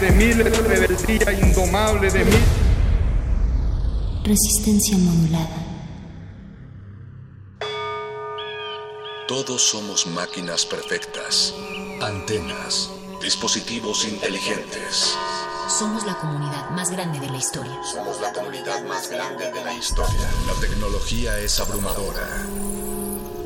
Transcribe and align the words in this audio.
De 0.00 0.10
miles, 0.12 0.58
rebeldía 0.58 1.32
indomable 1.32 2.10
de 2.10 2.24
mí. 2.24 2.38
Resistencia 4.24 4.96
modulada. 4.96 5.64
Todos 9.26 9.62
somos 9.62 10.06
máquinas 10.06 10.64
perfectas, 10.66 11.52
antenas, 12.00 12.90
dispositivos 13.20 14.06
inteligentes. 14.06 15.16
Somos 15.68 16.06
la 16.06 16.14
comunidad 16.18 16.70
más 16.70 16.90
grande 16.90 17.20
de 17.20 17.30
la 17.30 17.36
historia. 17.36 17.76
Somos 17.84 18.20
la 18.20 18.32
comunidad 18.32 18.82
más 18.84 19.10
grande 19.10 19.50
de 19.50 19.64
la 19.64 19.74
historia. 19.74 20.30
La 20.46 20.54
tecnología 20.60 21.38
es 21.40 21.58
abrumadora. 21.60 22.46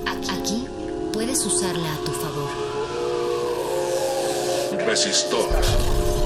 Aquí 0.06 0.68
puedes 1.12 1.44
usarla 1.46 1.92
a 1.92 1.98
tu 2.04 2.12
favor. 2.12 2.50
Resistor. 4.86 6.21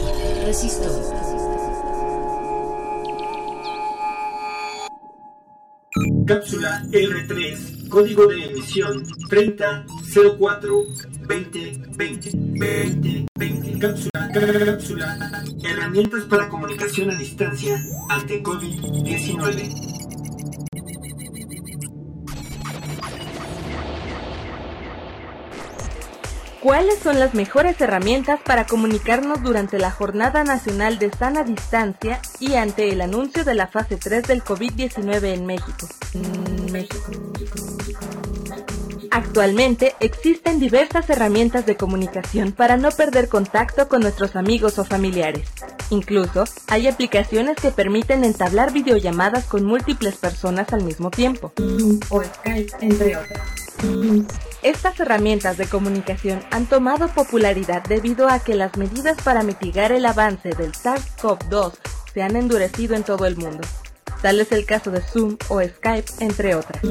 Cápsula 6.25 6.85
R3, 6.93 7.89
código 7.89 8.29
de 8.29 8.45
emisión 8.45 9.03
3004 9.29 10.85
2020. 11.27 12.31
2020. 12.31 13.79
Cápsula, 13.81 14.31
cápsula. 14.65 15.19
Herramientas 15.65 16.23
para 16.27 16.49
comunicación 16.49 17.11
a 17.11 17.19
distancia 17.19 17.85
ante 18.09 18.41
COVID-19. 18.41 19.96
¿Cuáles 26.67 26.99
son 26.99 27.21
las 27.21 27.33
mejores 27.33 27.81
herramientas 27.81 28.41
para 28.45 28.67
comunicarnos 28.67 29.41
durante 29.41 29.79
la 29.79 29.93
Jornada 29.93 30.43
Nacional 30.43 30.99
de 30.99 31.13
Sana 31.13 31.45
Distancia 31.45 32.21
y 32.41 32.55
ante 32.55 32.91
el 32.91 33.03
anuncio 33.03 33.45
de 33.45 33.55
la 33.55 33.69
fase 33.69 33.97
3 33.97 34.25
del 34.25 34.43
COVID-19 34.43 35.33
en 35.33 35.47
México? 35.47 35.87
México. 36.73 37.76
Actualmente 39.17 39.95
existen 40.01 40.61
diversas 40.61 41.09
herramientas 41.09 41.65
de 41.65 41.79
comunicación 41.79 42.53
para 42.53 42.77
no 42.77 42.91
perder 42.91 43.31
contacto 43.31 43.89
con 43.89 44.03
nuestros 44.03 44.37
amigos 44.37 44.79
o 44.79 44.85
familiares. 44.85 45.49
Incluso 45.89 46.45
hay 46.69 46.87
aplicaciones 46.87 47.57
que 47.57 47.71
permiten 47.71 48.25
entablar 48.25 48.75
videollamadas 48.75 49.47
con 49.47 49.65
múltiples 49.65 50.17
personas 50.17 50.71
al 50.75 50.85
mismo 50.85 51.11
tiempo. 51.11 51.51
O 52.11 52.23
Skype, 52.23 52.73
entre 52.83 53.17
otras. 53.17 53.41
Estas 54.61 55.01
herramientas 55.01 55.57
de 55.57 55.65
comunicación 55.65 56.43
han 56.51 56.67
tomado 56.67 57.09
popularidad 57.09 57.85
debido 57.85 58.29
a 58.29 58.41
que 58.41 58.55
las 58.55 58.77
medidas 58.77 59.17
para 59.23 59.43
mitigar 59.43 59.93
el 59.93 60.05
avance 60.05 60.51
del 60.51 60.73
SARS-CoV-2 60.73 61.73
se 62.13 62.23
han 62.23 62.37
endurecido 62.37 62.95
en 62.95 63.03
todo 63.03 63.25
el 63.25 63.39
mundo. 63.39 63.67
Tal 64.23 64.41
es 64.41 64.53
el 64.53 64.65
caso 64.67 64.91
de 64.91 65.01
Zoom 65.01 65.37
o 65.49 65.61
Skype, 65.63 66.11
entre 66.21 66.55
otras. 66.55 66.83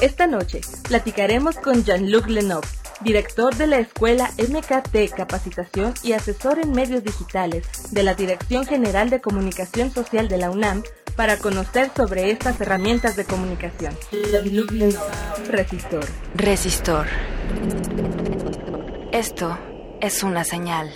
Esta 0.00 0.26
noche 0.26 0.60
platicaremos 0.88 1.56
con 1.56 1.84
Jean-Luc 1.84 2.28
Lenov, 2.28 2.64
director 3.00 3.54
de 3.56 3.66
la 3.66 3.78
Escuela 3.78 4.30
MKT 4.38 5.14
Capacitación 5.16 5.94
y 6.02 6.12
asesor 6.12 6.58
en 6.58 6.72
medios 6.72 7.02
digitales 7.02 7.66
de 7.90 8.02
la 8.02 8.14
Dirección 8.14 8.66
General 8.66 9.10
de 9.10 9.20
Comunicación 9.20 9.92
Social 9.92 10.28
de 10.28 10.38
la 10.38 10.50
UNAM, 10.50 10.82
para 11.16 11.38
conocer 11.38 11.90
sobre 11.96 12.30
estas 12.30 12.60
herramientas 12.60 13.16
de 13.16 13.24
comunicación. 13.24 13.96
Resistor. 15.48 16.04
Resistor. 16.34 17.06
Esto 19.12 19.58
es 20.02 20.22
una 20.22 20.44
señal. 20.44 20.92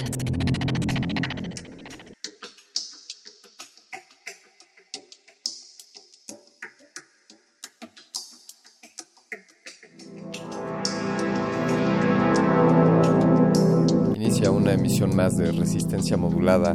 Inicia 14.41 14.57
una 14.57 14.73
emisión 14.73 15.15
más 15.15 15.37
de 15.37 15.53
resistencia 15.53 16.17
modulada 16.17 16.75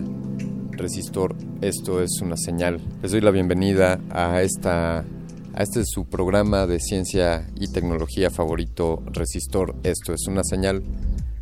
Resistor, 0.70 1.36
esto 1.62 2.00
es 2.00 2.22
una 2.22 2.38
señal. 2.38 2.80
Les 3.02 3.12
doy 3.12 3.22
la 3.22 3.32
bienvenida 3.32 4.00
a 4.12 4.44
esta 4.44 5.00
a 5.00 5.64
este 5.64 5.80
es 5.80 5.88
su 5.90 6.06
programa 6.06 6.68
de 6.68 6.80
ciencia 6.80 7.50
y 7.60 7.68
tecnología 7.70 8.30
favorito, 8.30 9.02
Resistor, 9.08 9.74
esto 9.82 10.14
es 10.14 10.28
una 10.28 10.44
señal. 10.44 10.84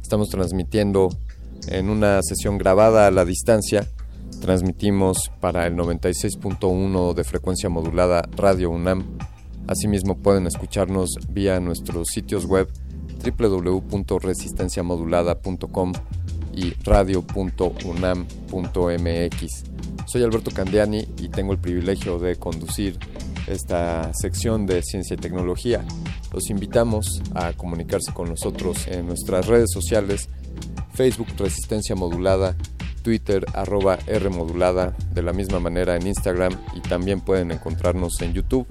Estamos 0.01 0.29
transmitiendo 0.29 1.09
en 1.67 1.89
una 1.89 2.21
sesión 2.23 2.57
grabada 2.57 3.07
a 3.07 3.11
la 3.11 3.25
distancia. 3.25 3.85
Transmitimos 4.39 5.29
para 5.41 5.67
el 5.67 5.75
96.1 5.75 7.15
de 7.15 7.23
frecuencia 7.25 7.67
modulada 7.67 8.21
Radio 8.37 8.69
UNAM. 8.69 9.17
Asimismo 9.67 10.15
pueden 10.15 10.47
escucharnos 10.47 11.17
vía 11.27 11.59
nuestros 11.59 12.07
sitios 12.13 12.45
web 12.45 12.69
www.resistenciamodulada.com 13.23 15.93
y 16.55 16.73
radio.unam.mx. 16.83 19.63
Soy 20.05 20.23
Alberto 20.23 20.51
Candiani 20.51 21.07
y 21.17 21.29
tengo 21.29 21.53
el 21.53 21.59
privilegio 21.59 22.19
de 22.19 22.35
conducir 22.35 22.99
esta 23.47 24.13
sección 24.13 24.65
de 24.65 24.81
ciencia 24.83 25.15
y 25.15 25.17
tecnología. 25.17 25.85
Los 26.31 26.49
invitamos 26.49 27.21
a 27.35 27.53
comunicarse 27.53 28.13
con 28.13 28.29
nosotros 28.29 28.87
en 28.87 29.07
nuestras 29.07 29.47
redes 29.47 29.71
sociales, 29.71 30.29
Facebook 30.93 31.27
Resistencia 31.37 31.95
Modulada, 31.95 32.55
Twitter 33.01 33.45
arroba 33.53 33.99
R 34.07 34.29
Modulada, 34.29 34.95
de 35.13 35.21
la 35.21 35.33
misma 35.33 35.59
manera 35.59 35.95
en 35.95 36.07
Instagram 36.07 36.57
y 36.75 36.81
también 36.81 37.21
pueden 37.21 37.51
encontrarnos 37.51 38.21
en 38.21 38.33
YouTube. 38.33 38.67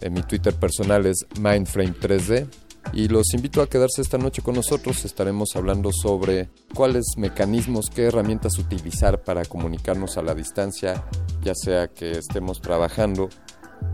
En 0.00 0.12
mi 0.12 0.22
Twitter 0.22 0.54
personal 0.54 1.06
es 1.06 1.26
Mindframe3D 1.34 2.48
y 2.92 3.08
los 3.08 3.34
invito 3.34 3.62
a 3.62 3.68
quedarse 3.68 4.02
esta 4.02 4.18
noche 4.18 4.42
con 4.42 4.54
nosotros. 4.54 5.04
Estaremos 5.04 5.56
hablando 5.56 5.90
sobre 5.92 6.48
cuáles 6.74 7.04
mecanismos, 7.16 7.90
qué 7.90 8.04
herramientas 8.04 8.58
utilizar 8.58 9.22
para 9.22 9.44
comunicarnos 9.44 10.16
a 10.16 10.22
la 10.22 10.34
distancia, 10.34 11.04
ya 11.42 11.54
sea 11.54 11.88
que 11.88 12.12
estemos 12.12 12.60
trabajando 12.60 13.28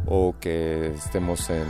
o 0.07 0.35
que 0.41 0.89
estemos 0.95 1.51
en, 1.51 1.67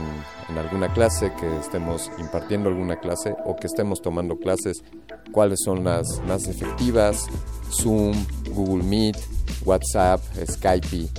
alguna 0.57 0.93
clase, 0.93 1.33
que 1.39 1.57
estemos 1.57 2.11
impartiendo 2.19 2.69
alguna 2.69 2.99
clase 2.99 3.35
o 3.45 3.55
que 3.55 3.67
estemos 3.67 4.01
tomando 4.01 4.37
clases, 4.37 4.83
cuáles 5.31 5.59
son 5.63 5.83
las 5.83 6.21
más 6.27 6.47
efectivas, 6.47 7.27
Zoom, 7.71 8.13
Google 8.51 8.83
Meet, 8.83 9.17
WhatsApp, 9.65 10.21
Skype 10.49 11.09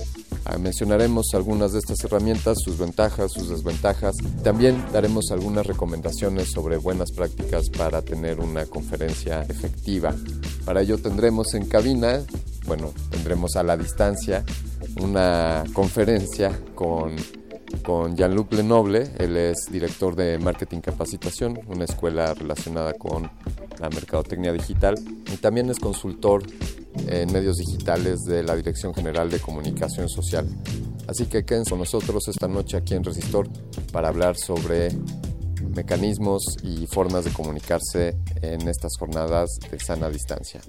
mencionaremos 0.59 1.27
algunas 1.33 1.73
de 1.73 1.79
estas 1.79 2.03
herramientas, 2.03 2.57
sus 2.63 2.77
ventajas, 2.77 3.31
sus 3.31 3.49
desventajas. 3.49 4.15
También 4.43 4.83
daremos 4.91 5.31
algunas 5.31 5.65
recomendaciones 5.65 6.51
sobre 6.51 6.77
buenas 6.77 7.11
prácticas 7.11 7.69
para 7.69 8.01
tener 8.01 8.39
una 8.39 8.65
conferencia 8.65 9.41
efectiva. 9.43 10.15
Para 10.65 10.81
ello 10.81 10.97
tendremos 10.97 11.53
en 11.53 11.65
cabina, 11.65 12.21
bueno, 12.65 12.93
tendremos 13.09 13.55
a 13.55 13.63
la 13.63 13.77
distancia 13.77 14.43
una 15.01 15.63
conferencia 15.73 16.59
con 16.75 17.15
con 17.83 18.15
Jean-Luc 18.15 18.53
Lenoble, 18.53 19.09
él 19.17 19.37
es 19.37 19.67
director 19.71 20.15
de 20.15 20.37
Marketing 20.37 20.79
Capacitación, 20.79 21.59
una 21.67 21.85
escuela 21.85 22.33
relacionada 22.33 22.93
con 22.93 23.29
la 23.79 23.89
mercadotecnia 23.89 24.53
digital 24.53 24.95
y 25.31 25.37
también 25.37 25.69
es 25.69 25.79
consultor 25.79 26.43
en 27.07 27.31
medios 27.31 27.57
digitales 27.57 28.23
de 28.23 28.43
la 28.43 28.55
Dirección 28.55 28.93
General 28.93 29.29
de 29.29 29.39
Comunicación 29.39 30.09
Social. 30.09 30.47
Así 31.07 31.25
que 31.25 31.45
quédense 31.45 31.71
con 31.71 31.79
nosotros 31.79 32.27
esta 32.27 32.47
noche 32.47 32.77
aquí 32.77 32.93
en 32.93 33.03
Resistor 33.03 33.47
para 33.91 34.09
hablar 34.09 34.35
sobre 34.35 34.89
mecanismos 35.75 36.43
y 36.63 36.87
formas 36.87 37.25
de 37.25 37.31
comunicarse 37.31 38.17
en 38.41 38.67
estas 38.67 38.97
jornadas 38.97 39.57
de 39.71 39.79
sana 39.79 40.09
distancia. 40.09 40.61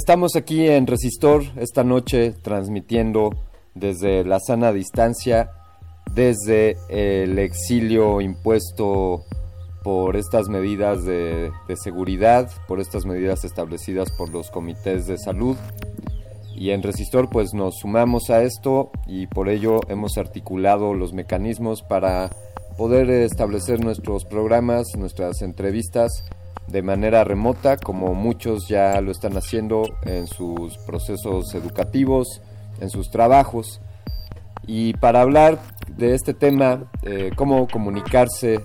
Estamos 0.00 0.34
aquí 0.34 0.66
en 0.66 0.86
Resistor 0.86 1.42
esta 1.56 1.84
noche 1.84 2.32
transmitiendo 2.32 3.36
desde 3.74 4.24
la 4.24 4.40
sana 4.40 4.72
distancia, 4.72 5.50
desde 6.14 6.78
el 6.88 7.38
exilio 7.38 8.22
impuesto 8.22 9.26
por 9.84 10.16
estas 10.16 10.48
medidas 10.48 11.04
de, 11.04 11.52
seguridad, 11.76 12.50
por 12.66 12.80
estas 12.80 13.04
medidas 13.04 13.44
establecidas 13.44 14.10
por 14.10 14.30
los 14.30 14.50
comités 14.50 15.06
de 15.06 15.18
salud. 15.18 15.58
Y 16.56 16.70
en 16.70 16.82
Resistor 16.82 17.28
pues 17.28 17.52
nos 17.52 17.76
sumamos 17.80 18.30
a 18.30 18.42
esto 18.42 18.90
y 19.06 19.26
por 19.26 19.50
ello 19.50 19.80
hemos 19.88 20.16
articulado 20.16 20.94
los 20.94 21.12
mecanismos 21.12 21.82
para 21.82 22.30
poder 22.78 23.10
establecer 23.10 23.84
nuestros 23.84 24.24
programas, 24.24 24.86
nuestras 24.96 25.42
entrevistas 25.42 26.24
de 26.66 26.82
manera 26.82 27.24
remota, 27.24 27.76
como 27.76 28.14
muchos 28.14 28.68
ya 28.68 29.00
lo 29.00 29.10
están 29.10 29.36
haciendo 29.36 29.82
en 30.02 30.26
sus 30.26 30.78
procesos 30.78 31.54
educativos, 31.54 32.40
en 32.80 32.90
sus 32.90 33.10
trabajos. 33.10 33.80
Y 34.66 34.92
para 34.94 35.22
hablar 35.22 35.58
de 35.88 36.14
este 36.14 36.34
tema, 36.34 36.90
eh, 37.02 37.30
cómo 37.34 37.66
comunicarse 37.66 38.60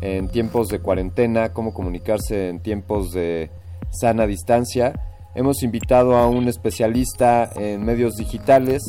en 0.00 0.28
tiempos 0.28 0.68
de 0.68 0.80
cuarentena, 0.80 1.52
cómo 1.52 1.74
comunicarse 1.74 2.48
en 2.48 2.60
tiempos 2.60 3.12
de 3.12 3.50
sana 3.90 4.26
distancia, 4.26 4.92
hemos 5.34 5.62
invitado 5.62 6.16
a 6.16 6.28
un 6.28 6.48
especialista 6.48 7.50
en 7.56 7.84
medios 7.84 8.16
digitales. 8.16 8.82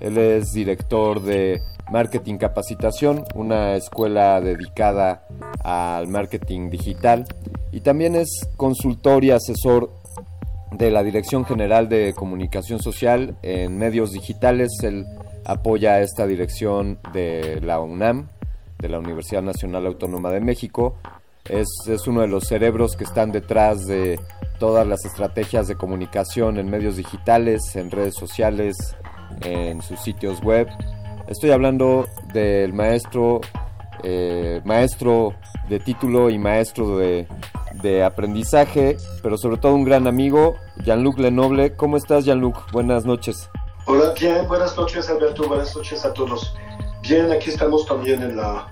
Él 0.00 0.18
es 0.18 0.52
director 0.52 1.22
de 1.22 1.60
Marketing 1.90 2.36
Capacitación, 2.36 3.24
una 3.34 3.74
escuela 3.74 4.40
dedicada 4.40 5.26
al 5.62 6.08
marketing 6.08 6.70
digital. 6.70 7.26
Y 7.72 7.80
también 7.80 8.14
es 8.14 8.48
consultor 8.56 9.24
y 9.24 9.30
asesor 9.30 9.90
de 10.72 10.90
la 10.90 11.02
Dirección 11.02 11.44
General 11.44 11.88
de 11.88 12.14
Comunicación 12.14 12.80
Social 12.80 13.36
en 13.42 13.78
Medios 13.78 14.12
Digitales. 14.12 14.70
Él 14.82 15.06
apoya 15.44 16.00
esta 16.00 16.26
dirección 16.26 16.98
de 17.12 17.60
la 17.62 17.80
UNAM, 17.80 18.28
de 18.78 18.88
la 18.88 18.98
Universidad 18.98 19.42
Nacional 19.42 19.86
Autónoma 19.86 20.30
de 20.30 20.40
México. 20.40 20.96
Es, 21.48 21.68
es, 21.88 22.06
uno 22.06 22.20
de 22.20 22.28
los 22.28 22.44
cerebros 22.44 22.94
que 22.96 23.04
están 23.04 23.32
detrás 23.32 23.86
de 23.86 24.20
todas 24.58 24.86
las 24.86 25.04
estrategias 25.06 25.66
de 25.66 25.76
comunicación 25.76 26.58
en 26.58 26.68
medios 26.68 26.96
digitales, 26.96 27.74
en 27.76 27.90
redes 27.90 28.14
sociales, 28.14 28.76
en 29.42 29.80
sus 29.80 30.00
sitios 30.00 30.42
web. 30.42 30.68
Estoy 31.28 31.50
hablando 31.50 32.08
del 32.32 32.72
maestro, 32.72 33.42
eh, 34.02 34.62
maestro 34.64 35.34
de 35.68 35.78
título 35.78 36.30
y 36.30 36.38
maestro 36.38 36.96
de, 36.96 37.28
de 37.82 38.02
aprendizaje, 38.02 38.96
pero 39.22 39.36
sobre 39.36 39.58
todo 39.58 39.74
un 39.74 39.84
gran 39.84 40.06
amigo, 40.06 40.56
Jean-Luc 40.84 41.18
Lenoble. 41.18 41.76
¿Cómo 41.76 41.98
estás, 41.98 42.24
Jean-Luc? 42.24 42.72
Buenas 42.72 43.04
noches. 43.04 43.50
Hola, 43.84 44.14
bien, 44.18 44.48
buenas 44.48 44.74
noches, 44.74 45.10
Alberto, 45.10 45.46
buenas 45.46 45.76
noches 45.76 46.02
a 46.06 46.14
todos. 46.14 46.54
Bien, 47.02 47.30
aquí 47.30 47.50
estamos 47.50 47.84
también 47.84 48.22
en 48.22 48.34
la, 48.34 48.66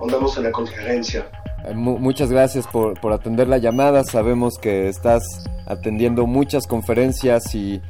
andamos 0.00 0.36
en 0.36 0.44
la 0.44 0.50
conferencia. 0.50 1.30
Eh, 1.64 1.74
muchas 1.74 2.28
gracias 2.28 2.66
por, 2.66 3.00
por, 3.00 3.12
atender 3.12 3.46
la 3.46 3.58
llamada. 3.58 4.02
Sabemos 4.02 4.58
que 4.58 4.88
estás 4.88 5.22
atendiendo 5.66 6.26
muchas 6.26 6.66
conferencias 6.66 7.54
y, 7.54 7.80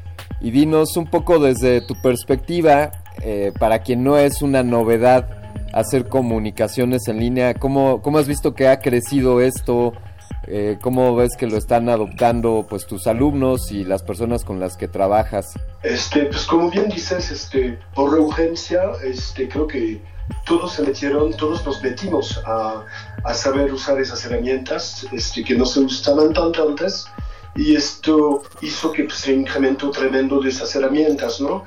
y 0.43 0.51
dinos 0.51 0.99
un 0.99 1.07
poco 1.07 1.39
desde 1.39 1.81
tu 1.81 1.95
perspectiva, 2.03 2.91
eh, 3.23 3.53
para 3.59 3.81
quien 3.81 4.05
no 4.05 4.19
es 4.19 4.43
una 4.43 4.63
novedad 4.63 5.29
hacer 5.73 6.09
comunicaciones 6.09 7.09
en 7.09 7.19
línea, 7.19 7.55
¿cómo, 7.55 8.01
cómo 8.03 8.19
has 8.19 8.29
visto 8.29 8.55
que 8.55 8.69
ha 8.69 8.79
crecido 8.79 9.41
esto? 9.41 9.93
Eh, 10.47 10.79
¿Cómo 10.81 11.17
ves 11.17 11.37
que 11.39 11.47
lo 11.47 11.57
están 11.57 11.89
adoptando 11.89 12.67
pues 12.69 12.87
tus 12.87 13.07
alumnos 13.07 13.73
y 13.73 13.83
las 13.85 14.03
personas 14.03 14.45
con 14.45 14.61
las 14.61 14.77
que 14.77 14.89
trabajas? 14.89 15.47
Este, 15.83 16.27
pues 16.27 16.45
como 16.47 16.71
bien 16.71 16.89
dices, 16.89 17.31
este, 17.31 17.79
por 17.95 18.19
urgencia, 18.19 18.83
este, 19.03 19.49
creo 19.49 19.67
que 19.67 20.03
todos 20.45 20.75
se 20.75 20.83
metieron, 20.83 21.33
todos 21.35 21.65
nos 21.65 21.83
metimos 21.83 22.41
a, 22.47 22.85
a 23.25 23.35
saber 23.35 23.73
usar 23.73 23.99
esas 24.01 24.25
herramientas 24.27 25.07
este, 25.13 25.43
que 25.43 25.55
no 25.55 25.65
se 25.65 25.81
usaban 25.81 26.33
tanto 26.33 26.69
antes 26.69 27.07
y 27.57 27.77
esto 27.77 28.43
hizo 28.63 28.93
que 28.93 29.05
pues, 29.05 29.19
se 29.19 29.33
incrementó 29.33 29.91
tremendo 29.91 30.41
de 30.41 30.51
esas 30.51 30.75
herramientas, 30.75 31.41
¿no? 31.41 31.65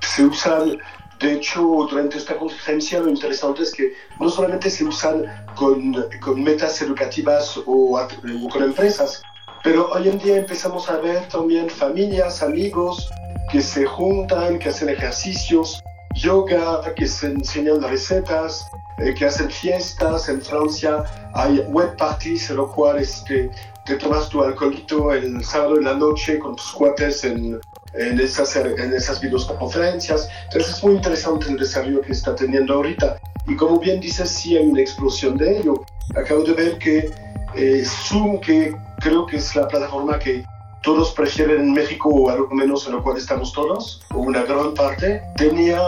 Se 0.00 0.24
usan 0.24 0.78
de 1.20 1.32
hecho, 1.32 1.60
durante 1.88 2.18
esta 2.18 2.36
conferencia 2.36 3.00
lo 3.00 3.08
interesante 3.08 3.62
es 3.62 3.72
que 3.72 3.94
no 4.20 4.28
solamente 4.28 4.68
se 4.68 4.84
usan 4.84 5.24
con, 5.54 5.94
con 6.20 6.42
metas 6.42 6.82
educativas 6.82 7.56
o, 7.56 7.98
o, 7.98 8.48
con 8.50 8.62
empresas, 8.62 9.22
pero 9.62 9.90
hoy 9.92 10.08
en 10.08 10.18
día 10.18 10.36
empezamos 10.36 10.90
a 10.90 10.98
ver 10.98 11.26
también 11.28 11.70
familias, 11.70 12.42
amigos 12.42 13.08
que 13.50 13.62
se 13.62 13.86
juntan, 13.86 14.58
que 14.58 14.68
hacen 14.68 14.88
ejercicios, 14.88 15.82
yoga, 16.14 16.82
que 16.94 17.06
se 17.06 17.28
enseñan 17.28 17.80
recetas, 17.82 18.68
eh, 18.98 19.14
que 19.14 19.24
hacen 19.24 19.50
fiestas. 19.50 20.28
En 20.28 20.42
Francia 20.42 21.04
hay 21.32 21.60
web 21.68 21.96
parties, 21.96 22.50
en 22.50 22.56
lo 22.56 22.70
cual 22.70 22.98
este, 22.98 23.50
te 23.86 23.96
tomas 23.96 24.28
tu 24.28 24.42
alcoholito 24.42 25.12
el 25.12 25.42
sábado 25.44 25.78
en 25.78 25.84
la 25.84 25.94
noche 25.94 26.38
con 26.38 26.56
tus 26.56 26.72
cuates 26.72 27.24
en, 27.24 27.60
en 27.94 28.20
esas, 28.20 28.54
en 28.56 28.92
esas 28.92 29.20
videoconferencias. 29.20 30.28
Entonces 30.44 30.76
es 30.76 30.84
muy 30.84 30.94
interesante 30.94 31.48
el 31.48 31.56
desarrollo 31.56 32.00
que 32.00 32.12
está 32.12 32.34
teniendo 32.34 32.74
ahorita. 32.74 33.18
Y 33.46 33.56
como 33.56 33.78
bien 33.78 34.00
dices, 34.00 34.30
sí 34.30 34.56
hay 34.56 34.66
una 34.66 34.80
explosión 34.80 35.36
de 35.36 35.58
ello. 35.58 35.84
Acabo 36.16 36.42
de 36.42 36.52
ver 36.54 36.78
que 36.78 37.10
eh, 37.54 37.84
Zoom, 37.84 38.40
que 38.40 38.74
creo 39.00 39.26
que 39.26 39.36
es 39.36 39.54
la 39.54 39.68
plataforma 39.68 40.18
que 40.18 40.44
todos 40.82 41.12
prefieren 41.12 41.60
en 41.60 41.72
México, 41.72 42.10
o 42.10 42.28
algo 42.28 42.48
menos 42.50 42.86
en 42.86 42.92
lo 42.92 43.02
cual 43.02 43.16
estamos 43.16 43.52
todos, 43.52 44.02
o 44.12 44.18
una 44.18 44.42
gran 44.42 44.74
parte, 44.74 45.22
tenía 45.36 45.80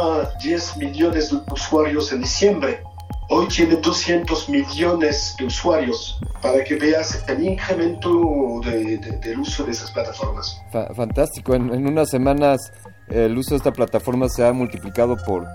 10 0.43 0.79
millones 0.79 1.31
de 1.31 1.39
usuarios 1.53 2.13
en 2.13 2.23
diciembre. 2.23 2.83
Hoy 3.29 3.49
tiene 3.49 3.77
200 3.77 4.49
millones 4.49 5.35
de 5.39 5.47
usuarios 5.47 6.19
para 6.41 6.63
que 6.63 6.77
veas 6.77 7.25
el 7.29 7.45
incremento 7.45 8.61
del 8.63 9.41
uso 9.41 9.65
de 9.65 9.73
esas 9.73 9.91
plataformas. 9.91 10.61
fantástico, 10.95 11.55
en, 11.55 11.87
unas 11.87 12.09
semanas 12.09 12.73
el 13.09 13.37
uso 13.37 13.51
de 13.51 13.57
esta 13.57 13.73
plataforma 13.73 14.29
se 14.29 14.47
ha 14.47 14.53
multiplicado 14.53 15.17
por, 15.27 15.47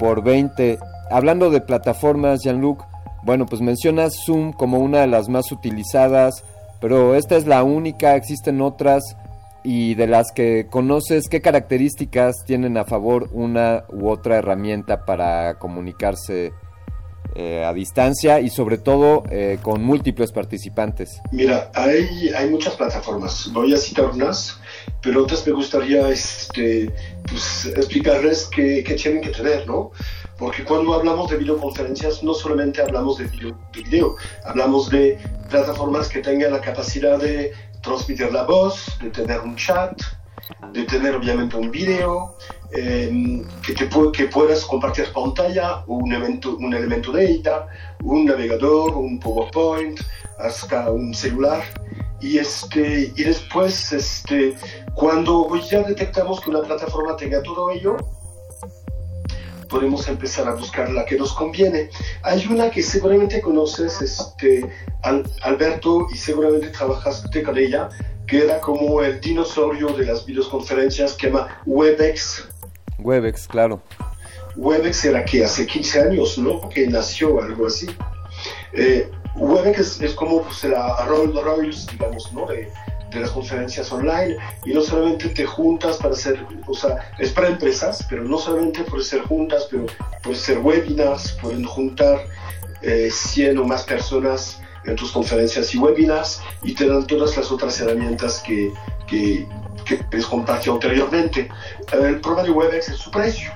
por 0.00 0.24
20. 0.24 0.78
Hablando 1.10 1.50
de 1.50 1.60
plataformas, 1.60 2.40
Jean-Luc, 2.42 2.82
bueno, 3.22 3.46
pues 3.46 3.60
mencionas 3.60 4.14
Zoom 4.26 4.52
como 4.52 4.78
una 4.78 5.00
de 5.00 5.06
las 5.06 5.28
más 5.28 5.52
utilizadas, 5.52 6.42
pero 6.80 7.14
esta 7.14 7.36
es 7.36 7.46
la 7.46 7.62
única, 7.62 8.16
existen 8.16 8.60
otras 8.60 9.16
y 9.62 9.94
de 9.94 10.08
las 10.08 10.32
que 10.34 10.66
conoces, 10.68 11.28
¿qué 11.28 11.40
características 11.40 12.34
tienen 12.46 12.76
a 12.76 12.84
favor 12.84 13.28
una 13.32 13.84
u 13.92 14.08
otra 14.08 14.38
herramienta 14.38 15.04
para 15.04 15.54
comunicarse 15.60 16.52
eh, 17.34 17.64
a 17.64 17.72
distancia 17.72 18.40
y 18.40 18.50
sobre 18.50 18.78
todo 18.78 19.24
eh, 19.30 19.58
con 19.62 19.82
múltiples 19.82 20.32
participantes? 20.32 21.20
Mira, 21.30 21.70
hay, 21.74 22.28
hay 22.36 22.50
muchas 22.50 22.74
plataformas, 22.74 23.50
voy 23.52 23.72
a 23.74 23.76
citar 23.76 24.10
unas, 24.10 24.58
pero 25.00 25.22
otras 25.22 25.46
me 25.46 25.52
gustaría 25.52 26.08
este, 26.08 26.90
pues, 27.28 27.66
explicarles 27.66 28.48
qué, 28.54 28.84
qué, 28.84 28.94
tienen 28.94 29.22
que 29.22 29.30
tener, 29.30 29.66
¿no? 29.66 29.92
Porque 30.38 30.64
cuando 30.64 30.94
hablamos 30.94 31.30
de 31.30 31.36
videoconferencias 31.36 32.22
no 32.22 32.34
solamente 32.34 32.82
hablamos 32.82 33.18
de 33.18 33.24
video, 33.26 33.58
de 33.72 33.82
video, 33.82 34.16
hablamos 34.44 34.90
de 34.90 35.18
plataformas 35.48 36.08
que 36.08 36.20
tengan 36.20 36.52
la 36.52 36.60
capacidad 36.60 37.18
de 37.18 37.52
transmitir 37.82 38.32
la 38.32 38.44
voz, 38.44 38.86
de 39.00 39.10
tener 39.10 39.40
un 39.40 39.56
chat, 39.56 40.00
de 40.72 40.84
tener 40.84 41.14
obviamente 41.14 41.56
un 41.56 41.70
video, 41.70 42.36
eh, 42.74 43.42
que, 43.64 43.74
te, 43.74 43.88
que 44.12 44.24
puedas 44.26 44.64
compartir 44.64 45.12
pantalla, 45.12 45.84
un 45.86 46.12
elemento, 46.12 46.56
un 46.56 46.72
elemento 46.74 47.12
de 47.12 47.30
ella, 47.30 47.66
un 48.02 48.24
navegador, 48.24 48.96
un 48.96 49.20
PowerPoint, 49.20 50.00
hasta 50.38 50.90
un 50.90 51.14
celular. 51.14 51.62
Y, 52.20 52.38
este, 52.38 53.12
y 53.16 53.24
después, 53.24 53.92
este, 53.92 54.54
cuando 54.94 55.48
ya 55.56 55.82
detectamos 55.82 56.40
que 56.40 56.50
una 56.50 56.62
plataforma 56.62 57.16
tenga 57.16 57.42
todo 57.42 57.70
ello, 57.70 57.96
podemos 59.68 60.06
empezar 60.06 60.46
a 60.46 60.54
buscar 60.54 60.90
la 60.90 61.04
que 61.04 61.16
nos 61.16 61.32
conviene. 61.32 61.88
Hay 62.22 62.46
una 62.46 62.70
que 62.70 62.82
seguramente 62.82 63.40
conoces, 63.40 64.00
este, 64.02 64.70
Alberto, 65.42 66.06
y 66.12 66.16
seguramente 66.16 66.68
trabajaste 66.68 67.42
con 67.42 67.56
ella, 67.56 67.88
que 68.26 68.44
era 68.44 68.60
como 68.60 69.02
el 69.02 69.20
dinosaurio 69.20 69.88
de 69.88 70.06
las 70.06 70.24
videoconferencias 70.26 71.14
que 71.14 71.28
llama 71.28 71.60
WebEx. 71.66 72.48
WebEx, 73.02 73.46
claro. 73.46 73.82
WebEx 74.56 75.04
era 75.04 75.24
que 75.24 75.44
hace 75.44 75.66
15 75.66 76.00
años, 76.00 76.38
¿no? 76.38 76.68
Que 76.68 76.86
nació 76.86 77.42
algo 77.42 77.66
así. 77.66 77.86
Eh, 78.72 79.10
WebEx 79.36 80.00
es, 80.00 80.14
como 80.14 80.42
pues, 80.42 80.64
la 80.64 81.04
Rolls 81.06 81.34
Royce, 81.42 81.90
digamos, 81.92 82.32
¿no? 82.32 82.46
De, 82.46 82.70
de 83.12 83.20
las 83.20 83.30
conferencias 83.30 83.90
online 83.92 84.36
y 84.64 84.72
no 84.72 84.80
solamente 84.80 85.28
te 85.28 85.44
juntas 85.44 85.98
para 85.98 86.14
hacer, 86.14 86.44
o 86.66 86.74
sea, 86.74 87.12
es 87.18 87.30
para 87.30 87.48
empresas, 87.48 88.04
pero 88.08 88.24
no 88.24 88.38
solamente 88.38 88.82
por 88.84 89.02
ser 89.04 89.22
juntas, 89.22 89.68
pero 89.70 89.86
puede 90.22 90.36
ser 90.36 90.58
webinars, 90.58 91.32
pueden 91.40 91.64
juntar 91.64 92.24
eh, 92.82 93.10
100 93.10 93.58
o 93.58 93.64
más 93.64 93.84
personas 93.84 94.60
en 94.84 94.96
tus 94.96 95.12
conferencias 95.12 95.74
y 95.74 95.78
webinars 95.78 96.40
y 96.62 96.74
te 96.74 96.86
dan 96.86 97.06
todas 97.06 97.36
las 97.36 97.50
otras 97.52 97.80
herramientas 97.80 98.42
que, 98.44 98.72
que, 99.06 99.46
que 99.84 100.00
les 100.10 100.26
compartí 100.26 100.70
anteriormente. 100.70 101.48
El 101.92 102.20
problema 102.20 102.42
de 102.42 102.50
Webex 102.50 102.88
es 102.90 102.96
su 102.96 103.10
precio, 103.10 103.50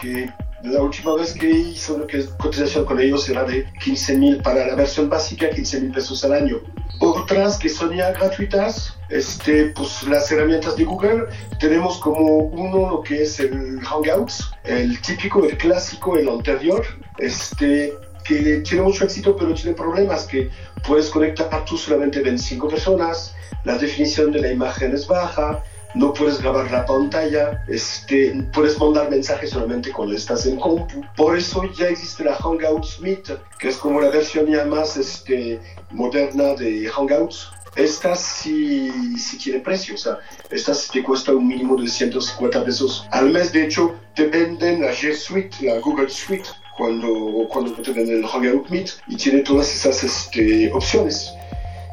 que 0.00 0.30
la 0.64 0.80
última 0.80 1.14
vez 1.14 1.34
que 1.34 1.50
hice 1.50 1.92
una 1.92 2.06
cotización 2.38 2.86
con 2.86 2.98
ellos 2.98 3.28
era 3.28 3.44
de 3.44 3.70
15 3.82 4.16
mil 4.16 4.36
para 4.38 4.66
la 4.66 4.74
versión 4.74 5.10
básica, 5.10 5.50
15 5.50 5.80
mil 5.80 5.92
pesos 5.92 6.24
al 6.24 6.32
año. 6.32 6.56
Otras 7.00 7.58
que 7.58 7.68
son 7.68 7.94
ya 7.94 8.12
gratuitas, 8.12 8.96
este, 9.10 9.66
pues 9.66 10.04
las 10.04 10.30
herramientas 10.32 10.76
de 10.76 10.84
Google, 10.84 11.26
tenemos 11.60 11.98
como 11.98 12.38
uno 12.38 12.90
lo 12.90 13.02
que 13.02 13.22
es 13.22 13.40
el 13.40 13.80
Hangouts, 13.80 14.52
el 14.64 14.98
típico, 15.02 15.44
el 15.44 15.58
clásico, 15.58 16.16
el 16.16 16.28
anterior, 16.28 16.82
este, 17.18 17.92
que 18.24 18.60
tiene 18.60 18.82
mucho 18.82 19.04
éxito 19.04 19.36
pero 19.36 19.52
tiene 19.52 19.76
problemas, 19.76 20.24
que 20.24 20.50
puedes 20.86 21.10
conectar 21.10 21.64
tú 21.64 21.76
solamente 21.76 22.20
25 22.20 22.68
personas, 22.68 23.34
la 23.64 23.78
definición 23.78 24.32
de 24.32 24.40
la 24.40 24.52
imagen 24.52 24.92
es 24.92 25.06
baja, 25.06 25.62
no 25.94 26.12
puedes 26.12 26.40
grabar 26.40 26.70
la 26.70 26.84
pantalla, 26.84 27.64
este, 27.68 28.32
puedes 28.52 28.78
mandar 28.78 29.10
mensajes 29.10 29.50
solamente 29.50 29.92
cuando 29.92 30.16
estás 30.16 30.44
en 30.46 30.58
compu. 30.58 31.02
Por 31.16 31.38
eso 31.38 31.62
ya 31.72 31.88
existe 31.88 32.24
la 32.24 32.34
Hangouts 32.34 33.00
Meet, 33.00 33.30
que 33.58 33.68
es 33.68 33.76
como 33.76 34.00
la 34.00 34.10
versión 34.10 34.46
ya 34.46 34.64
más 34.64 34.96
este, 34.96 35.60
moderna 35.90 36.54
de 36.54 36.88
Hangouts. 36.88 37.50
Esta 37.76 38.14
sí, 38.14 39.16
sí 39.18 39.38
tiene 39.38 39.60
precio, 39.60 39.94
o 39.94 39.98
sea, 39.98 40.18
esta 40.50 40.72
te 40.92 41.02
cuesta 41.02 41.32
un 41.32 41.46
mínimo 41.46 41.76
de 41.76 41.88
150 41.88 42.64
pesos 42.64 43.06
al 43.10 43.30
mes. 43.30 43.52
De 43.52 43.64
hecho, 43.64 43.94
te 44.14 44.26
venden 44.26 44.82
la 44.82 44.92
G 44.92 45.12
Suite, 45.14 45.56
la 45.60 45.78
Google 45.80 46.08
Suite, 46.08 46.48
cuando, 46.76 47.46
cuando 47.48 47.74
venden 47.76 48.18
el 48.18 48.26
Hangout 48.26 48.68
Meet 48.68 48.90
y 49.08 49.16
tiene 49.16 49.40
todas 49.40 49.72
esas 49.74 50.02
este, 50.02 50.72
opciones. 50.72 51.32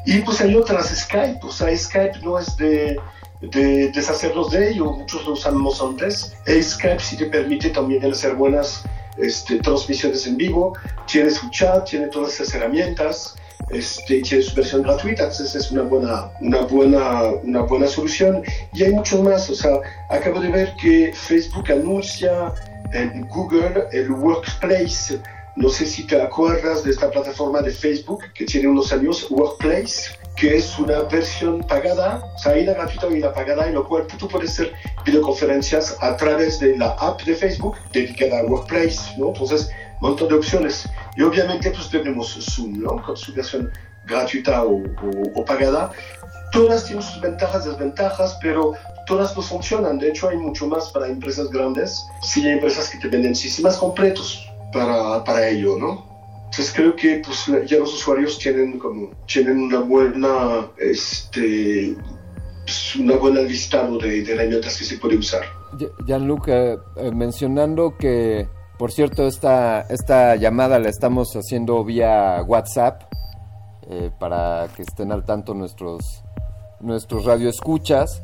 Y 0.04 0.18
pues 0.18 0.40
hay 0.40 0.54
otras, 0.56 0.88
Skype, 0.88 1.40
o 1.42 1.52
sea, 1.52 1.76
Skype 1.76 2.18
no 2.22 2.38
es 2.38 2.56
de 2.56 2.98
de 3.42 3.90
deshacernos 3.90 4.50
de 4.50 4.70
ello. 4.70 4.92
Muchos 4.92 5.26
lo 5.26 5.32
usamos 5.32 5.82
antes. 5.82 6.34
Skype 6.46 7.00
sí 7.00 7.16
te 7.16 7.26
permite 7.26 7.70
también 7.70 8.04
hacer 8.04 8.34
buenas 8.34 8.84
este, 9.18 9.58
transmisiones 9.58 10.26
en 10.26 10.36
vivo. 10.36 10.74
Tiene 11.06 11.30
su 11.30 11.50
chat, 11.50 11.88
tiene 11.88 12.06
todas 12.06 12.34
esas 12.34 12.54
herramientas. 12.54 13.36
Este, 13.70 14.20
tiene 14.20 14.42
su 14.42 14.54
versión 14.54 14.82
gratuita, 14.82 15.22
entonces 15.22 15.54
es 15.54 15.70
una 15.70 15.82
buena, 15.82 16.30
una, 16.40 16.62
buena, 16.62 17.22
una 17.42 17.62
buena 17.62 17.86
solución. 17.86 18.42
Y 18.72 18.84
hay 18.84 18.92
muchos 18.92 19.20
más. 19.22 19.48
O 19.50 19.54
sea, 19.54 19.80
acabo 20.08 20.40
de 20.40 20.48
ver 20.48 20.74
que 20.80 21.12
Facebook 21.14 21.70
anuncia 21.70 22.52
en 22.92 23.26
Google 23.28 23.88
el 23.92 24.10
Workplace. 24.10 25.20
No 25.56 25.68
sé 25.68 25.86
si 25.86 26.06
te 26.06 26.20
acuerdas 26.20 26.82
de 26.82 26.92
esta 26.92 27.10
plataforma 27.10 27.60
de 27.60 27.70
Facebook 27.70 28.24
que 28.34 28.46
tiene 28.46 28.68
unos 28.68 28.92
años, 28.92 29.26
Workplace 29.30 30.22
que 30.36 30.56
es 30.56 30.78
una 30.78 31.02
versión 31.02 31.62
pagada, 31.62 32.22
o 32.34 32.38
sea, 32.38 32.52
hay 32.52 32.62
una 32.64 32.74
gratuita 32.74 33.06
y 33.08 33.18
una 33.18 33.32
pagada, 33.32 33.66
en 33.66 33.74
lo 33.74 33.86
cual 33.86 34.06
tú 34.06 34.28
puedes 34.28 34.50
hacer 34.50 34.72
videoconferencias 35.04 35.96
a 36.00 36.16
través 36.16 36.58
de 36.58 36.76
la 36.76 36.90
app 36.92 37.22
de 37.22 37.34
Facebook 37.34 37.76
dedicada 37.92 38.40
a 38.40 38.44
Workplace, 38.44 38.98
¿no? 39.18 39.28
Entonces, 39.28 39.70
un 40.00 40.08
montón 40.08 40.28
de 40.28 40.34
opciones. 40.34 40.88
Y 41.16 41.22
obviamente, 41.22 41.70
pues 41.70 41.90
tenemos 41.90 42.32
Zoom, 42.50 42.82
¿no? 42.82 43.02
Con 43.02 43.16
su 43.16 43.32
versión 43.34 43.70
gratuita 44.06 44.64
o, 44.64 44.82
o, 45.34 45.44
pagada. 45.44 45.92
Todas 46.50 46.84
tienen 46.86 47.02
sus 47.02 47.20
ventajas, 47.20 47.64
desventajas, 47.64 48.38
pero 48.42 48.72
todas 49.06 49.36
no 49.36 49.42
funcionan. 49.42 49.98
De 49.98 50.08
hecho, 50.08 50.28
hay 50.28 50.36
mucho 50.36 50.66
más 50.66 50.90
para 50.90 51.08
empresas 51.08 51.50
grandes. 51.50 52.04
Sí, 52.22 52.44
hay 52.46 52.52
empresas 52.52 52.88
que 52.90 52.98
te 52.98 53.08
venden 53.08 53.34
sistemas 53.34 53.76
completos 53.76 54.46
para, 54.72 55.22
para 55.24 55.48
ello, 55.48 55.76
¿no? 55.78 56.12
Entonces 56.52 56.74
creo 56.74 56.94
que 56.94 57.22
pues, 57.24 57.46
ya 57.66 57.78
los 57.78 57.94
usuarios 57.94 58.38
tienen 58.38 58.78
como 58.78 59.10
tienen 59.26 59.58
una 59.58 59.80
buena 59.80 60.66
este 60.76 61.96
pues, 62.64 62.96
una 62.96 63.16
buena 63.16 63.40
listado 63.40 63.96
de, 63.96 64.22
de, 64.22 64.34
herramientas 64.34 64.76
que 64.76 64.84
se 64.84 64.98
puede 64.98 65.16
usar. 65.16 65.44
Gianluca, 66.06 66.52
eh, 66.52 66.78
eh, 66.96 67.10
mencionando 67.10 67.96
que 67.96 68.46
por 68.78 68.92
cierto 68.92 69.26
esta 69.26 69.80
esta 69.88 70.36
llamada 70.36 70.78
la 70.78 70.90
estamos 70.90 71.32
haciendo 71.36 71.82
vía 71.84 72.42
WhatsApp 72.46 73.04
eh, 73.88 74.10
para 74.20 74.68
que 74.76 74.82
estén 74.82 75.10
al 75.10 75.24
tanto 75.24 75.54
nuestros 75.54 76.22
nuestros 76.80 77.24
radioescuchas 77.24 78.22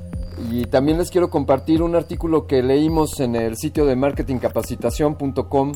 y 0.51 0.65
también 0.67 0.99
les 0.99 1.11
quiero 1.11 1.31
compartir 1.31 1.83
un 1.83 1.95
artículo 1.95 2.47
que 2.47 2.63
leímos 2.63 3.21
en 3.21 3.37
el 3.37 3.57
sitio 3.57 3.85
de 3.87 3.97
marketingcapacitación.com 3.97 5.73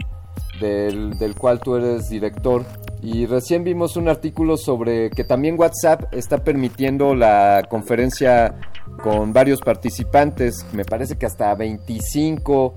del, 0.61 1.35
cual 1.37 1.61
tú 1.61 1.77
eres 1.77 2.09
director. 2.09 2.65
Y 3.03 3.27
recién 3.27 3.65
vimos 3.65 3.97
un 3.97 4.09
artículo 4.09 4.57
sobre 4.57 5.11
que 5.11 5.25
también 5.25 5.59
WhatsApp 5.59 6.13
está 6.13 6.45
permitiendo 6.45 7.15
la 7.15 7.65
conferencia 7.69 8.55
con 9.03 9.33
varios 9.33 9.61
participantes, 9.61 10.65
me 10.73 10.85
parece 10.85 11.17
que 11.17 11.27
hasta 11.27 11.55
25. 11.55 12.75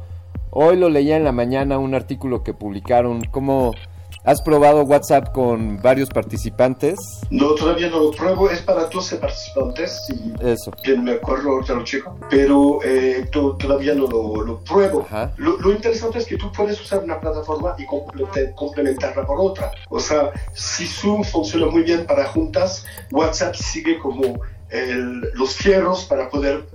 Hoy 0.52 0.78
lo 0.78 0.90
leía 0.90 1.18
en 1.18 1.24
la 1.24 1.32
mañana 1.32 1.78
un 1.78 1.94
artículo 1.94 2.44
que 2.44 2.54
publicaron, 2.54 3.22
como 3.32 3.74
¿Has 4.26 4.42
probado 4.42 4.82
WhatsApp 4.82 5.32
con 5.34 5.80
varios 5.80 6.10
participantes? 6.10 6.98
No, 7.30 7.54
todavía 7.54 7.90
no 7.90 8.00
lo 8.00 8.12
pruebo. 8.12 8.50
Es 8.50 8.60
para 8.64 8.86
12 8.86 9.18
participantes. 9.18 10.02
Y 10.10 10.34
Eso. 10.44 10.72
Bien, 10.84 11.04
me 11.04 11.12
acuerdo 11.12 11.52
ahorita 11.52 11.76
lo 11.76 11.84
chico. 11.84 12.18
Pero 12.32 12.80
eh, 12.84 13.30
todavía 13.32 13.94
no 13.94 14.08
lo, 14.08 14.42
lo 14.44 14.60
pruebo. 14.62 15.06
Lo, 15.38 15.58
lo, 15.60 15.72
interesante 15.72 16.18
es 16.18 16.26
que 16.26 16.38
tú 16.38 16.52
puedes 16.52 16.82
usar 16.82 17.04
una 17.04 17.20
plataforma 17.20 17.76
y 17.78 17.86
complementarla 18.56 19.28
por 19.28 19.40
otra. 19.40 19.72
O 19.90 20.00
sea, 20.00 20.32
si 20.54 20.88
Zoom 20.88 21.24
funciona 21.24 21.68
muy 21.68 21.84
bien 21.84 22.08
para 22.08 22.26
juntas, 22.26 22.84
WhatsApp 23.12 23.54
sigue 23.54 24.00
como 24.00 24.42
el, 24.70 25.22
los 25.36 25.56
fierros 25.56 26.06
para 26.06 26.30
poder 26.30 26.66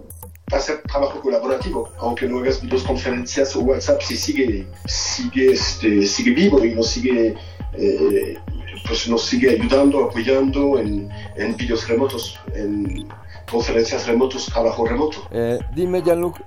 hacer 0.52 0.82
trabajo 0.82 1.20
colaborativo, 1.20 1.92
aunque 1.98 2.26
no 2.26 2.38
hagas 2.38 2.60
videoconferencias 2.60 3.54
o 3.56 3.60
WhatsApp, 3.60 4.00
si 4.02 4.16
sigue, 4.16 4.66
sigue, 4.86 5.52
este, 5.52 6.06
sigue 6.06 6.32
vivo 6.32 6.64
y 6.64 6.74
nos 6.74 6.88
sigue, 6.88 7.34
eh, 7.74 8.38
pues 8.86 9.08
nos 9.08 9.22
sigue 9.24 9.50
ayudando, 9.50 10.04
apoyando 10.04 10.78
en, 10.78 11.08
en 11.36 11.56
videos 11.56 11.88
remotos, 11.88 12.38
en 12.54 13.08
conferencias 13.50 14.06
remotos, 14.06 14.46
trabajo 14.46 14.86
remoto. 14.86 15.28
Eh, 15.30 15.58
dime, 15.74 16.02
Jean-Luc, 16.02 16.38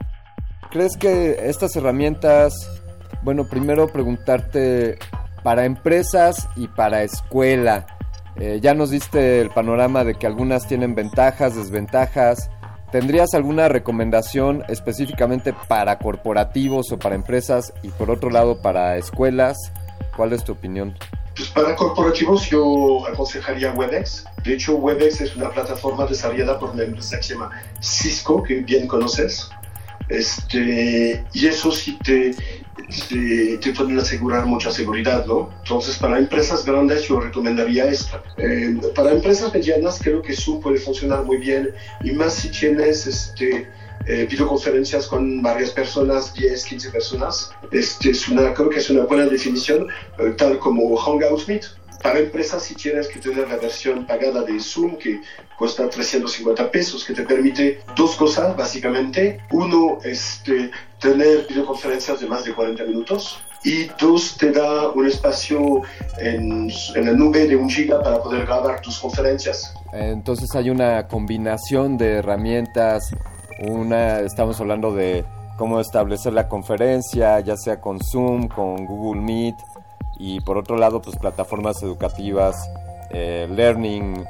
¿crees 0.71 0.97
que 0.97 1.37
estas 1.49 1.75
herramientas, 1.75 2.53
bueno, 3.21 3.47
primero 3.47 3.87
preguntarte, 3.87 4.97
para 5.43 5.65
empresas 5.65 6.47
y 6.55 6.67
para 6.69 7.03
escuela, 7.03 7.85
eh, 8.37 8.59
ya 8.61 8.73
nos 8.73 8.89
diste 8.89 9.41
el 9.41 9.49
panorama 9.49 10.03
de 10.03 10.15
que 10.15 10.25
algunas 10.25 10.67
tienen 10.67 10.95
ventajas, 10.95 11.55
desventajas, 11.55 12.49
¿Tendrías 12.93 13.33
alguna 13.33 13.69
recomendación 13.69 14.63
específicamente 14.67 15.51
para 15.67 15.97
corporativos 15.97 16.91
o 16.91 16.99
para 16.99 17.15
empresas 17.15 17.73
y 17.81 17.87
por 17.87 18.11
otro 18.11 18.29
lado 18.29 18.61
para 18.61 18.97
escuelas? 18.97 19.57
¿Cuál 20.15 20.31
es 20.31 20.43
tu 20.43 20.51
opinión? 20.51 20.95
Pues 21.35 21.49
para 21.49 21.75
corporativos 21.75 22.47
yo 22.51 23.07
aconsejaría 23.07 23.71
WebEx. 23.71 24.25
De 24.43 24.53
hecho, 24.53 24.75
WebEx 24.75 25.21
es 25.21 25.35
una 25.35 25.49
plataforma 25.49 26.05
desarrollada 26.05 26.59
por 26.59 26.69
una 26.69 26.83
empresa 26.83 27.17
que 27.17 27.23
se 27.23 27.33
llama 27.33 27.49
Cisco, 27.81 28.43
que 28.43 28.57
bien 28.57 28.85
conoces. 28.85 29.49
Este, 30.09 31.23
y 31.33 31.47
eso 31.47 31.71
sí 31.71 31.97
te, 32.03 32.35
te, 33.09 33.57
te, 33.57 33.73
pueden 33.73 33.97
asegurar 33.99 34.45
mucha 34.45 34.71
seguridad, 34.71 35.25
¿no? 35.25 35.49
Entonces, 35.63 35.97
para 35.97 36.17
empresas 36.17 36.65
grandes 36.65 37.07
yo 37.07 37.19
recomendaría 37.19 37.85
esta. 37.85 38.21
Eh, 38.37 38.77
para 38.95 39.11
empresas 39.11 39.53
medianas 39.53 39.99
creo 40.01 40.21
que 40.21 40.35
Zoom 40.35 40.61
puede 40.61 40.79
funcionar 40.79 41.23
muy 41.23 41.37
bien 41.37 41.73
y 42.03 42.11
más 42.11 42.33
si 42.33 42.49
tienes 42.49 43.07
este, 43.07 43.67
eh, 44.05 44.27
videoconferencias 44.29 45.07
con 45.07 45.41
varias 45.41 45.71
personas, 45.71 46.33
10, 46.33 46.65
15 46.65 46.89
personas. 46.91 47.51
Este 47.71 48.11
es 48.11 48.27
una, 48.27 48.53
creo 48.53 48.69
que 48.69 48.79
es 48.79 48.89
una 48.89 49.05
buena 49.05 49.25
definición, 49.25 49.87
eh, 50.19 50.33
tal 50.37 50.59
como 50.59 50.95
Hangout 50.97 51.47
Meet 51.47 51.65
para 52.03 52.19
empresas 52.19 52.61
si 52.61 52.75
tienes 52.75 53.07
que 53.07 53.19
tener 53.19 53.47
la 53.47 53.55
versión 53.55 54.05
pagada 54.05 54.43
de 54.43 54.59
Zoom 54.59 54.97
que 54.97 55.21
cuesta 55.57 55.89
350 55.89 56.69
pesos, 56.69 57.05
que 57.05 57.13
te 57.13 57.23
permite 57.23 57.79
dos 57.95 58.15
cosas 58.17 58.55
básicamente. 58.57 59.39
Uno, 59.51 59.99
este, 60.03 60.69
tener 60.99 61.47
videoconferencias 61.47 62.19
de 62.19 62.27
más 62.27 62.43
de 62.43 62.53
40 62.53 62.83
minutos 62.83 63.39
y 63.63 63.87
dos, 63.99 64.35
te 64.37 64.51
da 64.51 64.89
un 64.89 65.07
espacio 65.07 65.81
en, 66.19 66.67
la 66.95 67.13
nube 67.13 67.47
de 67.47 67.55
un 67.55 67.69
giga 67.69 68.03
para 68.03 68.21
poder 68.21 68.45
grabar 68.45 68.81
tus 68.81 68.99
conferencias. 68.99 69.73
Entonces 69.93 70.53
hay 70.55 70.69
una 70.69 71.07
combinación 71.07 71.97
de 71.97 72.15
herramientas, 72.15 73.11
una, 73.59 74.19
estamos 74.19 74.59
hablando 74.59 74.93
de 74.93 75.23
cómo 75.57 75.79
establecer 75.79 76.33
la 76.33 76.49
conferencia, 76.49 77.39
ya 77.39 77.55
sea 77.55 77.79
con 77.79 77.99
Zoom, 78.03 78.49
con 78.49 78.85
Google 78.85 79.21
Meet, 79.21 79.55
y 80.17 80.39
por 80.41 80.57
otro 80.57 80.77
lado 80.77 81.01
pues 81.01 81.17
plataformas 81.17 81.81
educativas, 81.83 82.55
eh, 83.09 83.47
learning, 83.49 84.25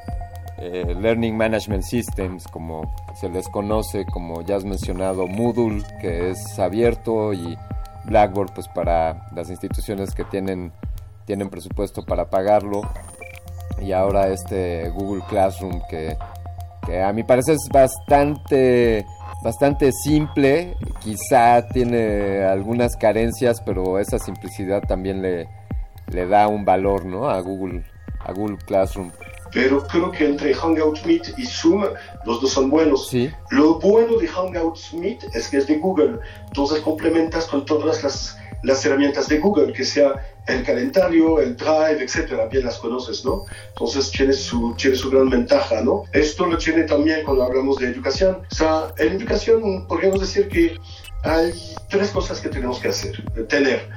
eh, 0.57 0.95
Learning 0.99 1.35
Management 1.35 1.83
Systems, 1.83 2.47
como 2.47 2.93
se 3.19 3.29
les 3.29 3.47
conoce, 3.49 4.05
como 4.05 4.41
ya 4.43 4.55
has 4.55 4.65
mencionado, 4.65 5.27
Moodle, 5.27 5.83
que 5.99 6.29
es 6.29 6.59
abierto, 6.59 7.33
y 7.33 7.57
Blackboard, 8.05 8.53
pues 8.53 8.67
para 8.67 9.27
las 9.33 9.49
instituciones 9.49 10.13
que 10.13 10.23
tienen, 10.25 10.71
tienen 11.25 11.49
presupuesto 11.49 12.03
para 12.03 12.29
pagarlo, 12.29 12.81
y 13.81 13.91
ahora 13.91 14.27
este 14.27 14.89
Google 14.89 15.23
Classroom, 15.27 15.81
que, 15.89 16.17
a 17.01 17.11
mi 17.13 17.23
parecer 17.23 17.55
es 17.55 17.69
bastante 17.71 19.05
bastante 19.43 19.91
simple, 19.91 20.77
quizá 21.01 21.67
tiene 21.67 22.43
algunas 22.43 22.95
carencias, 22.95 23.61
pero 23.65 23.99
esa 23.99 24.17
simplicidad 24.17 24.81
también 24.87 25.21
le, 25.21 25.49
le 26.13 26.27
da 26.27 26.47
un 26.47 26.63
valor 26.63 27.05
¿no? 27.05 27.29
a, 27.29 27.39
Google, 27.41 27.83
a 28.19 28.31
Google 28.31 28.57
Classroom. 28.65 29.11
Pero 29.51 29.85
creo 29.85 30.11
que 30.11 30.25
entre 30.25 30.53
Hangout 30.53 31.05
Meet 31.05 31.37
y 31.37 31.45
Zoom 31.45 31.85
los 32.25 32.41
dos 32.41 32.51
son 32.51 32.69
buenos. 32.69 33.09
Sí. 33.09 33.31
Lo 33.51 33.79
bueno 33.79 34.17
de 34.17 34.27
Hangout 34.27 34.79
Meet 34.93 35.35
es 35.35 35.47
que 35.49 35.57
es 35.57 35.67
de 35.67 35.77
Google, 35.77 36.19
entonces 36.47 36.79
complementas 36.79 37.45
con 37.45 37.63
todas 37.63 38.03
las, 38.03 38.37
las 38.63 38.83
herramientas 38.83 39.27
de 39.27 39.37
Google, 39.39 39.71
que 39.71 39.85
sea 39.85 40.13
el 40.47 40.63
calendario, 40.63 41.39
el 41.39 41.55
Drive, 41.55 42.03
etcétera, 42.03 42.47
bien 42.47 42.65
las 42.65 42.79
conoces, 42.79 43.23
¿no? 43.23 43.45
Entonces 43.69 44.09
tiene 44.11 44.33
su, 44.33 44.73
tiene 44.75 44.95
su 44.95 45.11
gran 45.11 45.29
ventaja, 45.29 45.81
¿no? 45.81 46.03
Esto 46.11 46.47
lo 46.47 46.57
tiene 46.57 46.83
también 46.83 47.23
cuando 47.23 47.43
hablamos 47.43 47.77
de 47.77 47.87
educación. 47.87 48.39
O 48.51 48.55
sea, 48.55 48.87
en 48.97 49.13
educación 49.13 49.87
podríamos 49.87 50.19
decir 50.19 50.49
que 50.49 50.77
hay 51.23 51.53
tres 51.89 52.09
cosas 52.09 52.41
que 52.41 52.49
tenemos 52.49 52.79
que 52.79 52.89
hacer, 52.89 53.23
tener 53.47 53.87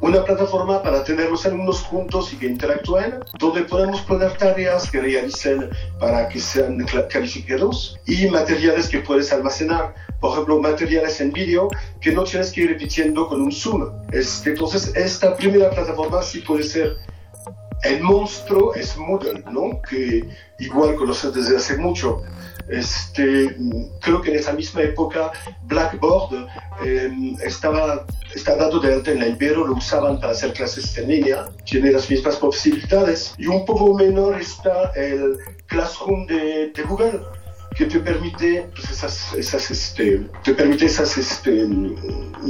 una 0.00 0.24
plataforma 0.24 0.82
para 0.82 1.04
tener 1.04 1.30
los 1.30 1.44
alumnos 1.46 1.82
juntos 1.82 2.32
y 2.32 2.36
que 2.36 2.46
interactúen, 2.46 3.20
donde 3.38 3.62
podemos 3.62 4.00
poner 4.02 4.32
tareas 4.36 4.90
que 4.90 5.00
realicen 5.00 5.70
para 5.98 6.28
que 6.28 6.40
sean 6.40 6.84
calificados 7.10 7.98
y 8.06 8.26
materiales 8.28 8.88
que 8.88 9.00
puedes 9.00 9.32
almacenar. 9.32 9.94
Por 10.20 10.32
ejemplo, 10.32 10.60
materiales 10.60 11.20
en 11.20 11.32
vídeo 11.32 11.68
que 12.00 12.12
no 12.12 12.24
tienes 12.24 12.52
que 12.52 12.62
ir 12.62 12.70
repitiendo 12.70 13.28
con 13.28 13.40
un 13.40 13.52
Zoom. 13.52 13.90
Este, 14.12 14.50
entonces, 14.50 14.92
esta 14.94 15.36
primera 15.36 15.70
plataforma 15.70 16.22
sí 16.22 16.40
puede 16.40 16.62
ser 16.62 16.96
el 17.82 18.02
monstruo 18.02 18.74
es 18.74 18.96
Moodle, 18.96 19.42
¿no? 19.50 19.80
Que 19.88 20.28
igual 20.58 20.96
conoces 20.96 21.32
desde 21.32 21.56
hace 21.56 21.76
mucho. 21.78 22.22
Este, 22.68 23.56
creo 24.00 24.20
que 24.20 24.30
en 24.30 24.36
esa 24.38 24.52
misma 24.52 24.82
época 24.82 25.32
Blackboard 25.64 26.46
eh, 26.84 27.10
estaba, 27.42 28.06
estaba 28.34 28.64
dado 28.64 28.80
de 28.80 28.94
alta 28.94 29.10
en 29.10 29.20
la 29.20 29.28
Ibero, 29.28 29.66
lo 29.66 29.74
usaban 29.74 30.20
para 30.20 30.32
hacer 30.32 30.52
clases 30.52 30.96
en 30.98 31.08
línea, 31.08 31.46
tiene 31.64 31.90
las 31.90 32.10
mismas 32.10 32.36
posibilidades. 32.36 33.34
Y 33.38 33.46
un 33.46 33.64
poco 33.64 33.94
menor 33.94 34.40
está 34.40 34.92
el 34.94 35.38
Classroom 35.66 36.26
de, 36.26 36.70
de 36.74 36.82
Google, 36.82 37.20
que 37.76 37.86
te 37.86 38.00
permite 38.00 38.68
pues, 38.74 38.90
esas, 38.90 39.32
esas, 39.34 39.70
este, 39.70 40.26
te 40.42 40.54
permite 40.54 40.86
esas 40.86 41.16
este, 41.16 41.66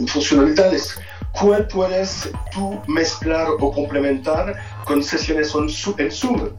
funcionalidades. 0.07 0.99
¿Cuál 1.33 1.69
puedes 1.69 2.29
tú 2.53 2.81
mezclar 2.89 3.47
o 3.61 3.73
complementar 3.73 4.57
con 4.85 5.03
sesiones 5.03 5.55
en 5.99 6.11
Zoom? 6.11 6.51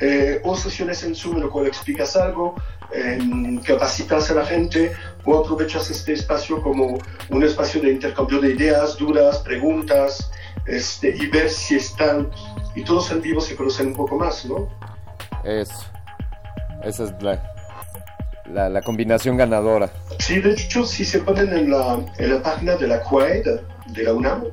Eh, 0.00 0.40
o 0.44 0.56
sesiones 0.56 1.02
en 1.02 1.14
Zoom 1.14 1.36
en 1.36 1.42
lo 1.42 1.50
cual 1.50 1.66
explicas 1.66 2.14
algo, 2.14 2.54
capacitas 3.64 4.30
a 4.30 4.34
la 4.34 4.46
gente 4.46 4.92
o 5.28 5.38
aprovechas 5.38 5.90
este 5.90 6.14
espacio 6.14 6.62
como 6.62 6.98
un 7.28 7.42
espacio 7.44 7.82
de 7.82 7.92
intercambio 7.92 8.40
de 8.40 8.52
ideas, 8.54 8.96
dudas, 8.96 9.38
preguntas 9.38 10.30
este, 10.66 11.14
y 11.14 11.26
ver 11.26 11.50
si 11.50 11.76
están 11.76 12.30
y 12.74 12.82
todos 12.82 13.10
en 13.10 13.20
vivo 13.20 13.40
se 13.40 13.54
conocen 13.54 13.88
un 13.88 13.94
poco 13.94 14.16
más, 14.16 14.46
¿no? 14.46 14.68
Eso, 15.44 15.84
esa 16.82 17.04
es 17.04 17.12
la, 17.22 18.68
la, 18.70 18.82
combinación 18.82 19.36
ganadora. 19.36 19.90
Sí, 20.18 20.40
de 20.40 20.52
hecho, 20.52 20.86
si 20.86 21.04
se 21.04 21.18
ponen 21.20 21.52
en 21.52 21.70
la, 21.70 21.98
en 22.16 22.34
la 22.34 22.42
página 22.42 22.76
de 22.76 22.88
la 22.88 23.02
QUAD, 23.02 23.60
de 23.88 24.02
la 24.02 24.14
UNAM, 24.14 24.44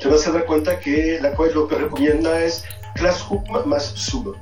te 0.00 0.08
vas 0.08 0.26
a 0.26 0.32
dar 0.32 0.44
cuenta 0.44 0.78
que 0.78 1.18
la 1.20 1.32
QUAD 1.32 1.52
lo 1.52 1.66
que 1.66 1.76
recomienda 1.76 2.42
es 2.42 2.64
Classroom 2.94 3.44
más 3.66 3.94
Zoom 3.96 4.34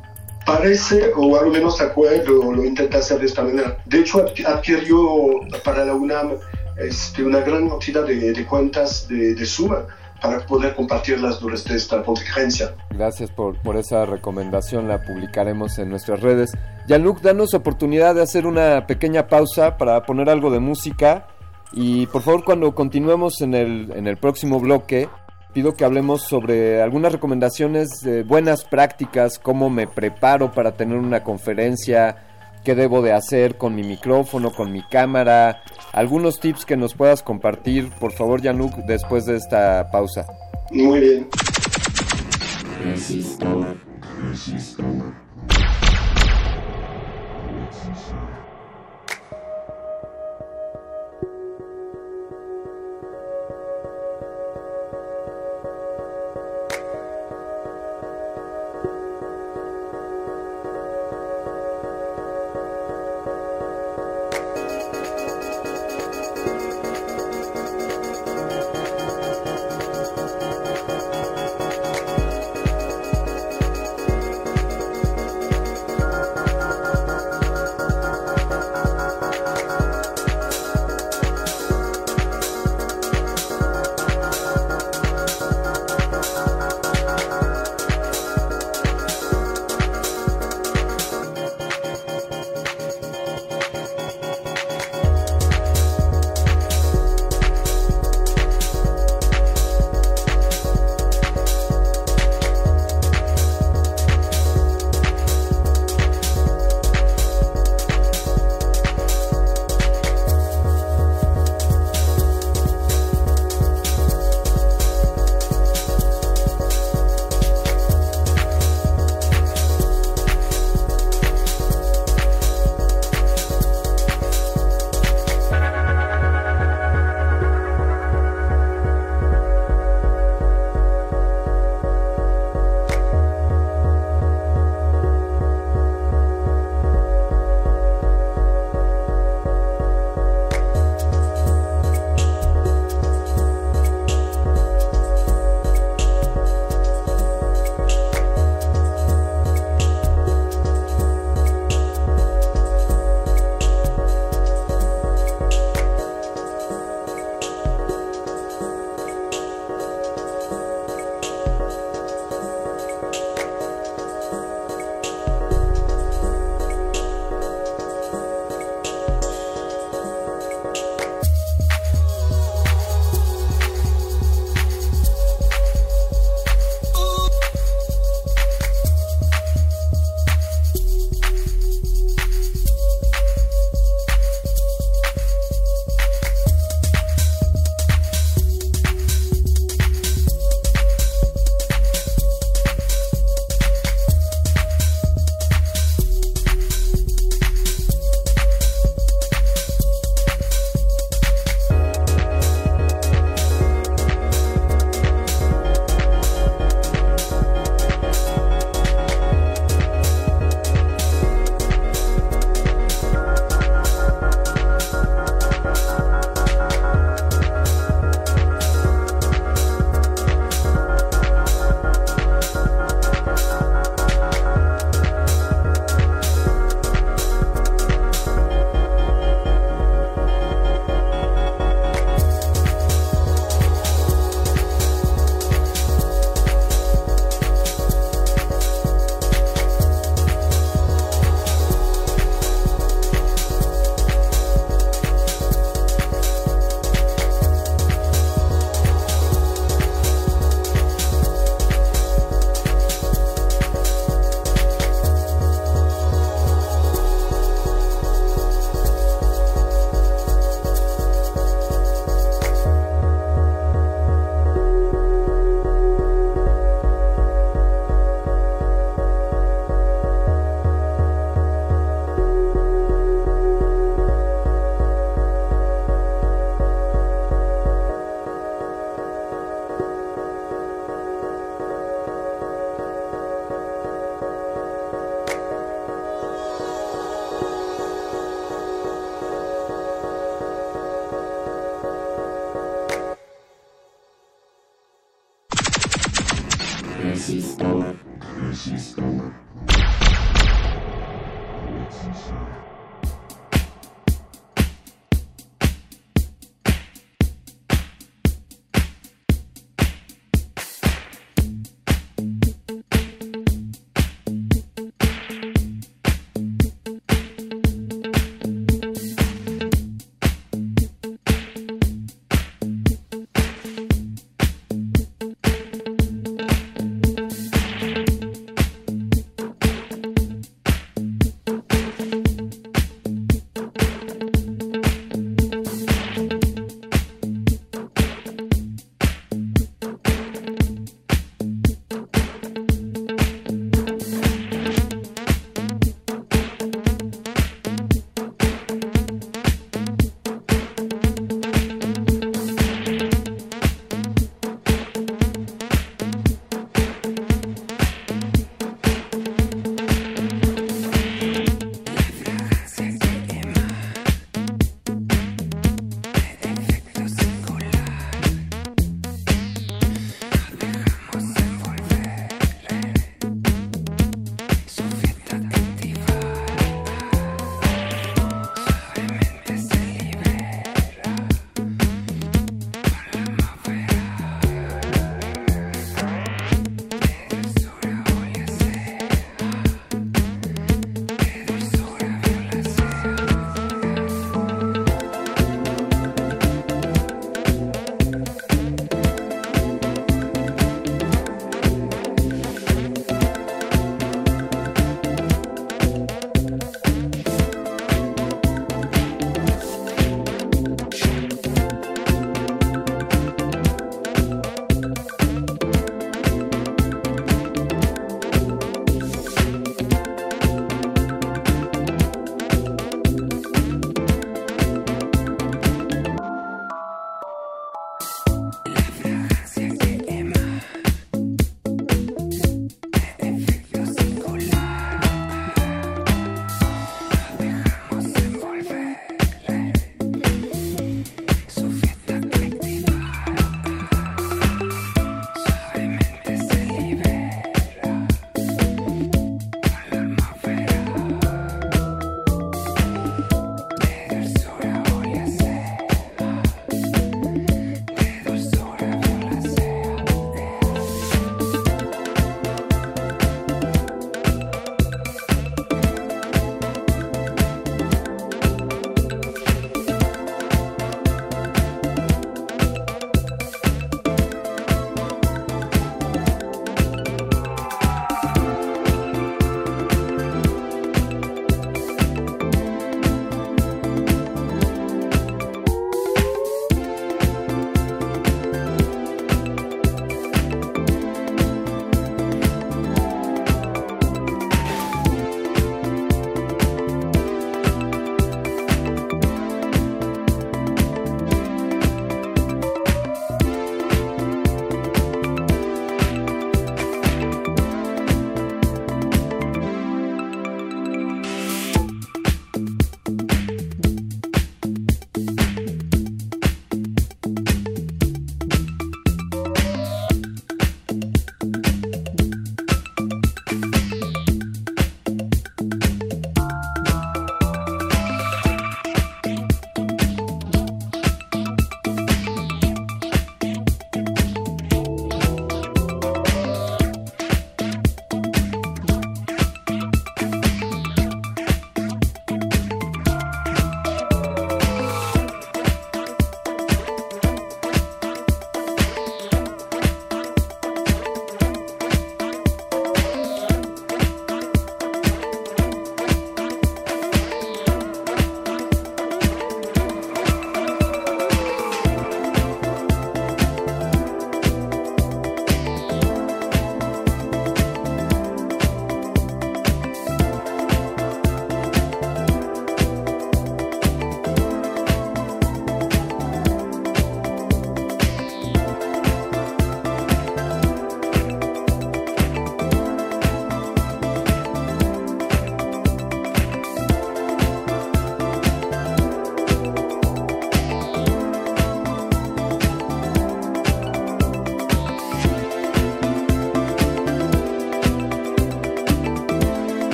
parece, 0.44 1.12
o 1.16 1.38
al 1.38 1.50
menos 1.50 1.80
acuerdo, 1.80 2.52
lo 2.52 2.64
intenta 2.64 2.98
hacer 2.98 3.20
de 3.20 3.26
esta 3.26 3.42
manera. 3.42 3.78
De 3.84 4.00
hecho, 4.00 4.24
adquirió 4.46 5.40
para 5.64 5.84
la 5.84 5.94
UNAM 5.94 6.32
este, 6.76 7.22
una 7.22 7.40
gran 7.40 7.68
cantidad 7.68 8.04
de, 8.06 8.46
cuentas 8.46 9.06
de, 9.08 9.34
de, 9.34 9.46
Suma 9.46 9.86
para 10.20 10.44
poder 10.46 10.74
compartirlas 10.74 11.40
durante 11.40 11.74
esta 11.74 12.02
contingencia. 12.02 12.74
Gracias 12.90 13.30
por, 13.30 13.60
por 13.62 13.76
esa 13.76 14.06
recomendación, 14.06 14.88
la 14.88 15.02
publicaremos 15.02 15.78
en 15.78 15.90
nuestras 15.90 16.20
redes. 16.20 16.52
Jean-Luc, 16.86 17.20
danos 17.20 17.54
oportunidad 17.54 18.14
de 18.14 18.22
hacer 18.22 18.46
una 18.46 18.86
pequeña 18.86 19.26
pausa 19.26 19.76
para 19.76 20.04
poner 20.04 20.30
algo 20.30 20.50
de 20.50 20.60
música 20.60 21.26
y 21.72 22.06
por 22.06 22.22
favor 22.22 22.44
cuando 22.44 22.74
continuemos 22.74 23.40
en 23.40 23.54
el, 23.54 23.92
en 23.94 24.06
el 24.06 24.16
próximo 24.16 24.60
bloque 24.60 25.08
pido 25.52 25.74
que 25.74 25.84
hablemos 25.84 26.22
sobre 26.22 26.82
algunas 26.82 27.12
recomendaciones 27.12 28.00
de 28.00 28.22
buenas 28.22 28.64
prácticas, 28.64 29.38
cómo 29.38 29.70
me 29.70 29.86
preparo 29.86 30.52
para 30.52 30.76
tener 30.76 30.98
una 30.98 31.22
conferencia, 31.22 32.16
qué 32.64 32.74
debo 32.74 33.02
de 33.02 33.12
hacer 33.12 33.56
con 33.56 33.74
mi 33.74 33.82
micrófono, 33.82 34.52
con 34.52 34.72
mi 34.72 34.82
cámara, 34.82 35.62
algunos 35.92 36.40
tips 36.40 36.64
que 36.64 36.76
nos 36.76 36.94
puedas 36.94 37.22
compartir, 37.22 37.90
por 38.00 38.12
favor, 38.12 38.42
Januk, 38.42 38.74
después 38.86 39.26
de 39.26 39.36
esta 39.36 39.90
pausa. 39.90 40.26
Muy 40.70 41.00
bien. 41.00 41.28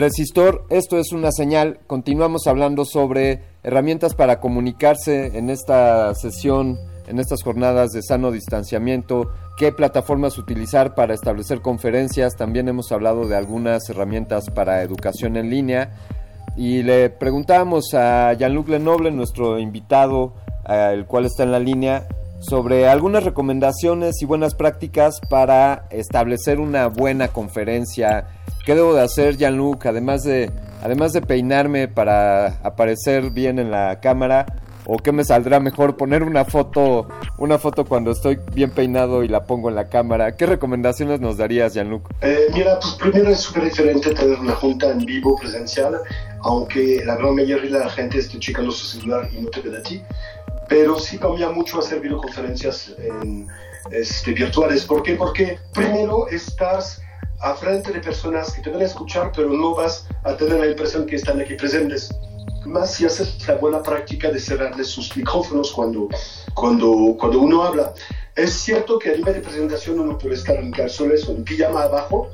Resistor, 0.00 0.64
esto 0.70 0.98
es 0.98 1.12
una 1.12 1.30
señal. 1.30 1.80
Continuamos 1.86 2.46
hablando 2.46 2.86
sobre 2.86 3.42
herramientas 3.62 4.14
para 4.14 4.40
comunicarse 4.40 5.36
en 5.36 5.50
esta 5.50 6.14
sesión, 6.14 6.78
en 7.06 7.18
estas 7.18 7.42
jornadas 7.42 7.90
de 7.90 8.02
sano 8.02 8.30
distanciamiento, 8.30 9.30
qué 9.58 9.72
plataformas 9.72 10.38
utilizar 10.38 10.94
para 10.94 11.12
establecer 11.12 11.60
conferencias. 11.60 12.34
También 12.34 12.66
hemos 12.68 12.90
hablado 12.92 13.28
de 13.28 13.36
algunas 13.36 13.90
herramientas 13.90 14.48
para 14.48 14.80
educación 14.80 15.36
en 15.36 15.50
línea. 15.50 15.90
Y 16.56 16.82
le 16.82 17.10
preguntábamos 17.10 17.92
a 17.92 18.32
Jean-Luc 18.32 18.70
Lenoble, 18.70 19.10
nuestro 19.10 19.58
invitado, 19.58 20.32
el 20.66 21.04
cual 21.04 21.26
está 21.26 21.42
en 21.42 21.52
la 21.52 21.60
línea, 21.60 22.08
sobre 22.40 22.88
algunas 22.88 23.22
recomendaciones 23.22 24.22
y 24.22 24.24
buenas 24.24 24.54
prácticas 24.54 25.20
para 25.28 25.86
establecer 25.90 26.58
una 26.58 26.86
buena 26.88 27.28
conferencia. 27.28 28.28
¿Qué 28.64 28.74
debo 28.74 28.94
de 28.94 29.02
hacer, 29.02 29.36
Jean-Luc? 29.36 29.86
Además 29.86 30.22
de, 30.24 30.50
además 30.82 31.12
de 31.12 31.22
peinarme 31.22 31.86
para 31.88 32.58
aparecer 32.62 33.30
bien 33.30 33.58
en 33.58 33.70
la 33.70 34.00
cámara, 34.00 34.46
o 34.86 34.96
qué 34.96 35.12
me 35.12 35.22
saldrá 35.22 35.60
mejor 35.60 35.96
poner 35.96 36.22
una 36.22 36.44
foto, 36.44 37.06
una 37.38 37.58
foto 37.58 37.84
cuando 37.84 38.10
estoy 38.10 38.40
bien 38.54 38.70
peinado 38.70 39.22
y 39.22 39.28
la 39.28 39.44
pongo 39.44 39.68
en 39.68 39.74
la 39.74 39.88
cámara. 39.88 40.36
¿Qué 40.36 40.46
recomendaciones 40.46 41.20
nos 41.20 41.36
darías, 41.36 41.74
Jean-Luc? 41.74 42.08
Eh, 42.22 42.46
mira, 42.54 42.78
pues 42.80 42.94
primero 42.94 43.30
es 43.30 43.40
súper 43.40 43.64
diferente 43.64 44.14
tener 44.14 44.40
una 44.40 44.54
junta 44.54 44.90
en 44.90 44.98
vivo 45.04 45.36
presencial, 45.36 45.98
aunque 46.40 47.02
la 47.04 47.16
gran 47.16 47.34
mayoría 47.34 47.78
de 47.78 47.84
la 47.84 47.90
gente 47.90 48.18
esté 48.18 48.38
checando 48.38 48.72
su 48.72 48.86
celular 48.86 49.28
y 49.32 49.42
no 49.42 49.50
te 49.50 49.60
ve 49.60 49.76
a 49.76 49.82
ti 49.82 50.02
pero 50.70 51.00
sí 51.00 51.18
cambia 51.18 51.50
mucho 51.50 51.80
hacer 51.80 52.00
videoconferencias 52.00 52.94
este, 53.90 54.32
virtuales. 54.32 54.84
¿Por 54.84 55.02
qué? 55.02 55.16
Porque 55.16 55.58
primero 55.74 56.28
estás 56.28 57.02
a 57.40 57.54
frente 57.54 57.92
de 57.92 57.98
personas 57.98 58.52
que 58.52 58.62
te 58.62 58.70
van 58.70 58.80
a 58.80 58.84
escuchar, 58.84 59.32
pero 59.34 59.48
no 59.48 59.74
vas 59.74 60.06
a 60.22 60.36
tener 60.36 60.60
la 60.60 60.68
impresión 60.68 61.06
que 61.06 61.16
están 61.16 61.40
aquí 61.40 61.54
presentes. 61.54 62.14
Más 62.66 62.94
si 62.94 63.04
haces 63.04 63.36
la 63.48 63.56
buena 63.56 63.82
práctica 63.82 64.30
de 64.30 64.38
cerrarles 64.38 64.86
sus 64.86 65.16
micrófonos 65.16 65.72
cuando, 65.72 66.08
cuando, 66.54 67.16
cuando 67.18 67.40
uno 67.40 67.64
habla. 67.64 67.92
Es 68.36 68.52
cierto 68.52 68.96
que 68.96 69.10
a 69.10 69.16
nivel 69.16 69.34
de 69.34 69.40
presentación 69.40 69.98
uno 69.98 70.16
puede 70.16 70.36
estar 70.36 70.54
en 70.54 70.70
calzones 70.70 71.28
o 71.28 71.32
en 71.32 71.42
pijama 71.42 71.82
abajo 71.82 72.30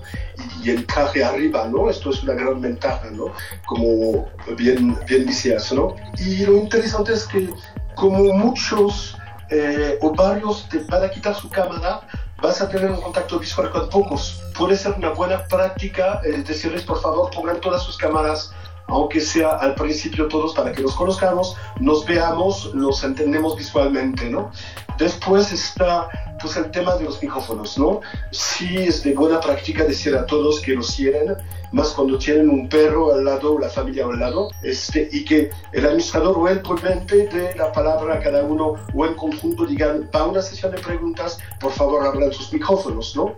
y, 0.63 0.69
el 0.69 0.85
traje 0.85 1.25
arriba, 1.25 1.67
¿no? 1.69 1.89
Esto 1.89 2.11
es 2.11 2.23
una 2.23 2.35
gran 2.35 2.61
ventaja, 2.61 3.09
¿no? 3.11 3.33
Como 3.65 4.29
bien, 4.59 4.99
bien 5.09 5.25
decías, 5.25 5.73
¿no? 5.73 5.97
Y 6.19 6.45
lo 6.45 6.59
interesante 6.59 7.15
es 7.15 7.25
que 7.25 7.49
como 7.97 8.23
muchos 8.35 9.17
eh, 9.51 9.99
o 10.01 10.15
varios 10.15 10.69
te 10.69 10.79
van 10.85 11.03
a 11.03 11.11
quitar 11.11 11.35
su 11.35 11.49
cámara, 11.49 12.03
vas 12.41 12.61
a 12.61 12.69
tener 12.69 12.91
un 12.91 13.01
contacto 13.01 13.39
visual 13.41 13.71
con 13.71 13.89
pocos. 13.89 14.41
Puede 14.57 14.77
ser 14.77 14.93
una 14.93 15.11
buena 15.11 15.45
práctica 15.49 16.21
eh, 16.25 16.43
decirles, 16.47 16.83
por 16.83 17.01
favor, 17.01 17.31
pongan 17.31 17.61
todas 17.61 17.83
sus 17.83 17.97
cámaras 17.97 18.53
aunque 18.89 19.21
sea 19.21 19.51
al 19.57 19.75
principio 19.75 20.29
todos 20.29 20.55
para 20.55 20.73
que 20.73 20.83
nos 20.83 20.95
conozcamos, 20.95 21.57
nos 21.81 22.07
veamos, 22.07 22.75
nos 22.75 23.03
entendemos 23.05 23.57
visualmente, 23.57 24.31
¿no? 24.31 24.51
Después 24.99 25.53
está 25.53 26.09
pues 26.41 26.57
el 26.57 26.71
tema 26.71 26.97
de 26.97 27.05
los 27.05 27.23
micrófonos, 27.23 27.79
¿no? 27.79 28.01
Sí 28.31 28.77
es 28.77 29.03
de 29.03 29.15
buena 29.15 29.41
práctica 29.41 29.85
decir 29.85 30.15
a 30.15 30.27
todos 30.27 30.61
que 30.61 30.75
los 30.75 30.89
cierren, 30.95 31.37
más 31.73 31.91
cuando 31.91 32.19
tienen 32.19 32.49
un 32.49 32.69
perro 32.69 33.15
al 33.15 33.25
lado 33.25 33.55
o 33.55 33.59
la 33.59 33.69
familia 33.69 34.05
al 34.05 34.19
lado, 34.19 34.51
este, 34.63 35.09
y 35.13 35.25
que 35.25 35.51
el 35.73 35.87
administrador 35.87 36.39
o 36.39 36.49
el 36.49 36.61
ponente 36.61 37.27
de 37.27 37.55
la 37.57 37.73
palabra 37.73 38.15
a 38.15 38.21
cada 38.21 38.43
uno 38.45 38.75
o 38.95 39.07
en 39.07 39.15
conjunto 39.15 39.67
digan, 39.67 40.09
para 40.13 40.27
una 40.27 40.43
sesión 40.43 40.73
de 40.73 40.79
preguntas, 40.79 41.39
por 41.61 41.73
favor 41.73 42.07
abran 42.07 42.33
sus 42.33 42.53
micrófonos, 42.53 43.17
¿no? 43.17 43.35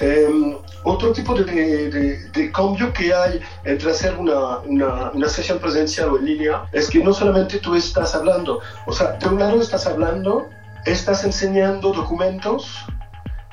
Em, 0.00 0.56
otro 0.84 1.12
tipo 1.12 1.34
de, 1.34 2.50
cambio 2.54 2.92
que 2.92 3.12
hay 3.12 3.40
entre 3.64 3.90
hacer 3.90 4.16
una, 4.16 4.58
una, 4.60 5.28
sesión 5.28 5.58
presencial 5.58 6.10
o 6.10 6.18
en 6.18 6.24
línea 6.24 6.64
es 6.72 6.88
que 6.88 7.02
no 7.02 7.12
solamente 7.12 7.58
tú 7.58 7.74
estás 7.74 8.14
hablando, 8.14 8.60
o 8.86 8.92
sea, 8.92 9.12
de 9.12 9.28
un 9.28 9.38
lado 9.38 9.60
estás 9.60 9.86
hablando, 9.86 10.48
estás 10.86 11.24
enseñando 11.24 11.92
documentos, 11.92 12.84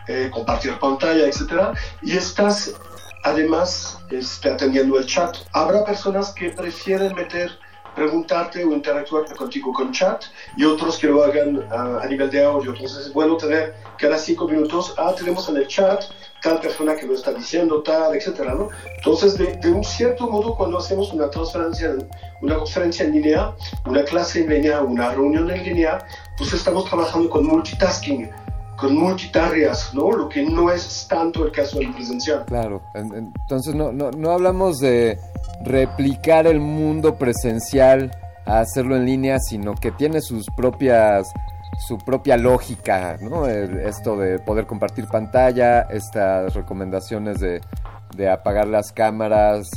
eh, 0.07 0.29
compartir 0.31 0.77
pantalla, 0.79 1.25
etc. 1.25 1.75
Y 2.01 2.15
estás 2.15 2.75
además 3.23 3.99
este, 4.11 4.51
atendiendo 4.51 4.99
el 4.99 5.05
chat. 5.05 5.35
Habrá 5.51 5.83
personas 5.83 6.31
que 6.31 6.51
prefieren 6.51 7.15
meter 7.15 7.51
preguntarte 7.95 8.63
o 8.63 8.71
interactuar 8.71 9.25
contigo 9.35 9.71
con 9.73 9.91
chat 9.91 10.25
y 10.57 10.65
otros 10.65 10.97
que 10.97 11.07
lo 11.07 11.23
hagan 11.23 11.65
a, 11.71 12.05
nivel 12.07 12.29
de 12.29 12.43
audio. 12.43 12.71
Entonces 12.73 13.07
es 13.07 13.13
bueno 13.13 13.37
tener 13.37 13.73
cada 13.97 14.17
cinco 14.17 14.47
minutos, 14.47 14.93
ah, 14.97 15.13
tenemos 15.17 15.47
en 15.49 15.57
el 15.57 15.67
chat 15.67 16.03
tal 16.41 16.59
persona 16.59 16.95
que 16.95 17.07
lo 17.07 17.15
está 17.15 17.33
diciendo, 17.33 17.81
tal, 17.81 18.15
etcétera, 18.15 18.53
¿no? 18.53 18.69
Entonces, 18.97 19.35
de, 19.35 19.55
de, 19.55 19.71
un 19.71 19.83
cierto 19.83 20.29
modo, 20.29 20.55
cuando 20.55 20.77
hacemos 20.77 21.11
una 21.11 21.27
transferencia, 21.27 21.95
una 22.39 22.57
conferencia 22.57 23.03
en 23.03 23.13
línea, 23.13 23.55
una 23.87 24.03
clase 24.03 24.41
en 24.41 24.49
línea, 24.49 24.81
una 24.81 25.09
reunión 25.09 25.49
en 25.49 25.63
línea, 25.63 26.05
pues 26.37 26.53
estamos 26.53 26.85
trabajando 26.85 27.31
con 27.31 27.47
multitasking, 27.47 28.29
con 28.77 28.95
multitareas, 28.95 29.93
¿no? 29.93 30.11
Lo 30.11 30.29
que 30.29 30.43
no 30.43 30.71
es 30.71 31.07
tanto 31.09 31.45
el 31.45 31.51
caso 31.51 31.79
del 31.79 31.93
presencial. 31.93 32.45
Claro, 32.45 32.81
entonces 32.93 33.73
no, 33.73 33.91
no, 33.91 34.11
no 34.11 34.31
hablamos 34.31 34.79
de 34.79 35.17
replicar 35.63 36.47
el 36.47 36.59
mundo 36.59 37.15
presencial 37.15 38.11
a 38.45 38.59
hacerlo 38.59 38.95
en 38.95 39.05
línea, 39.05 39.39
sino 39.39 39.75
que 39.75 39.91
tiene 39.91 40.21
sus 40.21 40.45
propias 40.55 41.27
su 41.87 41.97
propia 41.97 42.37
lógica, 42.37 43.17
¿no? 43.19 43.47
esto 43.47 44.15
de 44.15 44.39
poder 44.39 44.65
compartir 44.65 45.07
pantalla, 45.07 45.81
estas 45.81 46.53
recomendaciones 46.53 47.39
de, 47.39 47.61
de 48.15 48.29
apagar 48.29 48.67
las 48.67 48.91
cámaras 48.91 49.67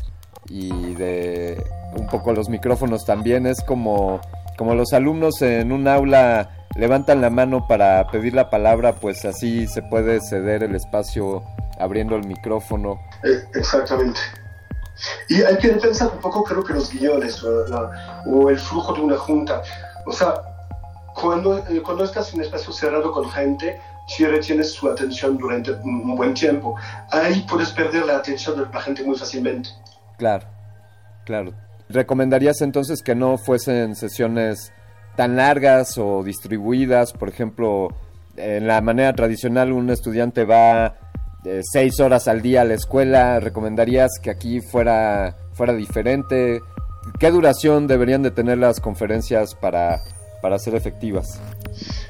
y 0.49 0.95
de 0.95 1.63
un 1.97 2.07
poco 2.07 2.33
los 2.33 2.49
micrófonos 2.49 3.05
también 3.05 3.47
es 3.47 3.63
como, 3.63 4.21
como 4.57 4.75
los 4.75 4.93
alumnos 4.93 5.43
en 5.43 5.73
un 5.73 5.89
aula 5.89 6.51
levantan 6.77 7.21
la 7.21 7.31
mano 7.31 7.67
para 7.67 8.07
pedir 8.09 8.35
la 8.35 8.51
palabra, 8.51 8.95
pues 8.95 9.25
así 9.25 9.67
se 9.67 9.83
puede 9.83 10.21
ceder 10.21 10.63
el 10.63 10.75
espacio 10.75 11.43
abriendo 11.79 12.17
el 12.17 12.27
micrófono. 12.27 13.01
Eh, 13.25 13.43
exactamente. 13.55 14.21
Y 15.29 15.43
hay 15.43 15.57
que 15.59 15.69
pensar 15.71 16.11
un 16.13 16.21
poco, 16.21 16.43
creo 16.45 16.65
que 16.65 16.73
los 16.73 16.91
guiones 16.93 17.43
o, 17.43 18.51
el 18.51 18.59
flujo 18.59 18.95
de 18.95 19.01
una 19.01 19.17
junta. 19.17 19.63
O 20.07 20.13
sea, 20.13 20.35
cuando, 21.15 21.59
eh, 21.59 21.83
cuando 21.83 22.05
estás 22.05 22.33
en 22.33 22.41
un 22.41 22.45
espacio 22.45 22.73
cerrado 22.73 23.13
con 23.13 23.31
gente, 23.31 23.81
si 24.09 24.27
retienes 24.27 24.73
su 24.73 24.89
atención 24.89 25.37
durante 25.37 25.73
un 25.73 26.17
buen 26.17 26.35
tiempo, 26.35 26.77
ahí 27.11 27.45
puedes 27.49 27.71
perder 27.71 28.07
la 28.07 28.17
atención 28.17 28.59
de 28.59 28.67
la 28.73 28.81
gente 28.81 29.05
muy 29.05 29.17
fácilmente. 29.17 29.69
Claro, 30.17 30.47
claro. 31.25 31.53
¿Recomendarías 31.89 32.61
entonces 32.61 33.03
que 33.03 33.15
no 33.15 33.39
fuesen 33.39 33.95
sesiones 33.95 34.73
tan 35.17 35.37
largas 35.37 35.97
o 35.99 36.23
distribuidas? 36.23 37.13
Por 37.13 37.29
ejemplo, 37.29 37.89
en 38.37 38.67
la 38.67 38.81
manera 38.81 39.13
tradicional 39.15 39.73
un 39.73 39.91
estudiante 39.91 40.45
va 40.45 40.95
seis 41.63 42.01
horas 42.01 42.29
al 42.29 42.43
día 42.43 42.63
a 42.63 42.65
la 42.65 42.75
escuela. 42.75 43.41
¿Recomendarías 43.41 44.11
que 44.23 44.31
aquí 44.31 44.61
fuera, 44.61 45.37
fuera 45.53 45.75
diferente? 45.75 46.61
¿Qué 47.19 47.31
duración 47.31 47.87
deberían 47.87 48.23
de 48.23 48.31
tener 48.31 48.59
las 48.59 48.81
conferencias 48.81 49.55
para 49.55 50.03
para 50.41 50.59
ser 50.59 50.75
efectivas? 50.75 51.41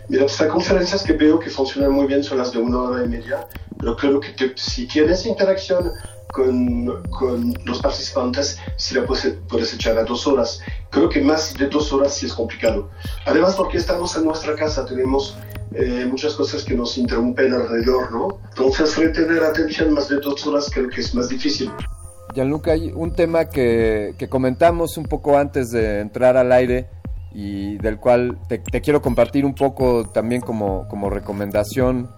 Mira, 0.09 0.26
hay 0.39 0.49
conferencias 0.49 1.03
que 1.03 1.12
veo 1.12 1.39
que 1.39 1.51
funcionan 1.51 1.93
muy 1.93 2.07
bien, 2.07 2.24
son 2.24 2.39
las 2.39 2.53
de 2.53 2.59
una 2.59 2.79
hora 2.83 3.05
y 3.05 3.09
media, 3.09 3.47
pero 3.79 3.97
creo 3.97 4.20
que 4.20 4.53
si 4.57 4.87
tienes 4.87 5.26
interacción 5.26 5.93
con, 6.33 7.03
con, 7.11 7.55
los 7.64 7.81
participantes, 7.81 8.59
si 8.76 8.95
la 8.95 9.07
puedes, 9.07 9.35
puedes 9.49 9.72
echar 9.74 9.99
a 9.99 10.05
dos 10.05 10.26
horas. 10.26 10.61
Creo 10.91 11.09
que 11.09 11.20
más 11.20 11.55
de 11.55 11.66
dos 11.68 11.93
horas 11.93 12.14
sí 12.14 12.26
es 12.26 12.35
complicado. 12.35 12.91
Además, 13.26 13.57
porque 13.57 13.79
estamos 13.79 14.16
en 14.16 14.24
nuestra 14.24 14.55
casa, 14.55 14.85
tenemos 14.85 15.37
eh, 15.74 16.07
muchas 16.09 16.35
cosas 16.35 16.64
que 16.64 16.74
nos 16.74 16.97
interrumpen 16.99 17.53
alrededor, 17.53 18.12
¿no? 18.12 18.41
Entonces, 18.51 18.97
retener 18.97 19.43
atención 19.43 19.93
más 19.93 20.09
de 20.09 20.16
dos 20.16 20.47
horas 20.47 20.70
creo 20.72 20.89
que 20.89 21.01
es 21.01 21.14
más 21.14 21.29
difícil. 21.29 21.70
Gianluca, 22.35 22.72
hay 22.72 22.93
un 22.95 23.14
tema 23.14 23.47
que, 23.47 24.14
que 24.18 24.29
comentamos 24.29 24.97
un 24.97 25.05
poco 25.05 25.39
antes 25.39 25.70
de 25.70 26.01
entrar 26.01 26.37
al 26.37 26.53
aire, 26.53 26.89
y 27.33 27.76
del 27.79 27.99
cual 27.99 28.39
te, 28.49 28.61
quiero 28.62 29.03
compartir 29.03 29.45
un 29.45 29.55
poco 29.55 30.09
también 30.09 30.41
como, 30.41 30.89
como 30.89 31.11
recomendación. 31.11 32.11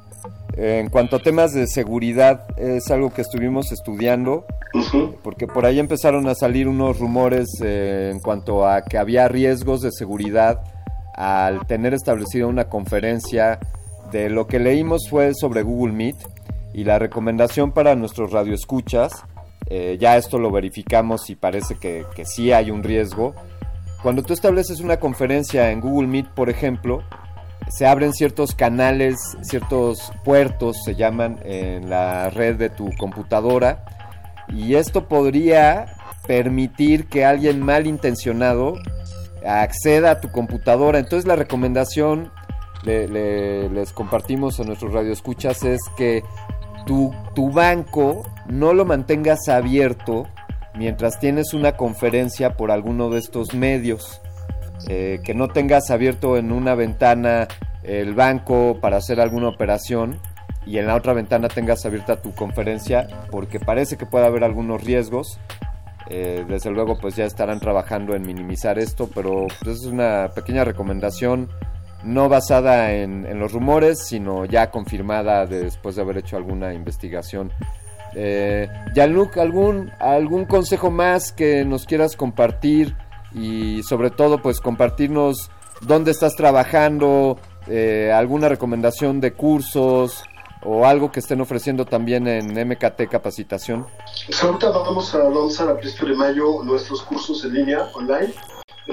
En 0.56 0.90
cuanto 0.90 1.16
a 1.16 1.18
temas 1.20 1.52
de 1.52 1.66
seguridad, 1.66 2.46
es 2.58 2.90
algo 2.90 3.12
que 3.12 3.22
estuvimos 3.22 3.72
estudiando, 3.72 4.44
porque 5.22 5.46
por 5.46 5.64
ahí 5.64 5.78
empezaron 5.78 6.28
a 6.28 6.34
salir 6.34 6.68
unos 6.68 6.98
rumores 6.98 7.48
eh, 7.62 8.10
en 8.12 8.20
cuanto 8.20 8.66
a 8.66 8.82
que 8.82 8.98
había 8.98 9.28
riesgos 9.28 9.80
de 9.80 9.90
seguridad 9.92 10.60
al 11.14 11.66
tener 11.66 11.94
establecida 11.94 12.46
una 12.46 12.68
conferencia. 12.68 13.58
De 14.10 14.28
lo 14.28 14.48
que 14.48 14.58
leímos 14.58 15.08
fue 15.08 15.34
sobre 15.34 15.62
Google 15.62 15.92
Meet 15.92 16.16
y 16.74 16.82
la 16.82 16.98
recomendación 16.98 17.70
para 17.70 17.94
nuestros 17.94 18.32
radioescuchas, 18.32 19.12
eh, 19.66 19.98
ya 20.00 20.16
esto 20.16 20.38
lo 20.38 20.50
verificamos 20.50 21.30
y 21.30 21.36
parece 21.36 21.76
que, 21.76 22.04
que 22.16 22.24
sí 22.24 22.50
hay 22.50 22.72
un 22.72 22.82
riesgo, 22.82 23.36
cuando 24.02 24.22
tú 24.22 24.32
estableces 24.32 24.80
una 24.80 24.98
conferencia 24.98 25.70
en 25.70 25.80
Google 25.80 26.08
Meet, 26.08 26.28
por 26.28 26.48
ejemplo, 26.50 27.02
se 27.68 27.86
abren 27.86 28.12
ciertos 28.12 28.54
canales, 28.54 29.16
ciertos 29.42 30.12
puertos, 30.24 30.82
se 30.84 30.94
llaman, 30.94 31.38
en 31.44 31.90
la 31.90 32.30
red 32.30 32.56
de 32.56 32.70
tu 32.70 32.90
computadora. 32.96 33.84
Y 34.48 34.74
esto 34.74 35.06
podría 35.06 35.86
permitir 36.26 37.06
que 37.06 37.24
alguien 37.24 37.60
malintencionado 37.60 38.74
acceda 39.46 40.12
a 40.12 40.20
tu 40.20 40.30
computadora. 40.30 40.98
Entonces 40.98 41.26
la 41.26 41.36
recomendación 41.36 42.32
les 42.84 43.92
compartimos 43.92 44.58
a 44.58 44.64
nuestros 44.64 44.92
radioescuchas 44.92 45.62
es 45.64 45.80
que 45.96 46.24
tu 46.86 47.50
banco 47.52 48.22
no 48.48 48.72
lo 48.72 48.84
mantengas 48.84 49.48
abierto 49.48 50.26
mientras 50.80 51.20
tienes 51.20 51.52
una 51.52 51.76
conferencia 51.76 52.56
por 52.56 52.70
alguno 52.70 53.10
de 53.10 53.18
estos 53.18 53.52
medios. 53.52 54.22
Eh, 54.88 55.20
que 55.22 55.34
no 55.34 55.48
tengas 55.48 55.90
abierto 55.90 56.38
en 56.38 56.52
una 56.52 56.74
ventana 56.74 57.48
el 57.82 58.14
banco 58.14 58.78
para 58.80 58.96
hacer 58.96 59.20
alguna 59.20 59.48
operación 59.48 60.18
y 60.64 60.78
en 60.78 60.86
la 60.86 60.94
otra 60.94 61.12
ventana 61.12 61.48
tengas 61.48 61.84
abierta 61.84 62.22
tu 62.22 62.34
conferencia 62.34 63.26
porque 63.30 63.60
parece 63.60 63.98
que 63.98 64.06
puede 64.06 64.24
haber 64.24 64.42
algunos 64.42 64.82
riesgos. 64.82 65.38
Eh, 66.08 66.46
desde 66.48 66.70
luego 66.70 66.98
pues 66.98 67.14
ya 67.14 67.26
estarán 67.26 67.60
trabajando 67.60 68.14
en 68.14 68.22
minimizar 68.22 68.78
esto, 68.78 69.10
pero 69.14 69.48
pues, 69.62 69.80
es 69.80 69.84
una 69.84 70.30
pequeña 70.34 70.64
recomendación 70.64 71.50
no 72.04 72.30
basada 72.30 72.94
en, 72.94 73.26
en, 73.26 73.38
los 73.38 73.52
rumores, 73.52 73.98
sino 74.06 74.46
ya 74.46 74.70
confirmada 74.70 75.44
después 75.44 75.96
de 75.96 76.00
haber 76.00 76.16
hecho 76.16 76.38
alguna 76.38 76.72
investigación. 76.72 77.52
Eh, 78.14 78.68
Jean-Luc, 78.94 79.38
¿algún, 79.38 79.90
¿algún 79.98 80.44
consejo 80.44 80.90
más 80.90 81.32
que 81.32 81.64
nos 81.64 81.86
quieras 81.86 82.16
compartir? 82.16 82.94
y 83.34 83.82
sobre 83.82 84.10
todo 84.10 84.42
pues 84.42 84.60
compartirnos 84.60 85.50
dónde 85.80 86.10
estás 86.10 86.34
trabajando, 86.36 87.38
eh, 87.66 88.12
alguna 88.14 88.48
recomendación 88.48 89.20
de 89.20 89.32
cursos 89.32 90.24
o 90.62 90.84
algo 90.84 91.10
que 91.10 91.20
estén 91.20 91.40
ofreciendo 91.40 91.86
también 91.86 92.26
en 92.26 92.52
MKT 92.68 93.08
Capacitación. 93.10 93.86
Pues 94.26 94.42
ahorita 94.44 94.70
vamos 94.70 95.14
a 95.14 95.18
lanzar 95.30 95.70
a 95.70 95.76
principios 95.78 96.10
de 96.10 96.16
mayo 96.16 96.62
nuestros 96.64 97.02
cursos 97.02 97.44
en 97.44 97.54
línea, 97.54 97.88
online, 97.94 98.34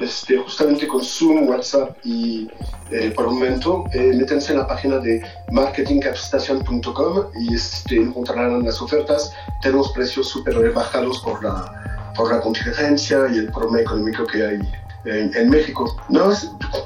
este, 0.02 0.36
justamente 0.38 0.86
con 0.86 1.02
Zoom, 1.02 1.48
WhatsApp 1.48 1.96
y 2.04 2.48
eh, 2.90 3.12
por 3.14 3.26
el 3.26 3.32
momento 3.32 3.84
eh, 3.92 4.12
métanse 4.14 4.52
en 4.52 4.58
la 4.58 4.66
página 4.66 4.98
de 4.98 5.22
marketingcapacitación.com 5.50 7.26
y 7.40 7.54
este, 7.54 7.96
encontrarán 7.96 8.64
las 8.64 8.80
ofertas. 8.80 9.32
Tenemos 9.62 9.92
precios 9.92 10.28
súper 10.28 10.56
rebajados 10.56 11.20
por 11.20 11.42
la 11.42 11.88
por 12.18 12.32
la 12.32 12.40
contingencia 12.40 13.28
y 13.32 13.38
el 13.38 13.52
problema 13.52 13.80
económico 13.80 14.26
que 14.26 14.44
hay 14.44 14.60
en, 15.04 15.48
México. 15.48 15.96
No, 16.08 16.30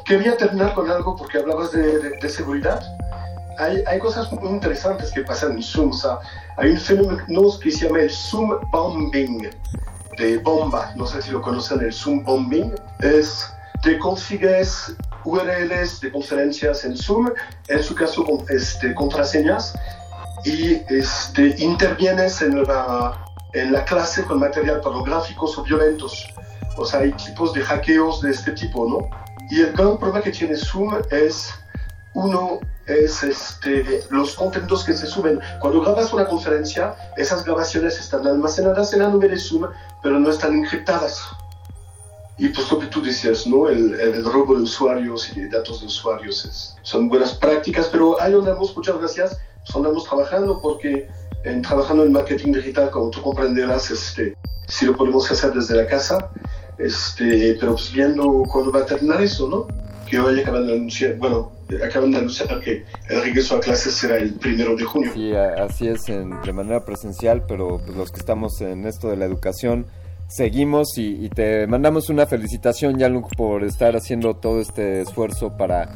quería 0.04 0.36
terminar 0.36 0.74
con 0.74 0.88
algo 0.90 1.16
porque 1.16 1.38
hablabas 1.38 1.72
de, 1.72 2.28
seguridad. 2.28 2.80
Hay, 3.58 3.82
hay, 3.86 3.98
cosas 3.98 4.30
muy 4.30 4.50
interesantes 4.50 5.10
que 5.10 5.22
pasan 5.22 5.52
en 5.52 5.62
Zoom. 5.62 5.90
O 5.90 5.94
sea, 5.94 6.18
hay 6.58 6.70
un 6.70 6.78
fenómeno 6.78 7.58
que 7.60 7.70
se 7.70 7.86
llama 7.86 8.00
el 8.00 8.10
Zoom 8.10 8.58
bombing, 8.70 9.50
de 10.18 10.38
bomba. 10.38 10.92
No 10.96 11.06
sé 11.06 11.22
si 11.22 11.30
lo 11.30 11.40
conocen, 11.40 11.80
el 11.80 11.92
Zoom 11.92 12.24
bombing. 12.24 12.74
Es, 13.00 13.52
te 13.82 13.98
consigues 13.98 14.94
URLs 15.24 16.00
de 16.00 16.10
conferencias 16.12 16.84
en 16.84 16.96
Zoom, 16.96 17.30
en 17.68 17.82
su 17.82 17.94
caso 17.94 18.24
con 18.24 18.44
este, 18.48 18.94
contraseñas, 18.94 19.74
y 20.44 20.82
este, 20.88 21.54
intervienes 21.58 22.42
en 22.42 22.62
la 22.64 23.22
en 23.52 23.72
la 23.72 23.84
clase 23.84 24.24
con 24.24 24.40
material 24.40 24.80
pornográficos 24.80 25.56
o 25.58 25.62
violentos. 25.62 26.26
O 26.76 26.84
sea, 26.84 27.00
hay 27.00 27.12
tipos 27.12 27.52
de 27.52 27.62
hackeos 27.62 28.22
de 28.22 28.30
este 28.30 28.52
tipo, 28.52 28.88
¿no? 28.88 29.08
Y 29.50 29.60
el 29.60 29.72
gran 29.72 29.98
problema 29.98 30.22
que 30.22 30.30
tiene 30.30 30.56
Zoom 30.56 30.94
es, 31.10 31.50
uno, 32.14 32.60
es 32.86 33.22
este, 33.22 34.04
los 34.10 34.34
contenidos 34.34 34.84
que 34.84 34.94
se 34.94 35.06
suben. 35.06 35.40
Cuando 35.60 35.80
grabas 35.80 36.12
una 36.12 36.26
conferencia, 36.26 36.94
esas 37.16 37.44
grabaciones 37.44 37.98
están 37.98 38.26
almacenadas 38.26 38.92
en 38.92 39.00
la 39.00 39.08
nube 39.08 39.28
de 39.28 39.38
Zoom, 39.38 39.66
pero 40.02 40.18
no 40.18 40.30
están 40.30 40.54
encriptadas. 40.54 41.22
Y 42.38 42.48
pues 42.48 42.70
lo 42.72 42.78
que 42.78 42.86
tú 42.86 43.02
decías, 43.02 43.46
¿no? 43.46 43.68
El, 43.68 43.94
el 44.00 44.24
robo 44.24 44.56
de 44.56 44.62
usuarios 44.62 45.30
y 45.36 45.40
de 45.42 45.48
datos 45.48 45.80
de 45.80 45.86
usuarios 45.86 46.44
es, 46.44 46.76
son 46.82 47.08
buenas 47.08 47.34
prácticas, 47.34 47.88
pero 47.92 48.20
ahí 48.20 48.32
andamos, 48.32 48.76
muchas 48.76 48.98
gracias, 48.98 49.38
pues 49.64 49.76
andamos 49.76 50.04
trabajando 50.04 50.60
porque 50.60 51.08
en, 51.44 51.62
trabajando 51.62 52.04
en 52.04 52.12
marketing 52.12 52.52
digital, 52.52 52.90
como 52.90 53.10
tú 53.10 53.22
comprenderás, 53.22 53.90
este, 53.90 54.36
si 54.66 54.86
lo 54.86 54.96
podemos 54.96 55.30
hacer 55.30 55.52
desde 55.52 55.76
la 55.76 55.86
casa, 55.86 56.30
este, 56.78 57.56
pero 57.60 57.72
pues 57.72 57.92
viendo 57.92 58.42
cuándo 58.50 58.72
va 58.72 58.80
a 58.80 58.86
terminar 58.86 59.22
eso, 59.22 59.48
¿no? 59.48 59.66
Que 60.12 60.20
hoy 60.20 60.40
acaban 60.40 60.66
de 60.66 60.74
anunciar, 60.74 61.16
bueno, 61.16 61.52
acaban 61.82 62.10
de 62.10 62.18
anunciar 62.18 62.60
que 62.60 62.84
el 63.08 63.22
regreso 63.22 63.56
a 63.56 63.60
clases 63.60 63.94
será 63.94 64.18
el 64.18 64.34
primero 64.34 64.76
de 64.76 64.84
junio. 64.84 65.10
Sí, 65.14 65.32
así 65.32 65.88
es, 65.88 66.06
en, 66.10 66.38
de 66.42 66.52
manera 66.52 66.84
presencial, 66.84 67.44
pero 67.48 67.80
pues, 67.82 67.96
los 67.96 68.12
que 68.12 68.20
estamos 68.20 68.60
en 68.60 68.86
esto 68.86 69.08
de 69.08 69.16
la 69.16 69.24
educación, 69.24 69.86
seguimos 70.28 70.98
y, 70.98 71.24
y 71.24 71.30
te 71.30 71.66
mandamos 71.66 72.10
una 72.10 72.26
felicitación, 72.26 73.00
Jan 73.00 73.22
por 73.38 73.64
estar 73.64 73.96
haciendo 73.96 74.34
todo 74.34 74.60
este 74.60 75.00
esfuerzo 75.00 75.56
para 75.56 75.88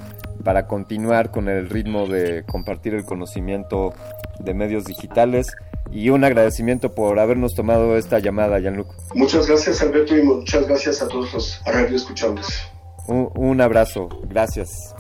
para 0.43 0.67
continuar 0.67 1.31
con 1.31 1.51
el 1.51 1.69
ritmo 1.69 2.07
de 2.07 2.45
compartir 2.45 2.95
el 2.95 3.05
conocimiento 3.05 3.93
de 4.39 4.55
medios 4.55 4.85
digitales 4.85 5.49
y 5.91 6.09
un 6.09 6.25
agradecimiento 6.25 6.95
por 6.95 7.19
habernos 7.19 7.55
tomado 7.55 7.99
esta 7.99 8.19
llamada, 8.19 8.61
Jean-Luc. 8.61 8.89
Muchas 9.15 9.47
gracias, 9.47 9.83
Alberto, 9.83 10.17
y 10.17 10.23
muchas 10.23 10.67
gracias 10.67 11.03
a 11.03 11.09
todos 11.09 11.35
los 11.35 11.61
radioescuchantes 11.67 12.63
un, 13.09 13.31
un 13.37 13.61
abrazo. 13.61 14.09
Gracias. 14.29 14.95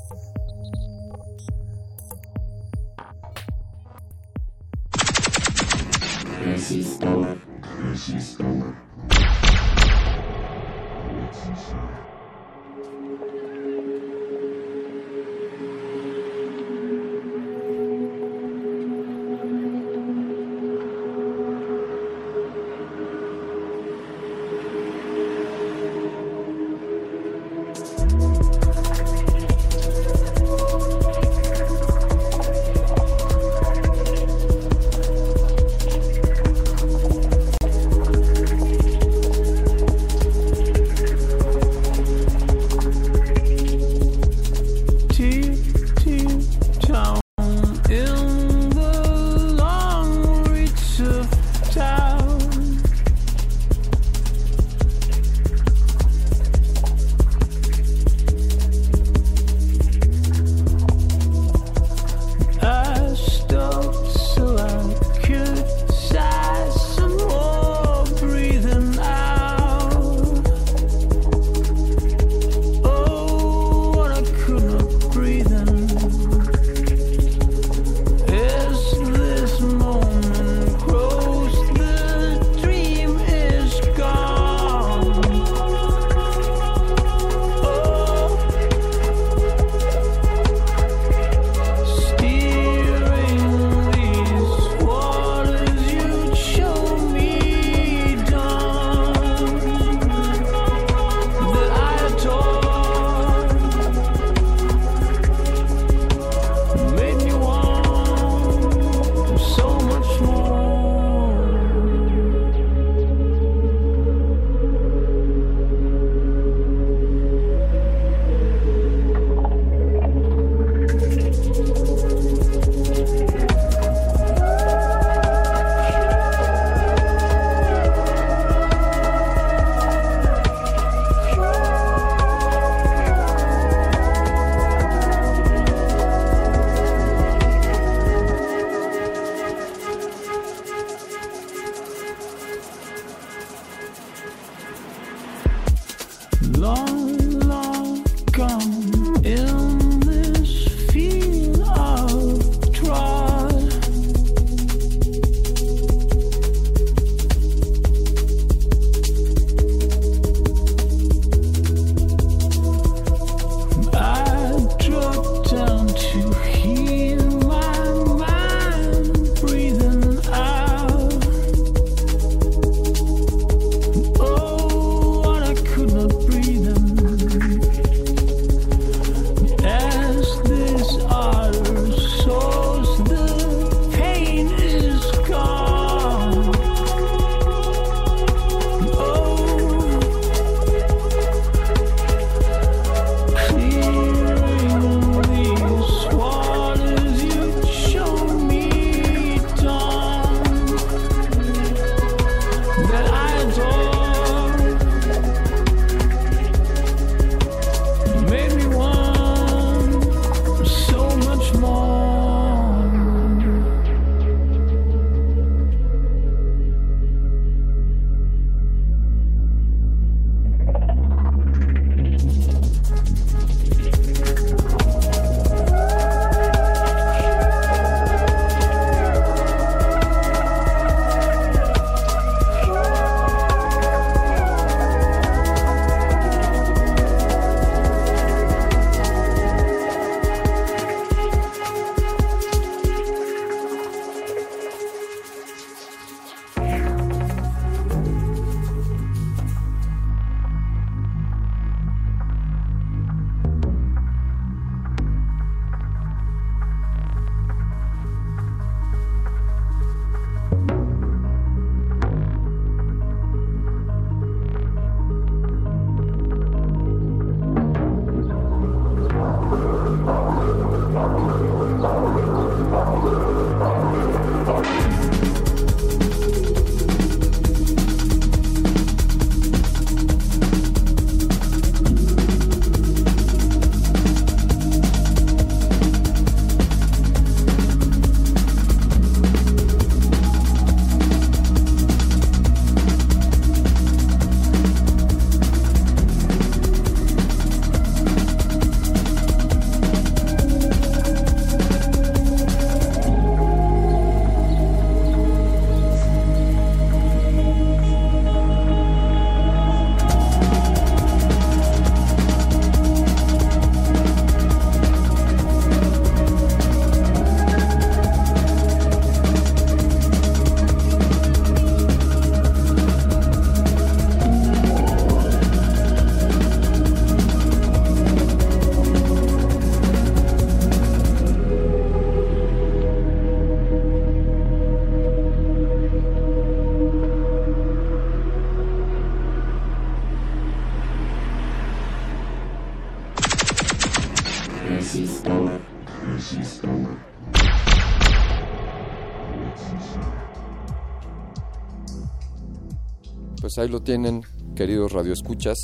Pues 353.57 353.68
ahí 353.68 353.72
lo 353.72 353.80
tienen, 353.80 354.22
queridos 354.54 354.92
radioescuchas, 354.92 355.57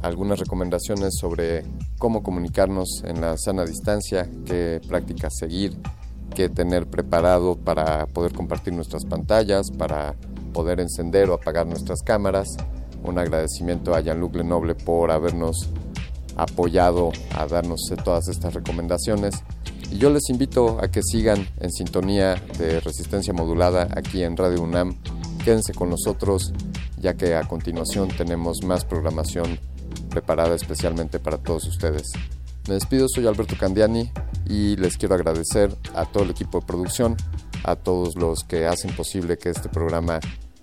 algunas 0.00 0.38
recomendaciones 0.38 1.16
sobre 1.20 1.64
cómo 1.98 2.22
comunicarnos 2.22 3.02
en 3.02 3.20
la 3.20 3.36
sana 3.36 3.64
distancia, 3.64 4.30
qué 4.44 4.80
prácticas 4.86 5.34
seguir, 5.36 5.76
qué 6.36 6.48
tener 6.48 6.86
preparado 6.86 7.56
para 7.56 8.06
poder 8.06 8.32
compartir 8.32 8.74
nuestras 8.74 9.04
pantallas, 9.06 9.72
para 9.76 10.14
poder 10.52 10.78
encender 10.78 11.28
o 11.28 11.34
apagar 11.34 11.66
nuestras 11.66 12.00
cámaras. 12.02 12.46
Un 13.02 13.18
agradecimiento 13.18 13.96
a 13.96 14.02
Jean-Luc 14.02 14.36
Lenoble 14.36 14.76
por 14.76 15.10
habernos 15.10 15.68
apoyado 16.36 17.10
a 17.36 17.48
darnos 17.48 17.80
todas 18.04 18.28
estas 18.28 18.54
recomendaciones. 18.54 19.34
Y 19.90 19.98
yo 19.98 20.10
les 20.10 20.30
invito 20.30 20.78
a 20.80 20.92
que 20.92 21.02
sigan 21.02 21.48
en 21.58 21.72
sintonía 21.72 22.36
de 22.56 22.78
resistencia 22.78 23.32
modulada 23.32 23.88
aquí 23.96 24.22
en 24.22 24.36
Radio 24.36 24.62
UNAM. 24.62 24.96
Quédense 25.44 25.74
con 25.74 25.90
nosotros 25.90 26.52
ya 26.96 27.14
que 27.14 27.34
a 27.34 27.46
continuación 27.46 28.08
tenemos 28.08 28.62
más 28.64 28.84
programación 28.84 29.58
preparada 30.10 30.54
especialmente 30.54 31.18
para 31.18 31.38
todos 31.38 31.66
ustedes. 31.66 32.12
Me 32.68 32.74
despido, 32.74 33.06
soy 33.08 33.26
Alberto 33.26 33.56
Candiani 33.58 34.10
y 34.48 34.76
les 34.76 34.96
quiero 34.96 35.14
agradecer 35.14 35.76
a 35.94 36.04
todo 36.04 36.24
el 36.24 36.30
equipo 36.30 36.60
de 36.60 36.66
producción, 36.66 37.16
a 37.64 37.76
todos 37.76 38.16
los 38.16 38.44
que 38.44 38.66
hacen 38.66 38.94
posible 38.94 39.38
que 39.38 39.50
este 39.50 39.68
programa 39.68 40.18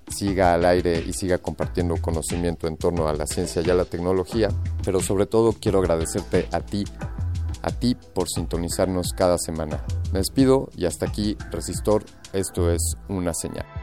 siga 0.09 0.53
al 0.53 0.65
aire 0.65 1.03
y 1.05 1.13
siga 1.13 1.37
compartiendo 1.37 1.95
conocimiento 1.97 2.67
en 2.67 2.77
torno 2.77 3.07
a 3.07 3.13
la 3.13 3.25
ciencia 3.25 3.61
y 3.65 3.69
a 3.69 3.75
la 3.75 3.85
tecnología, 3.85 4.49
pero 4.83 4.99
sobre 5.01 5.25
todo 5.25 5.53
quiero 5.53 5.79
agradecerte 5.79 6.47
a 6.51 6.59
ti, 6.59 6.83
a 7.61 7.71
ti 7.71 7.95
por 7.95 8.27
sintonizarnos 8.29 9.13
cada 9.15 9.37
semana. 9.37 9.83
Me 10.11 10.19
despido 10.19 10.69
y 10.75 10.85
hasta 10.85 11.05
aquí, 11.05 11.37
Resistor, 11.51 12.03
esto 12.33 12.71
es 12.71 12.95
una 13.07 13.33
señal. 13.33 13.82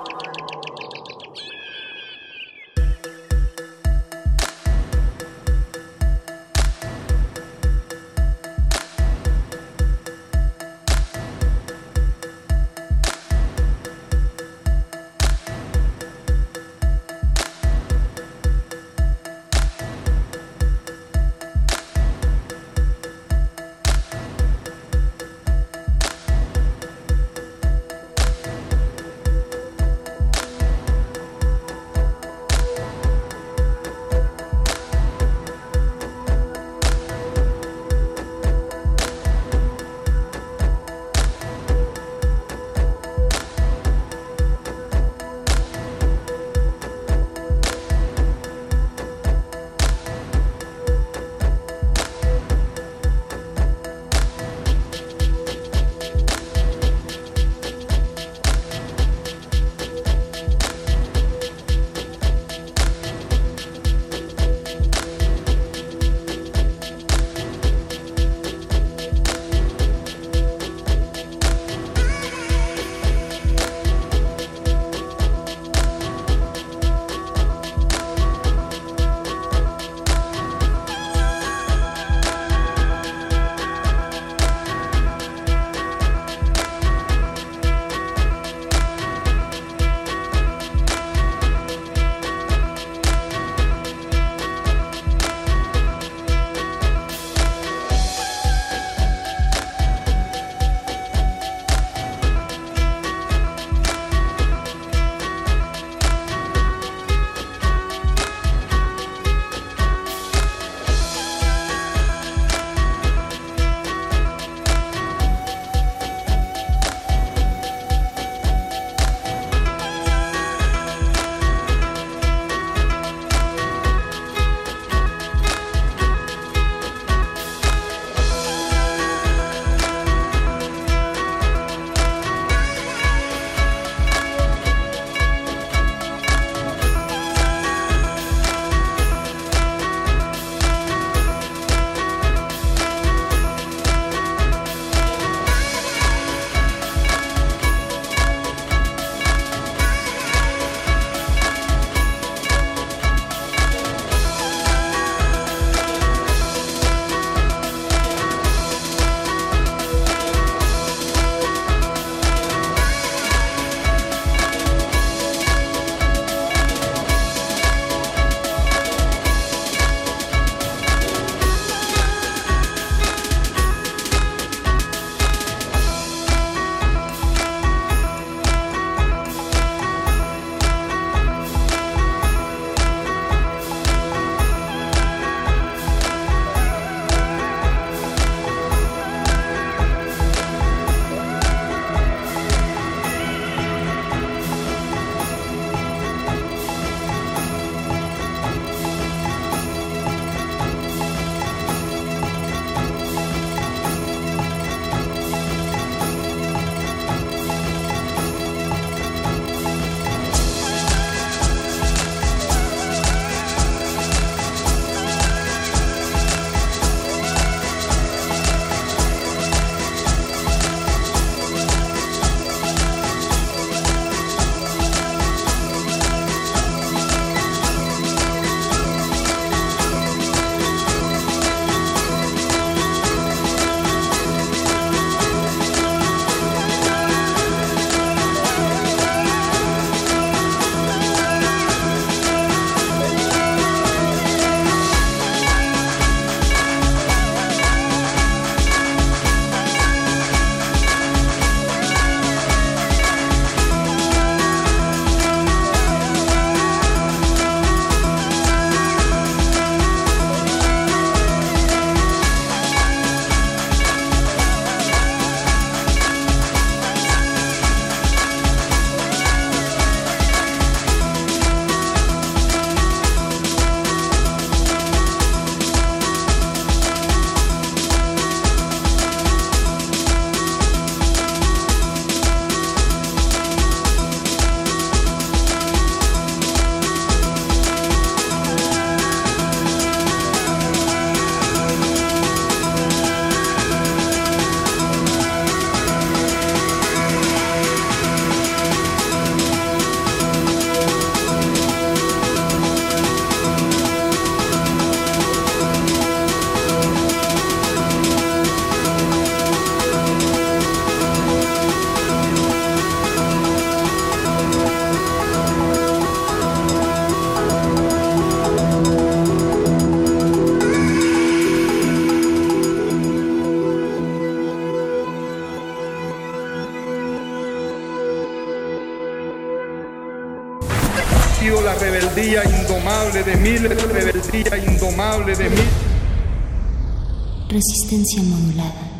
Modulada. 338.19 338.91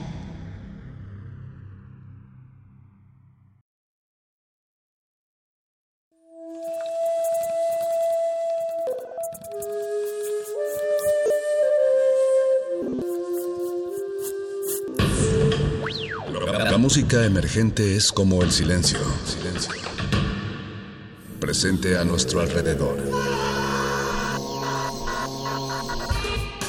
La 16.72 16.78
música 16.78 17.26
emergente 17.26 17.98
es 17.98 18.14
como 18.14 18.42
el 18.44 18.52
silencio. 18.52 19.00
Presente 21.40 21.98
a 21.98 22.06
nuestro 22.06 22.40
alrededor. 22.40 23.31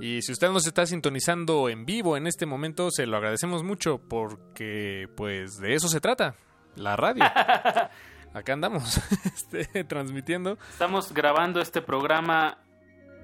Y 0.00 0.20
si 0.22 0.32
usted 0.32 0.50
nos 0.50 0.66
está 0.66 0.84
sintonizando 0.84 1.68
en 1.68 1.86
vivo 1.86 2.16
en 2.16 2.26
este 2.26 2.44
momento, 2.44 2.90
se 2.90 3.06
lo 3.06 3.16
agradecemos 3.16 3.62
mucho 3.62 3.98
porque 3.98 5.08
pues 5.16 5.58
de 5.58 5.74
eso 5.74 5.88
se 5.88 6.00
trata 6.00 6.34
la 6.74 6.96
radio. 6.96 7.24
Acá 8.34 8.52
andamos 8.52 9.00
este, 9.24 9.84
transmitiendo. 9.84 10.58
Estamos 10.70 11.12
grabando 11.14 11.60
este 11.60 11.80
programa 11.80 12.58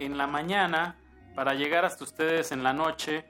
en 0.01 0.17
la 0.17 0.27
mañana 0.27 0.97
para 1.35 1.55
llegar 1.55 1.85
hasta 1.85 2.05
ustedes 2.05 2.53
en 2.53 2.63
la 2.63 2.73
noche 2.73 3.27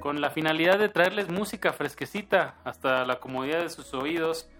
con 0.00 0.20
la 0.20 0.30
finalidad 0.30 0.78
de 0.78 0.88
traerles 0.90 1.30
música 1.30 1.72
fresquecita 1.72 2.56
hasta 2.64 3.06
la 3.06 3.20
comodidad 3.20 3.62
de 3.62 3.70
sus 3.70 3.94
oídos. 3.94 4.50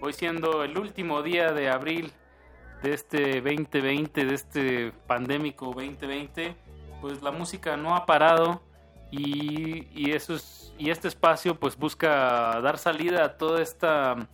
Hoy 0.00 0.14
siendo 0.14 0.64
el 0.64 0.78
último 0.78 1.22
día 1.22 1.52
de 1.52 1.68
abril 1.68 2.12
de 2.82 2.94
este 2.94 3.40
2020, 3.40 4.24
de 4.24 4.34
este 4.34 4.92
pandémico 5.06 5.66
2020, 5.66 6.56
pues 7.04 7.20
la 7.20 7.32
música 7.32 7.76
no 7.76 7.94
ha 7.94 8.06
parado 8.06 8.62
y, 9.10 9.88
y 9.94 10.12
eso 10.12 10.36
es, 10.36 10.72
y 10.78 10.88
este 10.88 11.06
espacio 11.06 11.60
pues 11.60 11.76
busca 11.76 12.58
dar 12.62 12.78
salida 12.78 13.26
a 13.26 13.36
toda 13.36 13.60
esta 13.60 14.26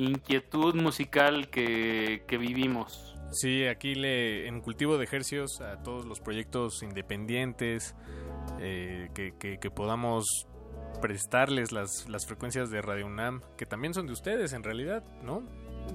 inquietud 0.00 0.74
musical 0.74 1.48
que, 1.50 2.24
que 2.26 2.36
vivimos. 2.36 3.14
Sí, 3.30 3.66
aquí 3.66 3.94
le, 3.94 4.48
en 4.48 4.60
Cultivo 4.60 4.98
de 4.98 5.04
Ejercios 5.04 5.60
a 5.60 5.84
todos 5.84 6.04
los 6.04 6.18
proyectos 6.18 6.82
independientes 6.82 7.94
eh, 8.58 9.10
que, 9.14 9.36
que, 9.38 9.60
que, 9.60 9.70
podamos 9.70 10.48
prestarles 11.00 11.70
las, 11.70 12.08
las 12.08 12.26
frecuencias 12.26 12.70
de 12.70 12.82
Radio 12.82 13.06
UNAM, 13.06 13.40
que 13.56 13.66
también 13.66 13.94
son 13.94 14.08
de 14.08 14.14
ustedes 14.14 14.52
en 14.52 14.64
realidad, 14.64 15.04
¿no? 15.22 15.44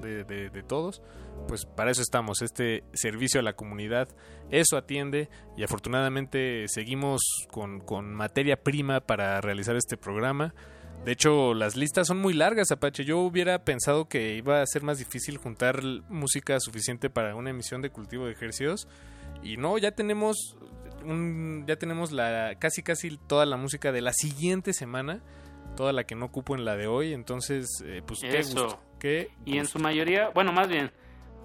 De, 0.01 0.23
de, 0.23 0.49
de, 0.49 0.63
todos, 0.63 1.01
pues 1.47 1.65
para 1.65 1.91
eso 1.91 2.01
estamos, 2.01 2.41
este 2.41 2.83
servicio 2.93 3.39
a 3.39 3.43
la 3.43 3.53
comunidad, 3.53 4.07
eso 4.51 4.77
atiende 4.77 5.29
y 5.57 5.63
afortunadamente 5.63 6.65
seguimos 6.67 7.21
con, 7.51 7.81
con 7.81 8.13
materia 8.13 8.63
prima 8.63 9.01
para 9.01 9.41
realizar 9.41 9.75
este 9.75 9.97
programa. 9.97 10.53
De 11.05 11.13
hecho, 11.13 11.53
las 11.53 11.75
listas 11.75 12.07
son 12.07 12.19
muy 12.19 12.33
largas, 12.33 12.71
Apache. 12.71 13.05
Yo 13.05 13.19
hubiera 13.19 13.63
pensado 13.63 14.07
que 14.09 14.35
iba 14.35 14.61
a 14.61 14.65
ser 14.65 14.83
más 14.83 14.99
difícil 14.99 15.37
juntar 15.37 15.81
música 16.09 16.59
suficiente 16.59 17.09
para 17.09 17.35
una 17.35 17.51
emisión 17.51 17.81
de 17.81 17.89
cultivo 17.89 18.25
de 18.25 18.33
ejercicios. 18.33 18.87
Y 19.41 19.57
no, 19.57 19.77
ya 19.77 19.91
tenemos 19.91 20.57
un, 21.05 21.63
ya 21.67 21.77
tenemos 21.77 22.11
la 22.11 22.55
casi 22.59 22.83
casi 22.83 23.17
toda 23.17 23.45
la 23.45 23.55
música 23.55 23.93
de 23.93 24.01
la 24.01 24.11
siguiente 24.11 24.73
semana, 24.73 25.21
toda 25.77 25.93
la 25.93 26.03
que 26.03 26.15
no 26.15 26.25
ocupo 26.25 26.55
en 26.55 26.65
la 26.65 26.75
de 26.75 26.87
hoy. 26.87 27.13
Entonces, 27.13 27.67
eh, 27.85 28.01
pues 28.05 28.19
qué 28.19 28.37
gusto, 28.37 28.79
Y 29.45 29.57
en 29.57 29.65
su 29.65 29.79
mayoría, 29.79 30.29
bueno, 30.29 30.51
más 30.51 30.67
bien, 30.67 30.91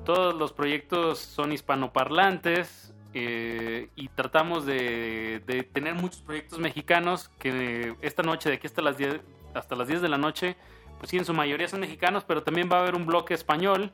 todos 0.04 0.34
los 0.34 0.52
proyectos 0.52 1.18
son 1.18 1.52
hispanoparlantes 1.52 2.92
eh, 3.14 3.88
y 3.94 4.08
tratamos 4.08 4.66
de, 4.66 5.42
de 5.46 5.62
tener 5.62 5.94
muchos 5.94 6.20
proyectos 6.22 6.58
mexicanos 6.58 7.30
que 7.38 7.94
esta 8.02 8.22
noche, 8.22 8.48
de 8.48 8.56
aquí 8.56 8.66
hasta 8.66 8.82
las 8.82 8.98
10, 8.98 9.20
hasta 9.54 9.76
las 9.76 9.88
10 9.88 10.02
de 10.02 10.08
la 10.08 10.18
noche, 10.18 10.56
pues 10.98 11.10
sí, 11.10 11.16
en 11.16 11.24
su 11.24 11.32
mayoría 11.32 11.68
son 11.68 11.80
mexicanos, 11.80 12.24
pero 12.24 12.42
también 12.42 12.68
va 12.70 12.78
a 12.78 12.80
haber 12.80 12.94
un 12.94 13.06
bloque 13.06 13.34
español 13.34 13.92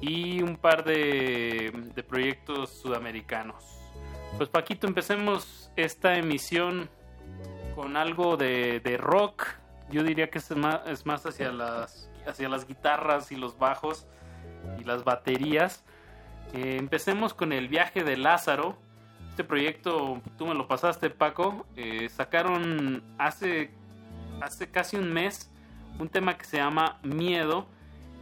y 0.00 0.42
un 0.42 0.56
par 0.56 0.84
de, 0.84 1.72
de 1.94 2.02
proyectos 2.02 2.70
sudamericanos. 2.70 3.64
Pues 4.36 4.48
Paquito, 4.48 4.86
empecemos 4.86 5.70
esta 5.76 6.16
emisión 6.16 6.88
con 7.74 7.96
algo 7.96 8.36
de, 8.36 8.80
de 8.80 8.96
rock. 8.96 9.46
Yo 9.90 10.02
diría 10.02 10.30
que 10.30 10.38
es 10.38 10.50
más, 10.56 10.80
es 10.86 11.06
más 11.06 11.24
hacia, 11.26 11.50
las, 11.52 12.07
hacia 12.28 12.48
las 12.48 12.66
guitarras 12.66 13.32
y 13.32 13.36
los 13.36 13.58
bajos 13.58 14.06
y 14.78 14.84
las 14.84 15.04
baterías. 15.04 15.84
Eh, 16.52 16.76
empecemos 16.78 17.34
con 17.34 17.52
el 17.52 17.68
viaje 17.68 18.04
de 18.04 18.16
Lázaro. 18.16 18.78
Este 19.30 19.44
proyecto, 19.44 20.20
tú 20.36 20.46
me 20.46 20.54
lo 20.54 20.66
pasaste, 20.66 21.10
Paco. 21.10 21.66
Eh, 21.76 22.08
sacaron 22.08 23.02
hace, 23.18 23.70
hace 24.40 24.70
casi 24.70 24.96
un 24.96 25.12
mes 25.12 25.50
un 25.98 26.08
tema 26.08 26.38
que 26.38 26.44
se 26.44 26.58
llama 26.58 26.98
Miedo. 27.02 27.66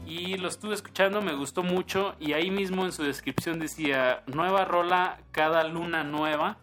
Y 0.07 0.37
lo 0.37 0.49
estuve 0.49 0.75
escuchando, 0.75 1.21
me 1.21 1.35
gustó 1.35 1.63
mucho. 1.63 2.15
Y 2.21 2.33
ahí 2.33 2.51
mismo 2.51 2.85
en 2.85 2.93
su 2.93 3.03
descripción 3.03 3.59
decía: 3.59 4.23
Nueva 4.27 4.65
rola, 4.65 5.19
cada 5.33 5.65
luna 5.65 6.05
nueva. 6.05 6.59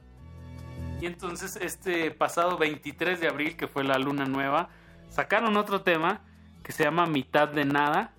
Y 1.01 1.05
entonces, 1.05 1.57
este 1.57 2.11
pasado 2.11 2.57
23 2.57 3.19
de 3.19 3.27
abril, 3.27 3.57
que 3.57 3.67
fue 3.67 3.83
la 3.83 3.97
luna 3.97 4.25
nueva, 4.25 4.69
sacaron 5.09 5.57
otro 5.57 5.81
tema 5.81 6.21
que 6.63 6.71
se 6.71 6.83
llama 6.83 7.05
Mitad 7.05 7.49
de 7.49 7.65
Nada. 7.65 8.13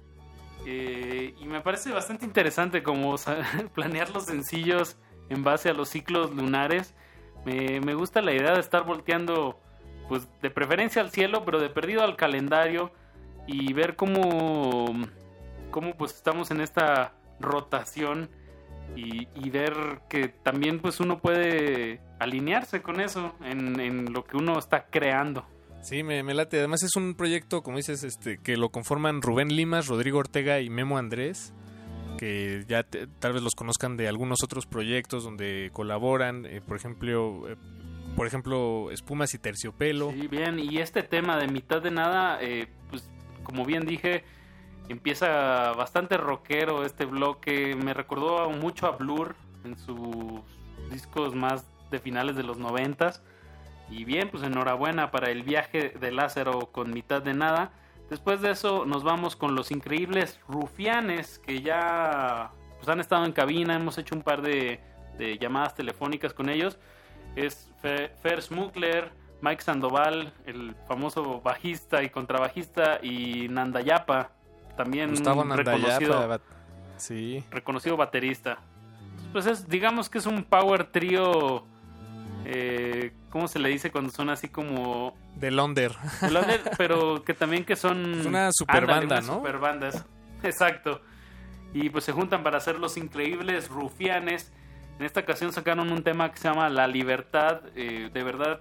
Eh, 0.66 1.34
y 1.40 1.44
me 1.46 1.60
parece 1.60 1.90
bastante 1.90 2.24
interesante 2.24 2.82
como 2.82 3.16
planear 3.74 4.10
los 4.10 4.26
sencillos 4.26 4.96
en 5.28 5.42
base 5.42 5.70
a 5.70 5.74
los 5.74 5.88
ciclos 5.88 6.34
lunares. 6.34 6.94
Me, 7.44 7.80
me, 7.80 7.94
gusta 7.94 8.22
la 8.22 8.32
idea 8.32 8.52
de 8.52 8.60
estar 8.60 8.84
volteando, 8.84 9.60
pues 10.08 10.28
de 10.40 10.50
preferencia 10.50 11.02
al 11.02 11.10
cielo, 11.10 11.44
pero 11.44 11.60
de 11.60 11.68
perdido 11.68 12.02
al 12.02 12.16
calendario 12.16 12.90
y 13.46 13.72
ver 13.72 13.96
cómo, 13.96 14.86
cómo 15.70 15.94
pues 15.96 16.14
estamos 16.14 16.50
en 16.50 16.60
esta 16.60 17.12
rotación 17.40 18.30
y, 18.96 19.28
y, 19.34 19.50
ver 19.50 19.74
que 20.08 20.28
también 20.28 20.78
pues 20.78 21.00
uno 21.00 21.18
puede 21.18 22.00
alinearse 22.20 22.80
con 22.80 23.00
eso 23.00 23.34
en, 23.44 23.80
en 23.80 24.12
lo 24.12 24.24
que 24.24 24.36
uno 24.36 24.58
está 24.58 24.86
creando. 24.86 25.44
Sí, 25.84 26.02
me, 26.02 26.22
me, 26.22 26.32
late. 26.32 26.58
Además 26.58 26.82
es 26.82 26.96
un 26.96 27.14
proyecto, 27.14 27.62
como 27.62 27.76
dices, 27.76 28.04
este, 28.04 28.38
que 28.38 28.56
lo 28.56 28.70
conforman 28.70 29.20
Rubén 29.20 29.54
Limas, 29.54 29.86
Rodrigo 29.86 30.18
Ortega 30.18 30.60
y 30.60 30.70
Memo 30.70 30.96
Andrés, 30.96 31.52
que 32.16 32.64
ya 32.66 32.84
tal 33.18 33.34
vez 33.34 33.42
los 33.42 33.54
conozcan 33.54 33.98
de 33.98 34.08
algunos 34.08 34.42
otros 34.42 34.64
proyectos 34.64 35.24
donde 35.24 35.68
colaboran, 35.74 36.46
eh, 36.46 36.62
por 36.66 36.78
ejemplo, 36.78 37.46
eh, 37.50 37.56
por 38.16 38.26
ejemplo, 38.26 38.90
Espumas 38.92 39.34
y 39.34 39.38
Terciopelo. 39.38 40.10
Sí, 40.12 40.26
bien, 40.26 40.58
y 40.58 40.78
este 40.78 41.02
tema 41.02 41.36
de 41.36 41.48
mitad 41.48 41.82
de 41.82 41.90
nada, 41.90 42.38
eh, 42.40 42.66
pues 42.88 43.10
como 43.42 43.66
bien 43.66 43.84
dije, 43.84 44.24
empieza 44.88 45.72
bastante 45.72 46.16
rockero 46.16 46.86
este 46.86 47.04
bloque, 47.04 47.76
me 47.76 47.92
recordó 47.92 48.48
mucho 48.48 48.86
a 48.86 48.92
Blur 48.92 49.36
en 49.64 49.76
sus 49.76 50.40
discos 50.90 51.34
más 51.34 51.66
de 51.90 51.98
finales 51.98 52.36
de 52.36 52.42
los 52.42 52.56
noventas. 52.56 53.22
Y 53.94 54.04
bien, 54.04 54.28
pues 54.28 54.42
enhorabuena 54.42 55.12
para 55.12 55.30
el 55.30 55.44
viaje 55.44 55.90
de 55.90 56.10
Lázaro 56.10 56.72
con 56.72 56.92
mitad 56.92 57.22
de 57.22 57.32
nada. 57.32 57.70
Después 58.10 58.40
de 58.40 58.50
eso 58.50 58.84
nos 58.84 59.04
vamos 59.04 59.36
con 59.36 59.54
los 59.54 59.70
increíbles 59.70 60.40
rufianes 60.48 61.38
que 61.38 61.62
ya 61.62 62.50
pues, 62.76 62.88
han 62.88 62.98
estado 62.98 63.24
en 63.24 63.30
cabina, 63.30 63.76
hemos 63.76 63.96
hecho 63.98 64.16
un 64.16 64.22
par 64.22 64.42
de, 64.42 64.80
de 65.16 65.38
llamadas 65.38 65.76
telefónicas 65.76 66.34
con 66.34 66.48
ellos. 66.48 66.76
es 67.36 67.70
Fer 67.82 68.42
Smukler, 68.42 69.12
Mike 69.40 69.62
Sandoval, 69.62 70.32
el 70.44 70.74
famoso 70.88 71.40
bajista 71.40 72.02
y 72.02 72.10
contrabajista, 72.10 72.98
y 73.00 73.46
Nandayapa, 73.48 74.30
también 74.76 75.10
Gustavo 75.10 75.44
reconocido, 75.44 76.14
Nandayapa, 76.14 76.44
sí. 76.96 77.44
reconocido 77.50 77.96
baterista. 77.96 78.58
Pues 79.32 79.46
es, 79.46 79.68
digamos 79.68 80.08
que 80.08 80.18
es 80.18 80.26
un 80.26 80.42
power 80.44 80.84
trío, 80.84 81.64
eh, 82.44 83.12
¿cómo 83.30 83.48
se 83.48 83.58
le 83.58 83.68
dice 83.68 83.90
cuando 83.90 84.10
son 84.10 84.30
así 84.30 84.48
como... 84.48 85.16
De 85.36 85.50
Londer. 85.50 85.92
De 86.20 86.30
Londer, 86.30 86.60
pero 86.78 87.24
que 87.24 87.34
también 87.34 87.64
que 87.64 87.76
son... 87.76 88.26
Una 88.26 88.50
super 88.52 88.86
banda, 88.86 89.20
¿no? 89.20 89.34
Super 89.34 89.58
bandas, 89.58 90.04
exacto. 90.42 91.00
Y 91.72 91.90
pues 91.90 92.04
se 92.04 92.12
juntan 92.12 92.42
para 92.42 92.58
hacer 92.58 92.78
los 92.78 92.96
increíbles 92.96 93.68
rufianes. 93.68 94.52
En 94.98 95.04
esta 95.04 95.20
ocasión 95.20 95.52
sacaron 95.52 95.90
un 95.90 96.02
tema 96.02 96.30
que 96.30 96.38
se 96.38 96.48
llama 96.48 96.68
La 96.68 96.86
Libertad, 96.86 97.62
eh, 97.74 98.10
de 98.12 98.22
verdad 98.22 98.60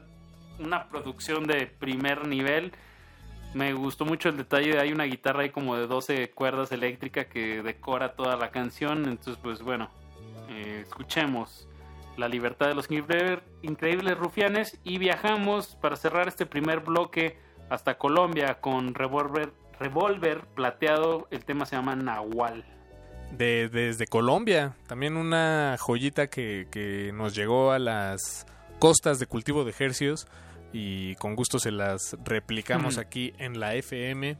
una 0.59 0.89
producción 0.89 1.45
de 1.45 1.67
primer 1.67 2.27
nivel. 2.27 2.71
Me 3.53 3.73
gustó 3.73 4.05
mucho 4.05 4.29
el 4.29 4.37
detalle, 4.37 4.79
hay 4.79 4.91
una 4.91 5.03
guitarra 5.03 5.43
ahí 5.43 5.49
como 5.49 5.75
de 5.75 5.85
12 5.85 6.31
cuerdas 6.31 6.71
eléctrica 6.71 7.25
que 7.25 7.61
decora 7.61 8.15
toda 8.15 8.35
la 8.35 8.49
canción, 8.49 9.05
entonces 9.05 9.37
pues 9.43 9.61
bueno, 9.61 9.89
eh, 10.49 10.81
escuchemos 10.87 11.67
La 12.17 12.27
Libertad 12.27 12.67
de 12.67 12.75
los 12.75 12.87
Increíbles 12.91 14.17
Rufianes 14.17 14.79
y 14.83 14.97
viajamos 14.97 15.77
para 15.81 15.95
cerrar 15.95 16.27
este 16.27 16.45
primer 16.45 16.81
bloque 16.81 17.37
hasta 17.69 17.97
Colombia 17.97 18.59
con 18.61 18.93
Revolver, 18.93 19.51
Revolver 19.79 20.41
Plateado, 20.55 21.27
el 21.31 21.43
tema 21.43 21.65
se 21.65 21.75
llama 21.75 21.95
Nahual. 21.95 22.65
De, 23.31 23.67
desde 23.67 24.05
Colombia, 24.05 24.75
también 24.87 25.17
una 25.17 25.75
joyita 25.79 26.27
que, 26.27 26.67
que 26.69 27.11
nos 27.13 27.33
llegó 27.33 27.71
a 27.71 27.79
las 27.79 28.45
costas 28.77 29.17
de 29.17 29.25
cultivo 29.25 29.63
de 29.63 29.71
ejercios 29.71 30.27
y 30.73 31.15
con 31.15 31.35
gusto 31.35 31.59
se 31.59 31.71
las 31.71 32.17
replicamos 32.25 32.97
aquí 32.97 33.33
en 33.37 33.59
la 33.59 33.75
FM. 33.75 34.37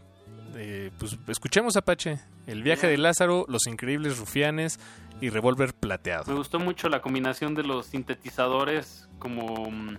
Eh, 0.56 0.92
pues 1.00 1.18
escuchemos 1.28 1.76
Apache, 1.78 2.20
El 2.48 2.64
viaje 2.64 2.88
de 2.88 2.98
Lázaro, 2.98 3.46
Los 3.48 3.68
increíbles 3.68 4.18
rufianes 4.18 4.80
y 5.22 5.30
Revolver 5.30 5.74
plateado. 5.74 6.26
Me 6.28 6.36
gustó 6.36 6.60
mucho 6.60 6.90
la 6.90 7.02
combinación 7.02 7.56
de 7.56 7.64
los 7.64 7.88
sintetizadores 7.88 9.10
como 9.20 9.70
mm, 9.70 9.98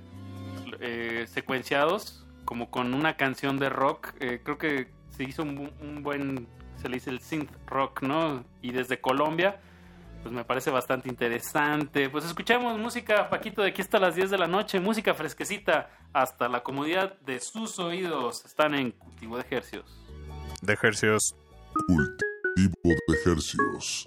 eh, 0.81 1.27
secuenciados, 1.29 2.27
como 2.45 2.71
con 2.71 2.95
una 2.95 3.17
canción 3.17 3.59
de 3.59 3.69
rock. 3.69 4.15
Eh, 4.21 4.41
creo 4.43 4.59
que 4.59 4.89
se 5.11 5.25
hizo 5.25 5.43
un, 5.43 5.73
un 5.81 6.03
buen, 6.03 6.47
se 6.81 6.89
le 6.89 6.97
dice 6.97 7.11
el 7.11 7.21
synth 7.21 7.51
rock, 7.67 8.03
¿no? 8.03 8.45
Y 8.63 8.73
desde 8.73 9.01
Colombia 9.01 9.61
pues 10.25 10.35
me 10.35 10.43
parece 10.43 10.71
bastante 10.71 11.11
interesante. 11.11 12.09
Pues 12.09 12.25
escuchamos 12.25 12.79
música, 12.79 13.29
Paquito, 13.29 13.61
de 13.61 13.69
aquí 13.69 13.83
hasta 13.83 13.99
las 13.99 14.15
10 14.15 14.31
de 14.31 14.39
la 14.39 14.47
noche, 14.47 14.81
música 14.81 15.13
fresquecita 15.13 15.91
hasta 16.15 16.49
la 16.49 16.63
comodidad 16.63 17.19
de 17.21 17.41
sus 17.41 17.79
oídos. 17.79 18.43
Están 18.47 18.75
en 18.75 18.93
Cultivo 18.93 19.37
de 19.37 19.43
Ejercios. 19.43 20.04
De 20.65 20.73
Ejercios. 20.73 21.37
Cultivo 21.87 22.73
de 22.85 23.15
Ejercios. 23.21 24.05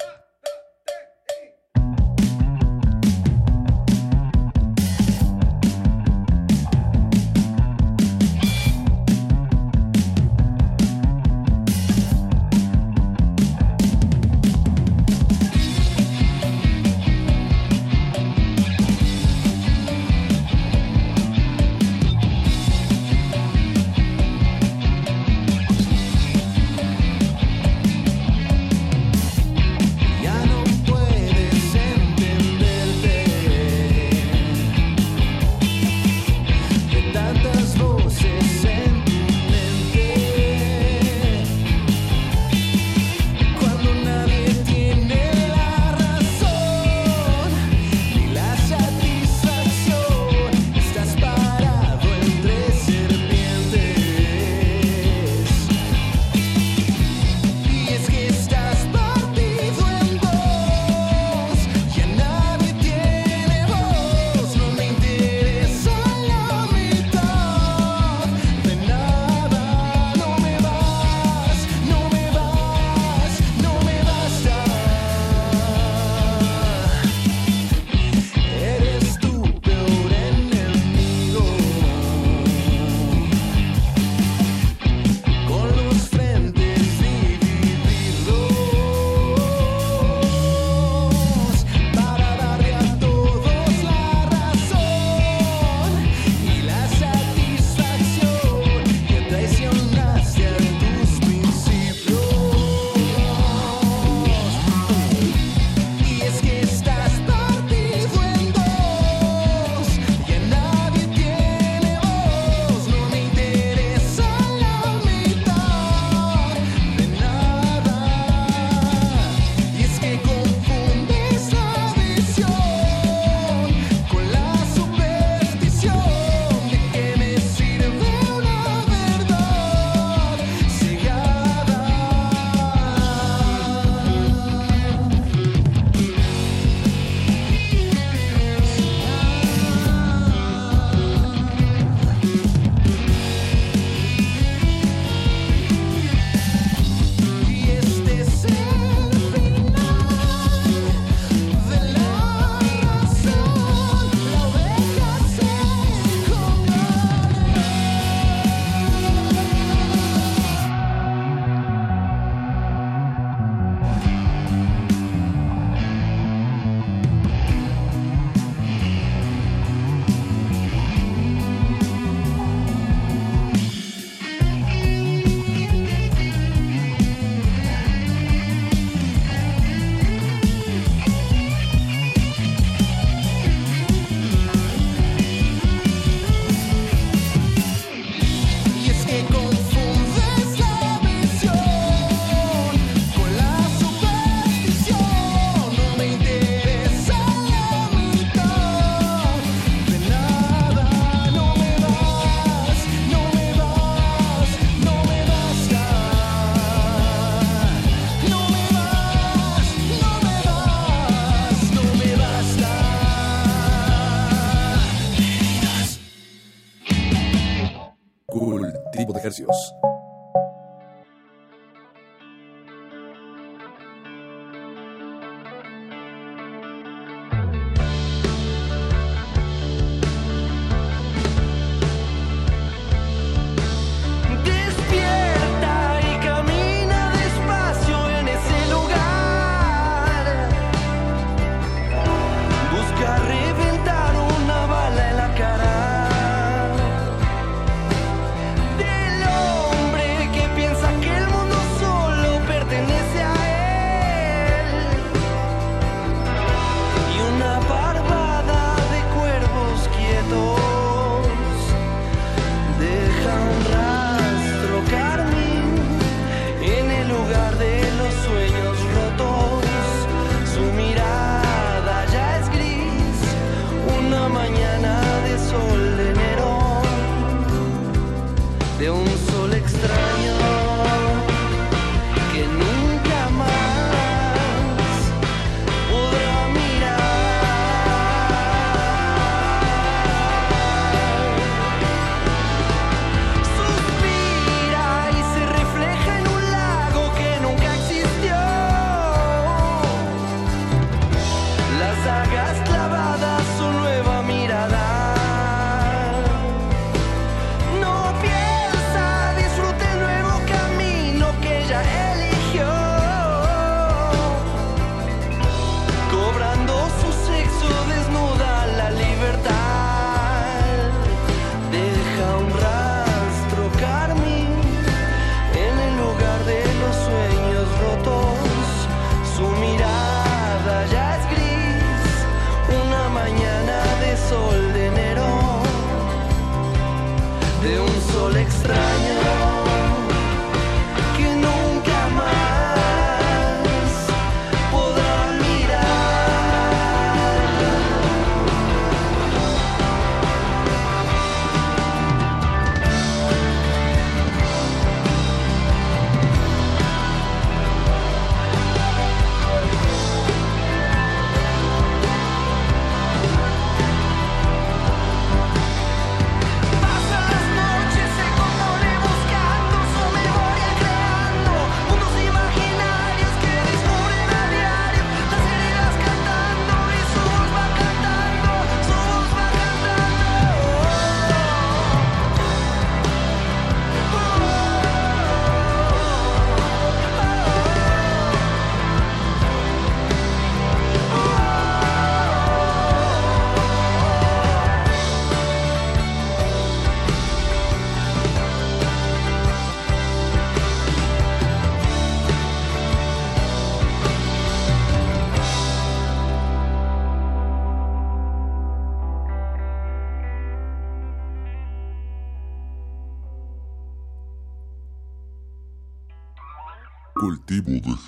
Hercios. 219.48 219.77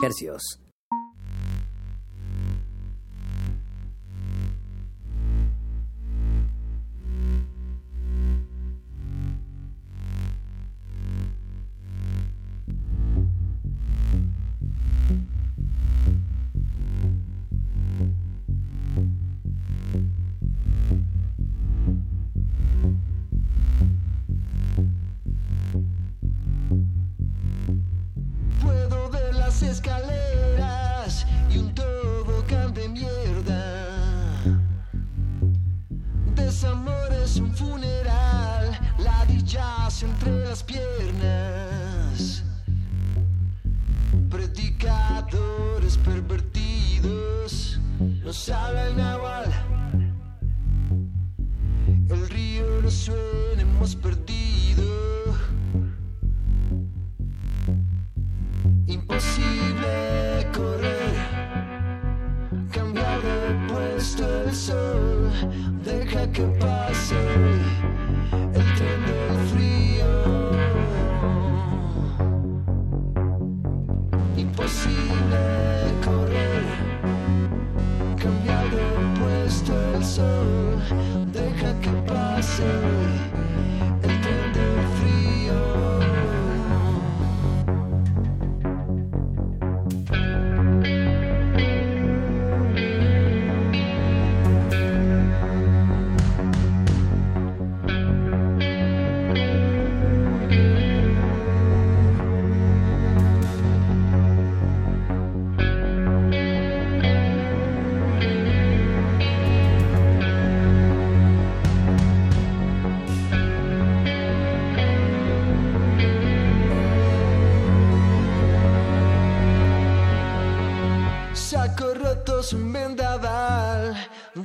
Hercios. 0.10 0.60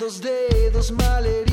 Dos 0.04 0.20
dedos 0.20 0.90
malheridos, 0.90 1.43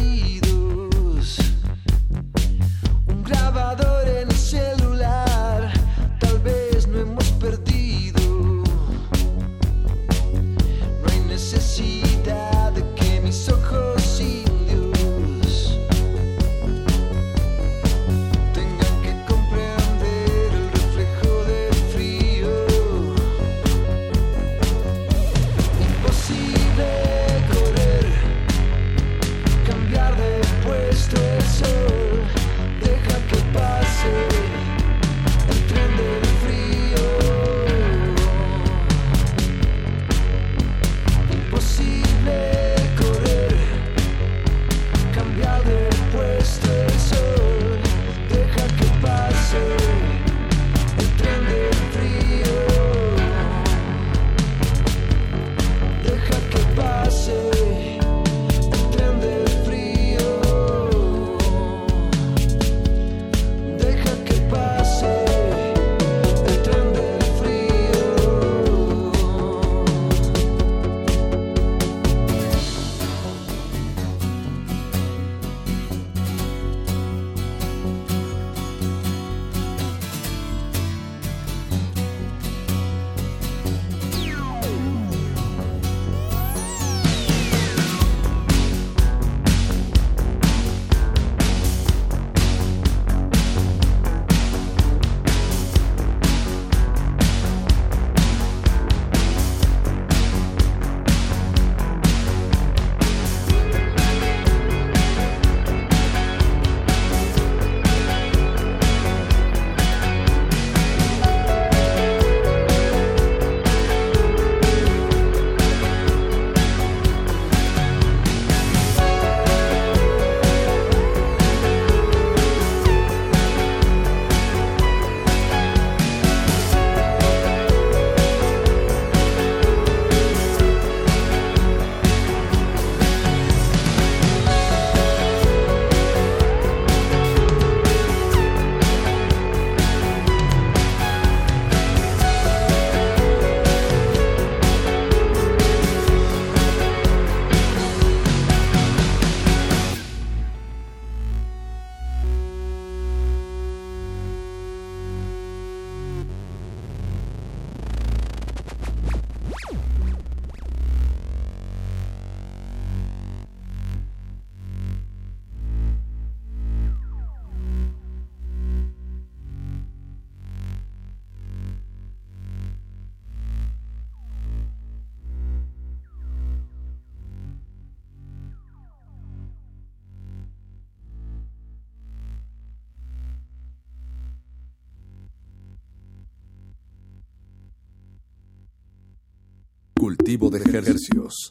Cultivo 190.12 190.50
de 190.50 190.58
ejercicios. 190.60 191.48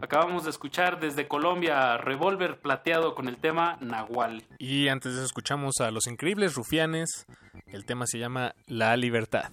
Acabamos 0.00 0.42
de 0.42 0.50
escuchar 0.50 0.98
desde 0.98 1.28
Colombia 1.28 1.96
Revolver 1.96 2.58
Plateado 2.58 3.14
con 3.14 3.28
el 3.28 3.36
tema 3.36 3.78
Nahual. 3.80 4.42
Y 4.58 4.88
antes 4.88 5.12
de 5.12 5.18
eso 5.18 5.26
escuchamos 5.26 5.74
a 5.78 5.92
Los 5.92 6.08
Increíbles 6.08 6.56
Rufianes. 6.56 7.24
El 7.68 7.84
tema 7.84 8.06
se 8.08 8.18
llama 8.18 8.56
La 8.66 8.96
Libertad. 8.96 9.52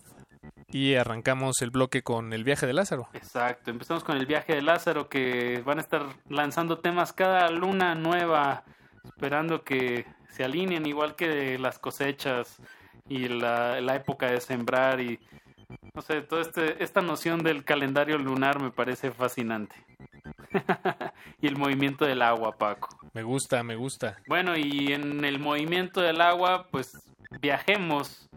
Y 0.69 0.95
arrancamos 0.95 1.61
el 1.61 1.69
bloque 1.69 2.01
con 2.01 2.33
El 2.33 2.43
viaje 2.43 2.65
de 2.65 2.73
Lázaro. 2.73 3.09
Exacto, 3.13 3.69
empezamos 3.69 4.03
con 4.03 4.17
el 4.17 4.25
viaje 4.25 4.55
de 4.55 4.63
Lázaro 4.63 5.07
que 5.07 5.61
van 5.63 5.77
a 5.77 5.81
estar 5.81 6.01
lanzando 6.29 6.79
temas 6.79 7.13
cada 7.13 7.51
luna 7.51 7.93
nueva, 7.93 8.63
esperando 9.03 9.63
que 9.63 10.07
se 10.31 10.43
alineen 10.43 10.87
igual 10.87 11.15
que 11.15 11.59
las 11.59 11.77
cosechas 11.77 12.59
y 13.07 13.27
la, 13.27 13.81
la 13.81 13.95
época 13.95 14.31
de 14.31 14.41
sembrar 14.41 14.99
y 14.99 15.19
no 15.93 16.01
sé, 16.01 16.21
toda 16.21 16.41
este, 16.41 16.83
esta 16.83 17.01
noción 17.01 17.43
del 17.43 17.63
calendario 17.63 18.17
lunar 18.17 18.59
me 18.59 18.71
parece 18.71 19.11
fascinante. 19.11 19.75
y 21.41 21.47
el 21.47 21.55
movimiento 21.55 22.05
del 22.05 22.21
agua, 22.21 22.57
Paco. 22.57 22.89
Me 23.13 23.21
gusta, 23.21 23.61
me 23.63 23.75
gusta. 23.75 24.17
Bueno, 24.27 24.57
y 24.57 24.91
en 24.91 25.23
el 25.23 25.39
movimiento 25.39 26.01
del 26.01 26.21
agua, 26.21 26.67
pues 26.71 26.97
viajemos 27.41 28.27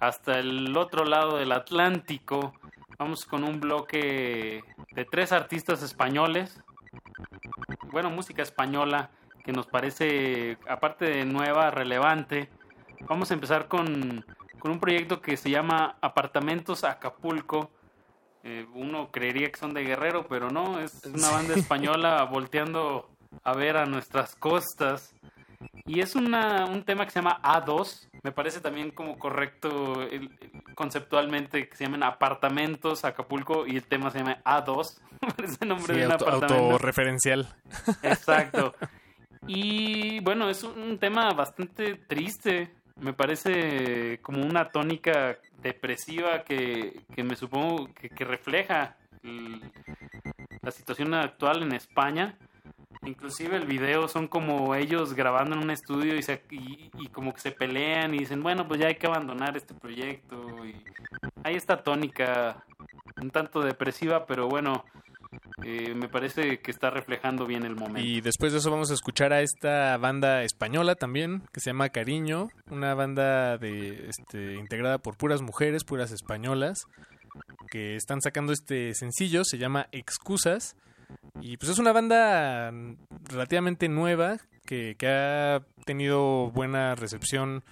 hasta 0.00 0.38
el 0.38 0.76
otro 0.76 1.04
lado 1.04 1.38
del 1.38 1.52
Atlántico. 1.52 2.52
Vamos 2.98 3.24
con 3.24 3.44
un 3.44 3.60
bloque 3.60 4.62
de 4.92 5.04
tres 5.06 5.32
artistas 5.32 5.82
españoles. 5.82 6.60
Bueno, 7.92 8.10
música 8.10 8.42
española 8.42 9.10
que 9.42 9.52
nos 9.52 9.66
parece, 9.66 10.58
aparte 10.68 11.06
de 11.06 11.24
nueva, 11.24 11.70
relevante. 11.70 12.50
Vamos 13.08 13.30
a 13.30 13.34
empezar 13.34 13.68
con, 13.68 14.24
con 14.58 14.70
un 14.70 14.80
proyecto 14.80 15.20
que 15.20 15.36
se 15.36 15.50
llama 15.50 15.96
Apartamentos 16.00 16.84
Acapulco. 16.84 17.70
Eh, 18.42 18.66
uno 18.74 19.10
creería 19.10 19.50
que 19.50 19.58
son 19.58 19.74
de 19.74 19.82
Guerrero, 19.84 20.26
pero 20.28 20.50
no, 20.50 20.78
es 20.80 21.02
una 21.14 21.30
banda 21.30 21.54
española 21.54 22.22
volteando 22.24 23.10
a 23.44 23.54
ver 23.54 23.76
a 23.76 23.86
nuestras 23.86 24.34
costas. 24.36 25.14
Y 25.86 26.00
es 26.00 26.14
una, 26.14 26.66
un 26.66 26.84
tema 26.84 27.04
que 27.04 27.10
se 27.12 27.20
llama 27.20 27.40
A2. 27.42 28.08
Me 28.22 28.30
parece 28.32 28.60
también 28.60 28.90
como 28.90 29.18
correcto 29.18 30.02
el- 30.02 30.30
conceptualmente 30.74 31.68
que 31.68 31.76
se 31.76 31.84
llaman 31.84 32.02
apartamentos 32.02 33.04
Acapulco 33.04 33.66
y 33.66 33.76
el 33.76 33.84
tema 33.84 34.10
se 34.10 34.18
llama 34.18 34.38
A2. 34.44 35.00
Parece 35.36 35.56
el 35.62 35.68
nombre 35.68 35.94
Sí, 35.94 36.00
de 36.00 36.06
un 36.06 36.12
auto- 36.12 36.28
apartamento. 36.28 36.64
autorreferencial. 36.72 37.48
Exacto. 38.02 38.74
Y 39.48 40.18
bueno, 40.20 40.48
es 40.50 40.64
un 40.64 40.98
tema 40.98 41.30
bastante 41.30 41.94
triste. 41.94 42.74
Me 43.00 43.12
parece 43.12 44.20
como 44.22 44.42
una 44.42 44.70
tónica 44.70 45.36
depresiva 45.62 46.42
que, 46.44 47.02
que 47.14 47.22
me 47.22 47.36
supongo 47.36 47.92
que, 47.94 48.08
que 48.08 48.24
refleja 48.24 48.96
la 50.62 50.70
situación 50.70 51.12
actual 51.14 51.62
en 51.62 51.72
España. 51.72 52.36
Inclusive 53.02 53.56
el 53.56 53.66
video 53.66 54.08
son 54.08 54.26
como 54.28 54.74
ellos 54.74 55.14
grabando 55.14 55.54
en 55.56 55.62
un 55.62 55.70
estudio 55.70 56.16
y, 56.16 56.22
se- 56.22 56.42
y, 56.50 56.90
y 56.98 57.08
como 57.08 57.32
que 57.34 57.40
se 57.40 57.52
pelean 57.52 58.14
y 58.14 58.18
dicen, 58.20 58.42
bueno, 58.42 58.66
pues 58.66 58.80
ya 58.80 58.88
hay 58.88 58.96
que 58.96 59.06
abandonar 59.06 59.56
este 59.56 59.74
proyecto. 59.74 60.64
Y 60.66 60.74
hay 61.44 61.54
esta 61.54 61.82
tónica 61.82 62.64
un 63.20 63.30
tanto 63.30 63.60
depresiva, 63.60 64.26
pero 64.26 64.48
bueno, 64.48 64.84
eh, 65.64 65.94
me 65.94 66.08
parece 66.08 66.58
que 66.60 66.70
está 66.70 66.90
reflejando 66.90 67.46
bien 67.46 67.64
el 67.64 67.76
momento. 67.76 68.00
Y 68.00 68.20
después 68.20 68.52
de 68.52 68.58
eso 68.58 68.70
vamos 68.70 68.90
a 68.90 68.94
escuchar 68.94 69.32
a 69.32 69.40
esta 69.42 69.96
banda 69.98 70.42
española 70.42 70.94
también, 70.94 71.42
que 71.52 71.60
se 71.60 71.70
llama 71.70 71.88
Cariño, 71.90 72.48
una 72.70 72.94
banda 72.94 73.58
de 73.58 74.08
este, 74.08 74.54
integrada 74.54 74.98
por 74.98 75.16
puras 75.16 75.42
mujeres, 75.42 75.84
puras 75.84 76.12
españolas, 76.12 76.78
que 77.70 77.96
están 77.96 78.20
sacando 78.22 78.52
este 78.52 78.94
sencillo, 78.94 79.42
se 79.44 79.58
llama 79.58 79.88
Excusas. 79.92 80.76
Y 81.40 81.56
pues 81.56 81.70
es 81.70 81.78
una 81.78 81.92
banda 81.92 82.72
relativamente 83.28 83.88
nueva 83.88 84.38
que, 84.64 84.96
que 84.98 85.06
ha 85.08 85.60
tenido 85.84 86.50
buena 86.50 86.94
recepción, 86.96 87.62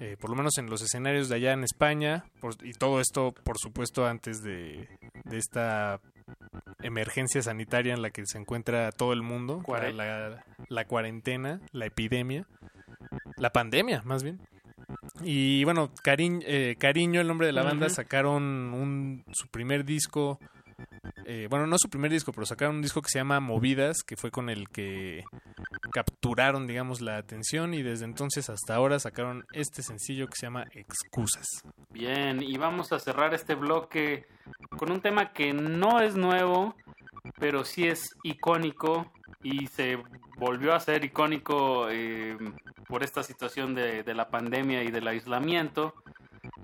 eh, 0.00 0.16
por 0.18 0.30
lo 0.30 0.36
menos 0.36 0.58
en 0.58 0.68
los 0.68 0.82
escenarios 0.82 1.28
de 1.28 1.36
allá 1.36 1.52
en 1.52 1.62
España. 1.62 2.24
por- 2.40 2.56
y 2.64 2.72
todo 2.72 3.00
esto, 3.00 3.32
por 3.44 3.58
supuesto, 3.58 4.06
antes 4.06 4.42
de, 4.42 4.88
de 5.24 5.38
esta 5.38 6.00
emergencia 6.82 7.42
sanitaria 7.42 7.94
en 7.94 8.02
la 8.02 8.10
que 8.10 8.26
se 8.26 8.38
encuentra 8.38 8.92
todo 8.92 9.12
el 9.12 9.22
mundo, 9.22 9.62
la, 9.68 10.44
la 10.68 10.84
cuarentena, 10.86 11.60
la 11.72 11.86
epidemia, 11.86 12.46
la 13.36 13.50
pandemia 13.50 14.02
más 14.04 14.22
bien. 14.22 14.40
Y 15.22 15.64
bueno, 15.64 15.90
eh, 16.06 16.76
Cariño, 16.78 17.20
el 17.20 17.26
nombre 17.26 17.46
de 17.46 17.52
la 17.52 17.62
banda, 17.62 17.88
sacaron 17.88 18.42
un, 18.42 19.24
su 19.32 19.48
primer 19.48 19.84
disco, 19.84 20.40
eh, 21.24 21.48
bueno, 21.50 21.66
no 21.66 21.76
su 21.78 21.88
primer 21.88 22.10
disco, 22.10 22.32
pero 22.32 22.46
sacaron 22.46 22.76
un 22.76 22.82
disco 22.82 23.02
que 23.02 23.08
se 23.08 23.18
llama 23.18 23.40
Movidas, 23.40 24.02
que 24.06 24.16
fue 24.16 24.30
con 24.30 24.48
el 24.48 24.68
que 24.68 25.24
capturaron, 25.92 26.66
digamos, 26.66 27.00
la 27.00 27.16
atención 27.16 27.74
y 27.74 27.82
desde 27.82 28.04
entonces 28.04 28.48
hasta 28.50 28.74
ahora 28.74 28.98
sacaron 28.98 29.44
este 29.52 29.82
sencillo 29.82 30.26
que 30.28 30.36
se 30.36 30.46
llama 30.46 30.64
Excusas. 30.72 31.46
Bien, 31.90 32.42
y 32.42 32.56
vamos 32.56 32.92
a 32.92 32.98
cerrar 32.98 33.34
este 33.34 33.54
bloque 33.54 34.26
con 34.78 34.90
un 34.92 35.00
tema 35.00 35.32
que 35.32 35.52
no 35.52 36.00
es 36.00 36.16
nuevo, 36.16 36.76
pero 37.38 37.64
sí 37.64 37.86
es 37.88 38.16
icónico 38.22 39.10
y 39.42 39.66
se 39.66 39.98
volvió 40.38 40.74
a 40.74 40.80
ser 40.80 41.04
icónico 41.04 41.88
eh, 41.90 42.36
por 42.86 43.02
esta 43.02 43.22
situación 43.22 43.74
de, 43.74 44.02
de 44.02 44.14
la 44.14 44.30
pandemia 44.30 44.82
y 44.82 44.90
del 44.90 45.08
aislamiento. 45.08 45.94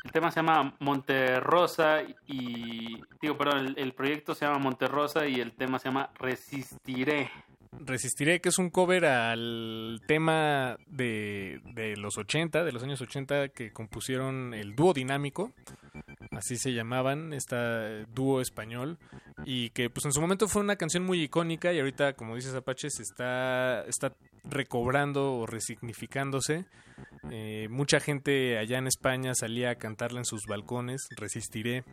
El 0.05 0.13
tema 0.13 0.31
se 0.31 0.41
llama 0.41 0.75
Monterrosa 0.81 2.03
y 2.27 3.01
digo, 3.21 3.37
perdón, 3.37 3.67
el, 3.67 3.79
el 3.79 3.93
proyecto 3.93 4.35
se 4.35 4.45
llama 4.45 4.59
Monterrosa 4.59 5.27
y 5.27 5.41
el 5.41 5.53
tema 5.53 5.79
se 5.79 5.89
llama 5.89 6.11
Resistiré. 6.19 7.31
Resistiré, 7.81 8.41
que 8.41 8.49
es 8.49 8.59
un 8.59 8.71
cover 8.71 9.05
al 9.05 10.01
tema 10.07 10.77
de, 10.87 11.61
de 11.75 11.97
los 11.97 12.19
80, 12.19 12.65
de 12.65 12.73
los 12.73 12.83
años 12.83 13.01
80, 13.01 13.51
que 13.51 13.73
compusieron 13.73 14.55
el 14.55 14.75
dúo 14.75 14.93
dinámico, 14.95 15.53
así 16.39 16.57
se 16.57 16.73
llamaban, 16.73 17.33
esta 17.33 18.05
dúo 18.15 18.41
español, 18.41 18.99
y 19.45 19.71
que 19.71 19.91
pues 19.91 20.07
en 20.07 20.13
su 20.13 20.21
momento 20.21 20.49
fue 20.49 20.63
una 20.63 20.77
canción 20.77 21.05
muy 21.05 21.23
icónica 21.23 21.73
y 21.73 21.79
ahorita, 21.79 22.15
como 22.15 22.35
dices 22.37 22.55
Apache, 22.55 22.91
se 22.91 23.03
está, 23.03 23.85
está 23.87 24.15
recobrando 24.45 25.35
o 25.35 25.47
resignificándose. 25.47 26.65
Eh, 27.31 27.69
mucha 27.71 28.01
gente 28.01 28.59
allá 28.59 28.79
en 28.79 28.87
España 28.87 29.35
salía 29.35 29.71
a 29.71 29.75
cantarla 29.77 30.21
en 30.21 30.25
sus 30.25 30.47
balcones, 30.47 31.09
Resistiré. 31.17 31.85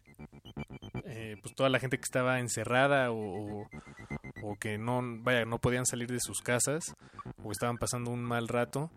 Eh, 1.05 1.37
pues 1.41 1.53
toda 1.55 1.69
la 1.69 1.79
gente 1.79 1.97
que 1.97 2.03
estaba 2.03 2.39
encerrada 2.39 3.11
o- 3.11 3.67
o 4.41 4.55
que 4.55 4.77
no 4.77 5.01
vaya 5.21 5.45
no 5.45 5.59
podían 5.59 5.85
salir 5.85 6.11
de 6.11 6.19
sus 6.19 6.41
casas 6.41 6.95
o 7.43 7.51
estaban 7.51 7.77
pasando 7.77 8.11
un 8.11 8.23
mal 8.23 8.47
rato 8.47 8.91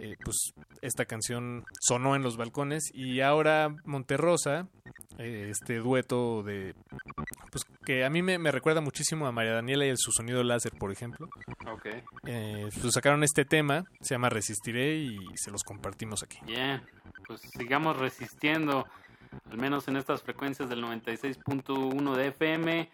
eh, 0.00 0.16
pues 0.24 0.52
esta 0.82 1.04
canción 1.04 1.64
sonó 1.80 2.16
en 2.16 2.22
los 2.22 2.36
balcones 2.36 2.90
y 2.94 3.20
ahora 3.20 3.74
Monterrosa 3.84 4.68
eh, 5.18 5.48
este 5.50 5.76
dueto 5.76 6.42
de 6.42 6.74
pues 7.50 7.64
que 7.84 8.04
a 8.04 8.10
mí 8.10 8.22
me, 8.22 8.38
me 8.38 8.52
recuerda 8.52 8.80
muchísimo 8.80 9.26
a 9.26 9.32
María 9.32 9.52
Daniela 9.52 9.86
y 9.86 9.90
el 9.90 9.98
su 9.98 10.12
sonido 10.12 10.42
láser 10.42 10.72
por 10.78 10.92
ejemplo 10.92 11.28
Ok. 11.70 11.86
Eh, 12.26 12.68
pues 12.80 12.94
sacaron 12.94 13.22
este 13.24 13.44
tema 13.44 13.84
se 14.00 14.14
llama 14.14 14.30
Resistiré 14.30 14.96
y 14.96 15.18
se 15.34 15.50
los 15.50 15.64
compartimos 15.64 16.22
aquí 16.22 16.38
Bien, 16.46 16.82
pues 17.26 17.42
sigamos 17.42 17.98
resistiendo, 17.98 18.86
al 19.50 19.58
menos 19.58 19.86
en 19.88 19.96
estas 19.96 20.22
frecuencias 20.22 20.68
del 20.68 20.82
96.1 20.82 22.16
de 22.16 22.26
FM. 22.28 22.90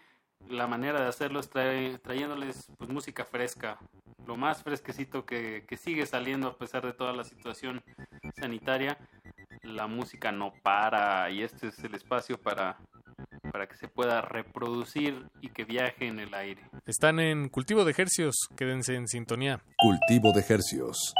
La 0.49 0.67
manera 0.67 1.01
de 1.01 1.07
hacerlo 1.07 1.39
es 1.39 1.49
trae- 1.49 1.97
trayéndoles 1.99 2.67
pues, 2.77 2.89
música 2.89 3.25
fresca, 3.25 3.77
lo 4.27 4.35
más 4.37 4.61
fresquecito 4.63 5.25
que, 5.25 5.65
que 5.67 5.77
sigue 5.77 6.05
saliendo 6.05 6.47
a 6.47 6.57
pesar 6.57 6.85
de 6.85 6.93
toda 6.93 7.13
la 7.13 7.23
situación 7.23 7.81
sanitaria. 8.39 8.97
La 9.63 9.87
música 9.87 10.31
no 10.31 10.53
para 10.63 11.29
y 11.31 11.41
este 11.41 11.67
es 11.69 11.79
el 11.83 11.95
espacio 11.95 12.37
para, 12.39 12.77
para 13.51 13.67
que 13.67 13.75
se 13.77 13.87
pueda 13.87 14.21
reproducir 14.21 15.25
y 15.41 15.49
que 15.49 15.63
viaje 15.65 16.05
en 16.07 16.19
el 16.19 16.33
aire. 16.35 16.61
están 16.85 17.19
en 17.19 17.49
cultivo 17.49 17.83
de 17.83 17.91
ejercios 17.91 18.35
quédense 18.55 18.93
en 18.95 19.07
sintonía 19.07 19.61
Cultivo 19.79 20.31
de 20.33 20.45
Hercios. 20.47 21.13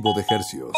de 0.00 0.24
hercios. 0.26 0.72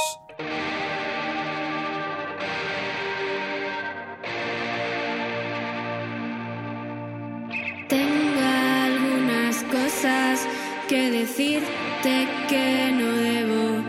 Tengo 7.89 8.41
algunas 8.41 9.63
cosas 9.65 10.49
que 10.89 11.13
decirte 11.13 12.29
que 12.49 12.91
no 12.93 13.13
debo. 13.13 13.85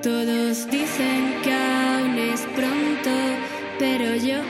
Todos 0.00 0.70
dicen 0.70 1.40
que 1.42 1.52
aún 1.52 2.18
es 2.18 2.42
pronto, 2.54 3.10
pero 3.80 4.14
yo 4.14 4.42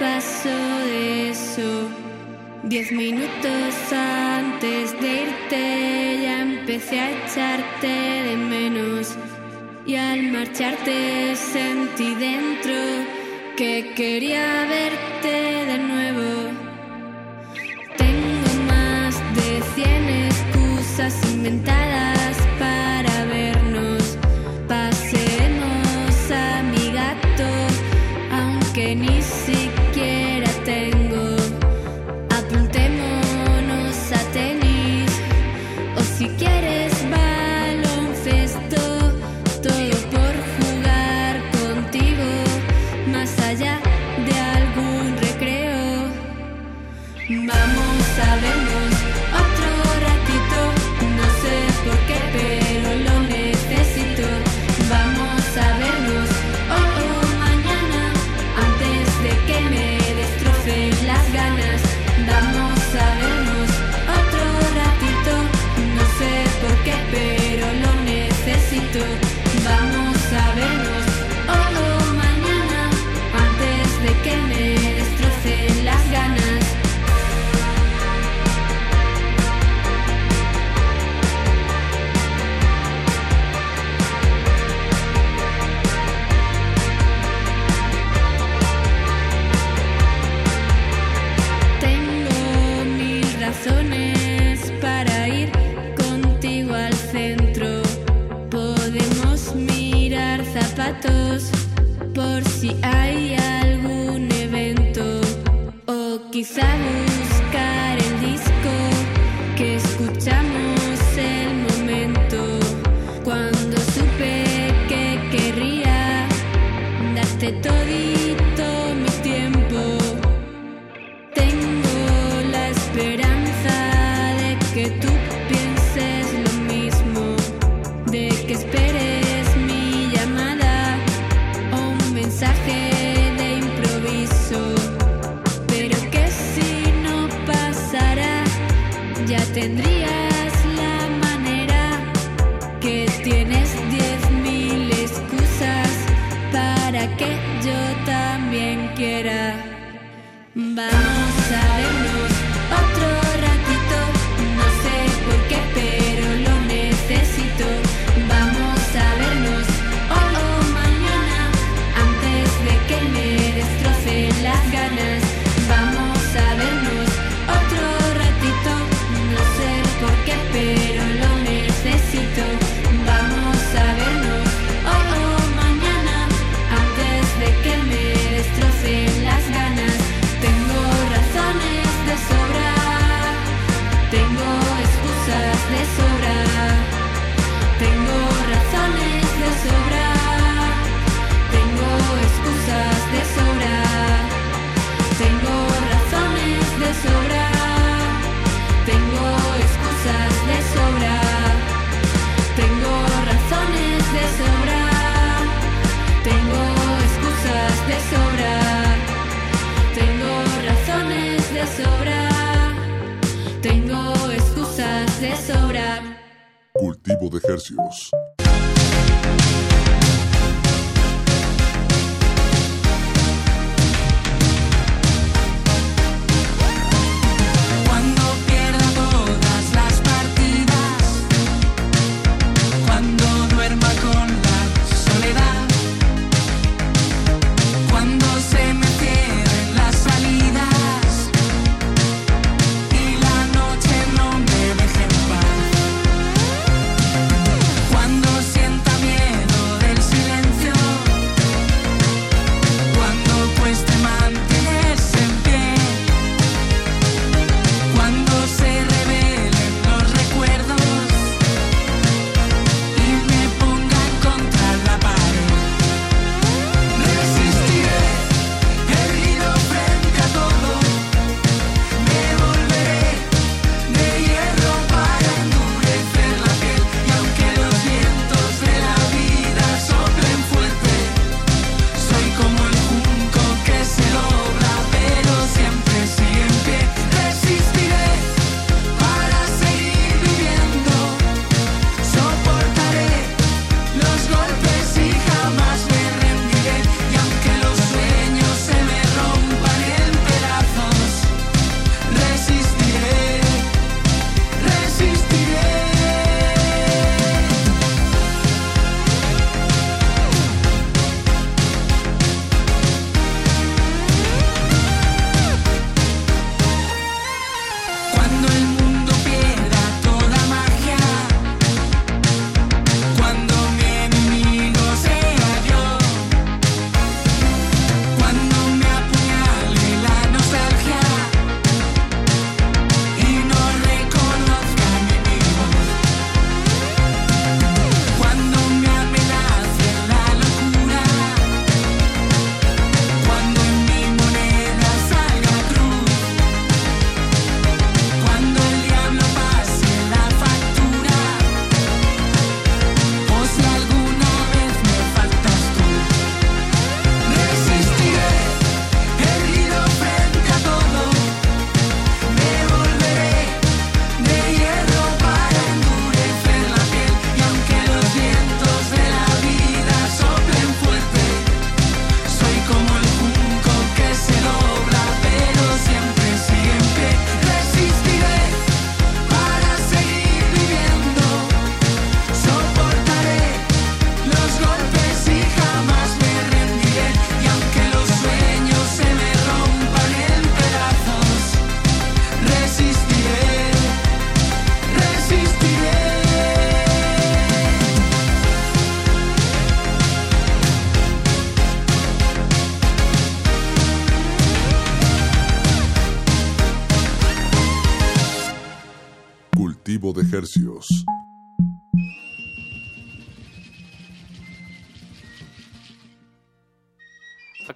paso 0.00 0.48
de 0.48 1.30
eso. 1.30 1.88
Diez 2.64 2.90
minutos 2.90 3.92
antes 3.92 4.98
de 5.00 5.22
irte 5.22 6.18
ya 6.22 6.42
empecé 6.42 7.00
a 7.00 7.10
echarte 7.10 7.86
de 7.86 8.36
mí 8.36 8.47
marcharte 10.38 11.34
sentí 11.34 12.14
dentro 12.14 12.74
que 13.56 13.92
quería 13.96 14.66
ver. 14.68 14.87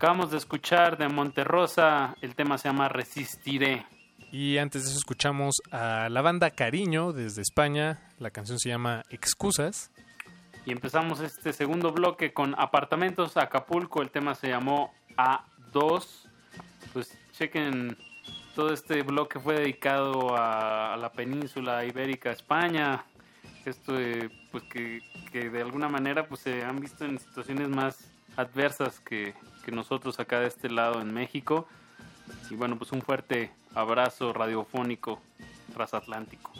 Acabamos 0.02 0.32
de 0.32 0.38
escuchar 0.38 0.98
de 0.98 1.08
Monterrosa, 1.08 2.16
el 2.22 2.34
tema 2.34 2.58
se 2.58 2.66
llama 2.68 2.88
Resistiré. 2.88 3.86
Y 4.32 4.58
antes 4.58 4.82
de 4.82 4.88
eso 4.88 4.98
escuchamos 4.98 5.62
a 5.70 6.08
la 6.08 6.22
banda 6.22 6.50
Cariño 6.50 7.12
desde 7.12 7.40
España, 7.40 8.00
la 8.18 8.32
canción 8.32 8.58
se 8.58 8.68
llama 8.68 9.04
Excusas. 9.10 9.92
Y 10.66 10.72
empezamos 10.72 11.20
este 11.20 11.52
segundo 11.52 11.92
bloque 11.92 12.32
con 12.32 12.56
Apartamentos 12.58 13.36
Acapulco, 13.36 14.02
el 14.02 14.10
tema 14.10 14.34
se 14.34 14.48
llamó 14.48 14.92
A2. 15.16 16.04
Pues 16.92 17.16
chequen, 17.30 17.96
todo 18.56 18.72
este 18.72 19.04
bloque 19.04 19.38
fue 19.38 19.54
dedicado 19.54 20.36
a, 20.36 20.94
a 20.94 20.96
la 20.96 21.12
península 21.12 21.84
ibérica, 21.84 22.32
España. 22.32 23.04
Esto 23.64 23.92
de, 23.92 24.32
pues 24.50 24.64
que, 24.64 25.00
que 25.30 25.48
de 25.48 25.62
alguna 25.62 25.88
manera 25.88 26.26
pues 26.26 26.40
se 26.40 26.64
han 26.64 26.80
visto 26.80 27.04
en 27.04 27.20
situaciones 27.20 27.68
más 27.68 28.10
adversas 28.36 28.98
que, 28.98 29.34
que 29.64 29.72
nosotros 29.72 30.18
acá 30.20 30.40
de 30.40 30.48
este 30.48 30.70
lado 30.70 31.00
en 31.00 31.12
México. 31.12 31.66
Y 32.50 32.54
bueno, 32.54 32.76
pues 32.76 32.92
un 32.92 33.02
fuerte 33.02 33.50
abrazo 33.74 34.32
radiofónico 34.32 35.20
transatlántico. 35.72 36.52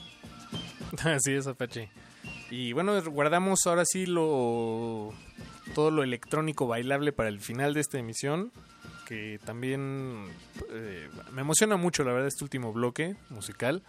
Así 1.04 1.32
es, 1.32 1.46
Apache. 1.46 1.90
Y 2.50 2.72
bueno, 2.72 3.00
guardamos 3.10 3.66
ahora 3.66 3.84
sí 3.84 4.06
lo 4.06 5.12
todo 5.74 5.90
lo 5.90 6.02
electrónico 6.02 6.66
bailable 6.66 7.12
para 7.12 7.28
el 7.28 7.40
final 7.40 7.72
de 7.72 7.80
esta 7.80 7.98
emisión, 7.98 8.52
que 9.06 9.38
también 9.44 10.26
eh, 10.70 11.08
me 11.32 11.40
emociona 11.40 11.76
mucho, 11.76 12.04
la 12.04 12.12
verdad, 12.12 12.28
este 12.28 12.44
último 12.44 12.72
bloque 12.72 13.16
musical, 13.30 13.82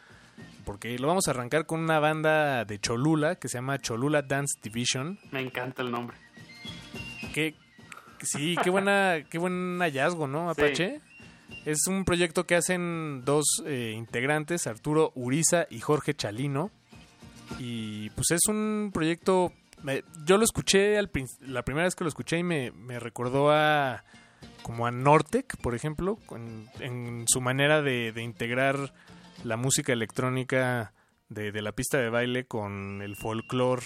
porque 0.65 0.97
lo 0.97 1.07
vamos 1.07 1.27
a 1.27 1.31
arrancar 1.31 1.65
con 1.65 1.81
una 1.81 1.99
banda 1.99 2.63
de 2.63 2.79
Cholula 2.79 3.35
que 3.35 3.49
se 3.49 3.57
llama 3.57 3.79
Cholula 3.79 4.21
Dance 4.21 4.57
Division. 4.61 5.19
Me 5.31 5.41
encanta 5.41 5.81
el 5.81 5.91
nombre. 5.91 6.15
Que 7.33 7.55
sí, 8.23 8.55
qué 8.63 8.69
buena, 8.69 9.17
qué 9.29 9.37
buen 9.37 9.79
hallazgo, 9.79 10.27
¿no, 10.27 10.49
Apache? 10.49 11.01
Es 11.65 11.87
un 11.87 12.03
proyecto 12.05 12.45
que 12.45 12.55
hacen 12.55 13.23
dos 13.25 13.45
eh, 13.65 13.93
integrantes, 13.95 14.65
Arturo 14.67 15.11
Uriza 15.15 15.67
y 15.69 15.79
Jorge 15.79 16.13
Chalino. 16.13 16.71
Y 17.59 18.09
pues 18.11 18.31
es 18.31 18.41
un 18.47 18.91
proyecto. 18.93 19.53
me- 19.83 20.03
yo 20.25 20.37
lo 20.37 20.43
escuché 20.43 20.97
al 20.97 21.09
la 21.41 21.63
primera 21.63 21.85
vez 21.85 21.95
que 21.95 22.03
lo 22.03 22.07
escuché 22.07 22.39
y 22.39 22.43
me, 22.43 22.71
me 22.71 22.99
recordó 22.99 23.51
a. 23.51 24.03
como 24.63 24.87
a 24.87 24.91
Nortec, 24.91 25.57
por 25.57 25.75
ejemplo, 25.75 26.17
en, 26.31 26.67
en 26.79 27.25
su 27.27 27.41
manera 27.41 27.81
de, 27.81 28.11
de 28.13 28.23
integrar 28.23 28.93
la 29.43 29.57
música 29.57 29.93
electrónica 29.93 30.93
de, 31.29 31.51
de 31.51 31.61
la 31.61 31.73
pista 31.73 31.97
de 31.99 32.09
baile 32.09 32.45
con 32.45 33.01
el 33.01 33.15
folclore 33.15 33.83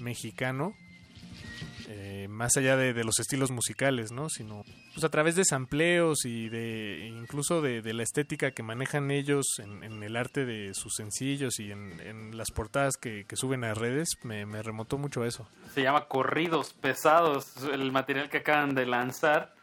mexicano. 0.00 0.74
Eh, 1.88 2.26
más 2.28 2.56
allá 2.56 2.76
de, 2.76 2.92
de 2.92 3.04
los 3.04 3.18
estilos 3.18 3.50
musicales, 3.50 4.12
¿no? 4.12 4.28
Sino 4.28 4.64
pues 4.92 5.04
a 5.04 5.08
través 5.08 5.36
de 5.36 5.44
sampleos 5.44 6.24
y 6.24 6.48
de 6.48 7.06
incluso 7.08 7.60
de, 7.60 7.82
de 7.82 7.92
la 7.94 8.02
estética 8.02 8.52
que 8.52 8.62
manejan 8.62 9.10
ellos 9.10 9.46
en, 9.58 10.02
el 10.02 10.16
arte 10.16 10.44
de 10.44 10.74
sus 10.74 10.94
sencillos 10.94 11.58
y 11.58 11.70
en, 11.70 12.00
en 12.00 12.36
las 12.36 12.50
portadas 12.50 12.96
que, 12.96 13.24
que 13.26 13.36
suben 13.36 13.64
a 13.64 13.74
redes, 13.74 14.08
me, 14.22 14.46
me 14.46 14.62
remotó 14.62 14.98
mucho 14.98 15.22
a 15.22 15.26
eso. 15.26 15.46
Se 15.74 15.82
llama 15.82 16.06
Corridos 16.06 16.72
Pesados, 16.74 17.56
el 17.72 17.92
material 17.92 18.28
que 18.30 18.38
acaban 18.38 18.74
de 18.74 18.86
lanzar. 18.86 19.54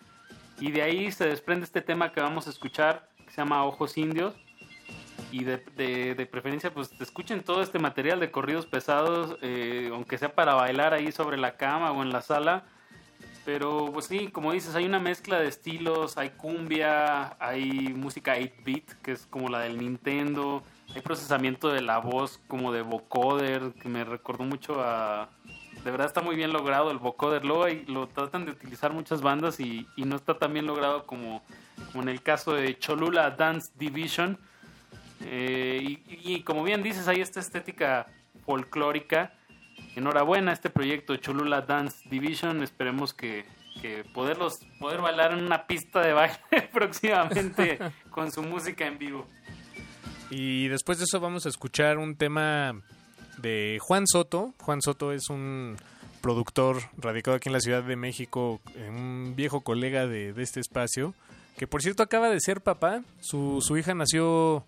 Y 0.60 0.72
de 0.72 0.84
ahí 0.84 1.11
se 1.11 1.26
desprende 1.26 1.65
este 1.65 1.81
tema 1.81 2.11
que 2.11 2.22
vamos 2.22 2.48
a 2.48 2.52
escuchar, 2.52 3.10
que 3.26 3.31
se 3.31 3.38
llama 3.38 3.64
Ojos 3.65 3.98
Indios. 3.98 4.35
Y 5.32 5.44
de, 5.45 5.58
de- 6.16 6.26
preferencia, 6.26 6.74
pues 6.74 6.91
escuchen 6.99 7.41
todo 7.44 7.62
este 7.62 7.80
material 7.80 8.20
de 8.20 8.32
corridos 8.32 8.66
pesados, 8.66 9.38
eh, 9.41 9.90
aunque 9.94 10.18
sea 10.18 10.34
para 10.36 10.53
bailar 10.56 10.94
ahí 10.94 11.12
sobre 11.12 11.38
la 11.38 11.56
cama 11.58 11.91
o 11.91 12.02
en 12.03 12.12
la 12.12 12.22
sala. 12.22 12.64
Pero 13.45 13.90
pues 13.91 14.06
sí, 14.06 14.28
como 14.28 14.52
dices, 14.52 14.76
hay 14.76 14.86
una 14.86 14.99
mezcla 14.99 15.40
de 15.40 15.48
estilos, 15.48 16.18
hay 16.18 16.30
cumbia, 16.32 17.36
hay 17.40 17.90
música 17.95 18.38
8-bit, 18.38 18.91
que 19.02 19.14
es 19.14 19.26
como 19.26 19.49
la 19.49 19.60
del 19.62 19.80
Nintendo, 19.80 20.62
hay 20.94 21.02
procesamiento 21.02 21.70
de 21.70 21.82
la 21.82 21.98
voz 21.98 22.40
como 22.48 22.72
de 22.72 22.84
vocoder, 22.84 23.74
que 23.82 23.90
me 23.90 24.03
recordó 24.03 24.44
mucho 24.44 24.82
a... 24.84 25.30
De 25.84 25.90
verdad 25.90 26.06
está 26.06 26.22
muy 26.22 26.36
bien 26.36 26.53
logrado 26.53 26.91
el 26.91 26.99
vocoder, 26.99 27.44
luego 27.44 27.64
hay- 27.64 27.84
lo 27.88 28.08
tratan 28.08 28.45
de 28.45 28.52
utilizar 28.52 28.94
muchas 28.94 29.22
bandas 29.24 29.60
y, 29.60 29.88
y 29.95 30.03
no 30.06 30.16
está 30.18 30.38
tan 30.38 30.53
bien 30.53 30.68
logrado 30.68 31.08
como, 31.08 31.41
como 31.91 32.03
en 32.03 32.10
el 32.10 32.22
caso 32.22 32.53
de 32.53 32.78
Cholula 32.78 33.32
Dance 33.32 33.72
Division. 33.76 34.38
Eh, 35.26 35.99
y, 36.07 36.43
como 36.43 36.64
bien 36.64 36.84
dices, 36.84 37.07
hay 37.07 37.22
esta 37.22 37.39
estética 37.39 38.07
folclórica. 38.45 39.34
Enhorabuena 39.95 40.52
a 40.52 40.53
este 40.53 40.69
proyecto 40.69 41.15
Cholula 41.18 41.61
Dance 41.61 42.07
Division. 42.10 42.64
Esperemos 42.64 43.14
que, 43.14 43.45
que 43.81 44.03
poderlos 44.14 44.60
poder 44.80 45.02
bailar 45.02 45.34
en 45.34 45.43
una 45.43 45.68
pista 45.68 46.02
de 46.02 46.14
baile 46.14 46.38
próximamente 46.73 47.80
con 48.10 48.31
su 48.31 48.43
música 48.43 48.85
en 48.85 48.98
vivo. 48.98 49.26
Y 50.30 50.68
después 50.69 50.98
de 50.98 51.03
eso 51.03 51.19
vamos 51.19 51.45
a 51.45 51.49
escuchar 51.49 51.98
un 51.98 52.15
tema 52.15 52.81
de 53.38 53.80
Juan 53.81 54.07
Soto. 54.07 54.53
Juan 54.61 54.81
Soto 54.81 55.11
es 55.11 55.30
un 55.30 55.76
productor 56.22 56.77
radicado 56.98 57.35
aquí 57.35 57.49
en 57.49 57.53
la 57.53 57.60
Ciudad 57.60 57.84
de 57.84 57.95
México, 57.95 58.61
un 58.88 59.34
viejo 59.35 59.61
colega 59.61 60.07
de, 60.07 60.34
de 60.34 60.43
este 60.43 60.60
espacio, 60.60 61.14
que 61.57 61.68
por 61.68 61.81
cierto 61.81 62.03
acaba 62.03 62.30
de 62.30 62.39
ser 62.39 62.61
papá. 62.61 63.02
Su, 63.19 63.60
su 63.61 63.77
hija 63.77 63.93
nació 63.93 64.64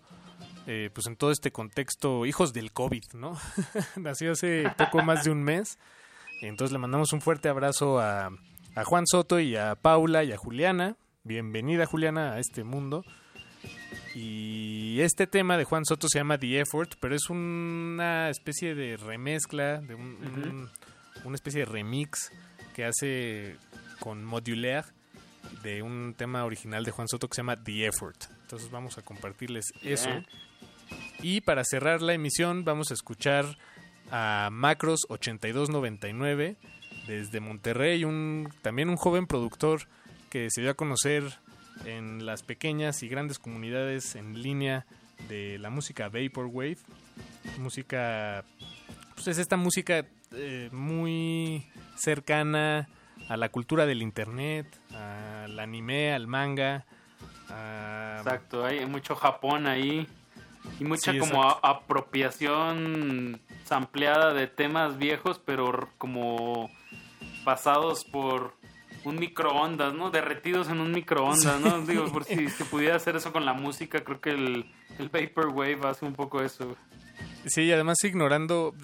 eh, 0.66 0.90
pues 0.94 1.06
en 1.06 1.16
todo 1.16 1.30
este 1.30 1.50
contexto, 1.52 2.24
hijos 2.26 2.52
del 2.52 2.72
COVID, 2.72 3.04
¿no? 3.14 3.38
nació 3.96 4.32
hace 4.32 4.70
poco 4.76 5.02
más 5.02 5.24
de 5.24 5.30
un 5.30 5.42
mes. 5.42 5.78
Entonces 6.42 6.72
le 6.72 6.78
mandamos 6.78 7.12
un 7.12 7.20
fuerte 7.20 7.48
abrazo 7.48 8.00
a, 8.00 8.30
a 8.74 8.84
Juan 8.84 9.06
Soto 9.06 9.40
y 9.40 9.56
a 9.56 9.74
Paula 9.74 10.24
y 10.24 10.32
a 10.32 10.36
Juliana. 10.36 10.96
Bienvenida 11.22 11.86
Juliana 11.86 12.32
a 12.34 12.38
este 12.38 12.64
mundo. 12.64 13.04
Y 14.14 15.00
este 15.00 15.26
tema 15.26 15.56
de 15.56 15.64
Juan 15.64 15.84
Soto 15.84 16.08
se 16.08 16.18
llama 16.18 16.38
The 16.38 16.60
Effort, 16.60 16.94
pero 17.00 17.14
es 17.16 17.28
una 17.30 18.28
especie 18.30 18.74
de 18.74 18.96
remezcla, 18.96 19.80
de 19.80 19.94
un, 19.94 20.02
un- 20.04 20.70
una 21.24 21.34
especie 21.36 21.60
de 21.60 21.66
remix 21.66 22.30
que 22.74 22.84
hace 22.84 23.56
con 24.00 24.24
Modulaire 24.24 24.86
de 25.62 25.82
un 25.82 26.14
tema 26.16 26.44
original 26.44 26.84
de 26.84 26.90
Juan 26.90 27.08
Soto 27.08 27.28
que 27.28 27.34
se 27.36 27.40
llama 27.40 27.62
The 27.62 27.86
Effort. 27.86 28.24
Entonces 28.42 28.70
vamos 28.70 28.98
a 28.98 29.02
compartirles 29.02 29.72
eso. 29.82 30.10
Y 31.22 31.40
para 31.40 31.64
cerrar 31.64 32.02
la 32.02 32.14
emisión 32.14 32.64
vamos 32.64 32.90
a 32.90 32.94
escuchar 32.94 33.56
a 34.10 34.48
Macros 34.52 35.06
8299 35.08 36.56
desde 37.06 37.40
Monterrey, 37.40 38.04
un, 38.04 38.52
también 38.62 38.88
un 38.88 38.96
joven 38.96 39.26
productor 39.26 39.88
que 40.30 40.48
se 40.50 40.60
dio 40.60 40.70
a 40.70 40.74
conocer 40.74 41.24
en 41.84 42.26
las 42.26 42.42
pequeñas 42.42 43.02
y 43.02 43.08
grandes 43.08 43.38
comunidades 43.38 44.14
en 44.16 44.42
línea 44.42 44.86
de 45.28 45.58
la 45.58 45.70
música 45.70 46.08
Vaporwave. 46.08 46.78
Música, 47.58 48.44
pues 49.14 49.28
es 49.28 49.38
esta 49.38 49.56
música 49.56 50.06
eh, 50.32 50.68
muy 50.72 51.66
cercana 51.96 52.88
a 53.28 53.36
la 53.36 53.48
cultura 53.48 53.86
del 53.86 54.02
internet, 54.02 54.66
al 54.92 55.58
anime, 55.58 56.12
al 56.12 56.26
manga. 56.26 56.84
Exacto, 58.18 58.64
hay 58.64 58.84
mucho 58.86 59.14
Japón 59.14 59.66
ahí 59.66 60.06
y 60.80 60.84
mucha 60.84 61.12
Sí, 61.12 61.18
como 61.18 61.42
a- 61.44 61.58
apropiación 61.62 63.40
sampleada 63.64 64.32
de 64.34 64.46
temas 64.46 64.98
viejos, 64.98 65.40
pero 65.44 65.88
como 65.98 66.70
pasados 67.44 68.04
por 68.04 68.54
un 69.04 69.16
microondas, 69.16 69.92
¿no? 69.94 70.10
Derretidos 70.10 70.68
en 70.68 70.80
un 70.80 70.92
microondas, 70.92 71.60
¿no? 71.60 71.80
Digo, 71.86 72.10
por 72.10 72.24
si 72.24 72.48
se 72.48 72.64
pudiera 72.64 72.96
hacer 72.96 73.16
eso 73.16 73.32
con 73.32 73.44
la 73.44 73.52
música, 73.52 74.02
creo 74.02 74.20
que 74.20 74.30
el, 74.30 74.64
el 74.98 75.08
Vaporwave 75.10 75.78
hace 75.86 76.04
un 76.06 76.14
poco 76.14 76.42
eso. 76.42 76.76
Sí, 77.46 77.62
y 77.64 77.72
además 77.72 77.98
ignorando, 78.02 78.74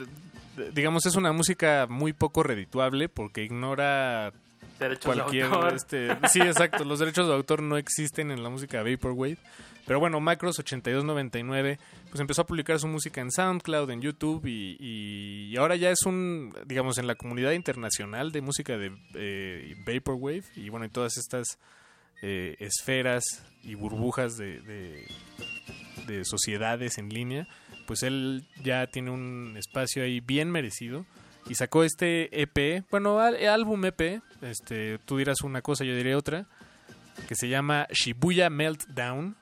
digamos, 0.75 1.07
es 1.07 1.17
una 1.17 1.33
música 1.33 1.87
muy 1.89 2.13
poco 2.13 2.43
redituable 2.43 3.09
porque 3.09 3.45
ignora 3.45 4.33
Derechos 4.81 5.15
de 5.15 5.21
cualquier... 5.21 5.45
autor. 5.45 5.75
Este, 5.75 6.09
sí, 6.29 6.41
exacto, 6.41 6.85
los 6.85 6.99
derechos 6.99 7.29
de 7.29 7.35
autor 7.35 7.63
no 7.63 7.77
existen 7.77 8.31
en 8.31 8.43
la 8.43 8.49
música 8.49 8.83
Vaporwave. 8.83 9.39
Pero 9.87 9.99
bueno, 9.99 10.21
Macros8299 10.21 11.79
pues 12.11 12.21
empezó 12.21 12.43
a 12.43 12.47
publicar 12.47 12.79
su 12.79 12.87
música 12.87 13.21
en 13.21 13.31
SoundCloud, 13.33 13.91
en 13.91 14.01
YouTube 14.01 14.47
y, 14.47 14.77
y 14.79 15.57
ahora 15.57 15.77
ya 15.77 15.91
es 15.91 16.03
un, 16.07 16.55
digamos, 16.67 16.99
en 16.99 17.07
la 17.07 17.15
comunidad 17.15 17.53
internacional 17.53 18.31
de 18.31 18.41
música 18.41 18.77
de 18.77 18.93
eh, 19.15 19.75
Vaporwave 19.87 20.45
y 20.55 20.69
bueno, 20.69 20.87
y 20.87 20.91
todas 20.91 21.17
estas 21.17 21.59
eh, 22.23 22.57
esferas 22.61 23.25
y 23.63 23.75
burbujas 23.75 24.37
de, 24.37 24.61
de, 24.61 25.09
de 26.07 26.25
sociedades 26.25 26.99
en 26.99 27.09
línea, 27.09 27.49
pues 27.87 28.03
él 28.03 28.47
ya 28.63 28.87
tiene 28.87 29.11
un 29.11 29.57
espacio 29.57 30.05
ahí 30.05 30.21
bien 30.21 30.51
merecido 30.51 31.05
y 31.49 31.55
sacó 31.55 31.85
este 31.85 32.43
EP, 32.43 32.85
bueno, 32.91 33.19
álbum 33.19 33.85
EP, 33.85 34.23
este, 34.43 34.99
tú 35.05 35.17
dirás 35.17 35.43
una 35.43 35.63
cosa, 35.63 35.85
yo 35.85 35.95
diré 35.95 36.15
otra, 36.15 36.47
que 37.29 37.35
se 37.35 37.49
llama 37.49 37.87
Shibuya 37.91 38.51
Meltdown 38.51 39.37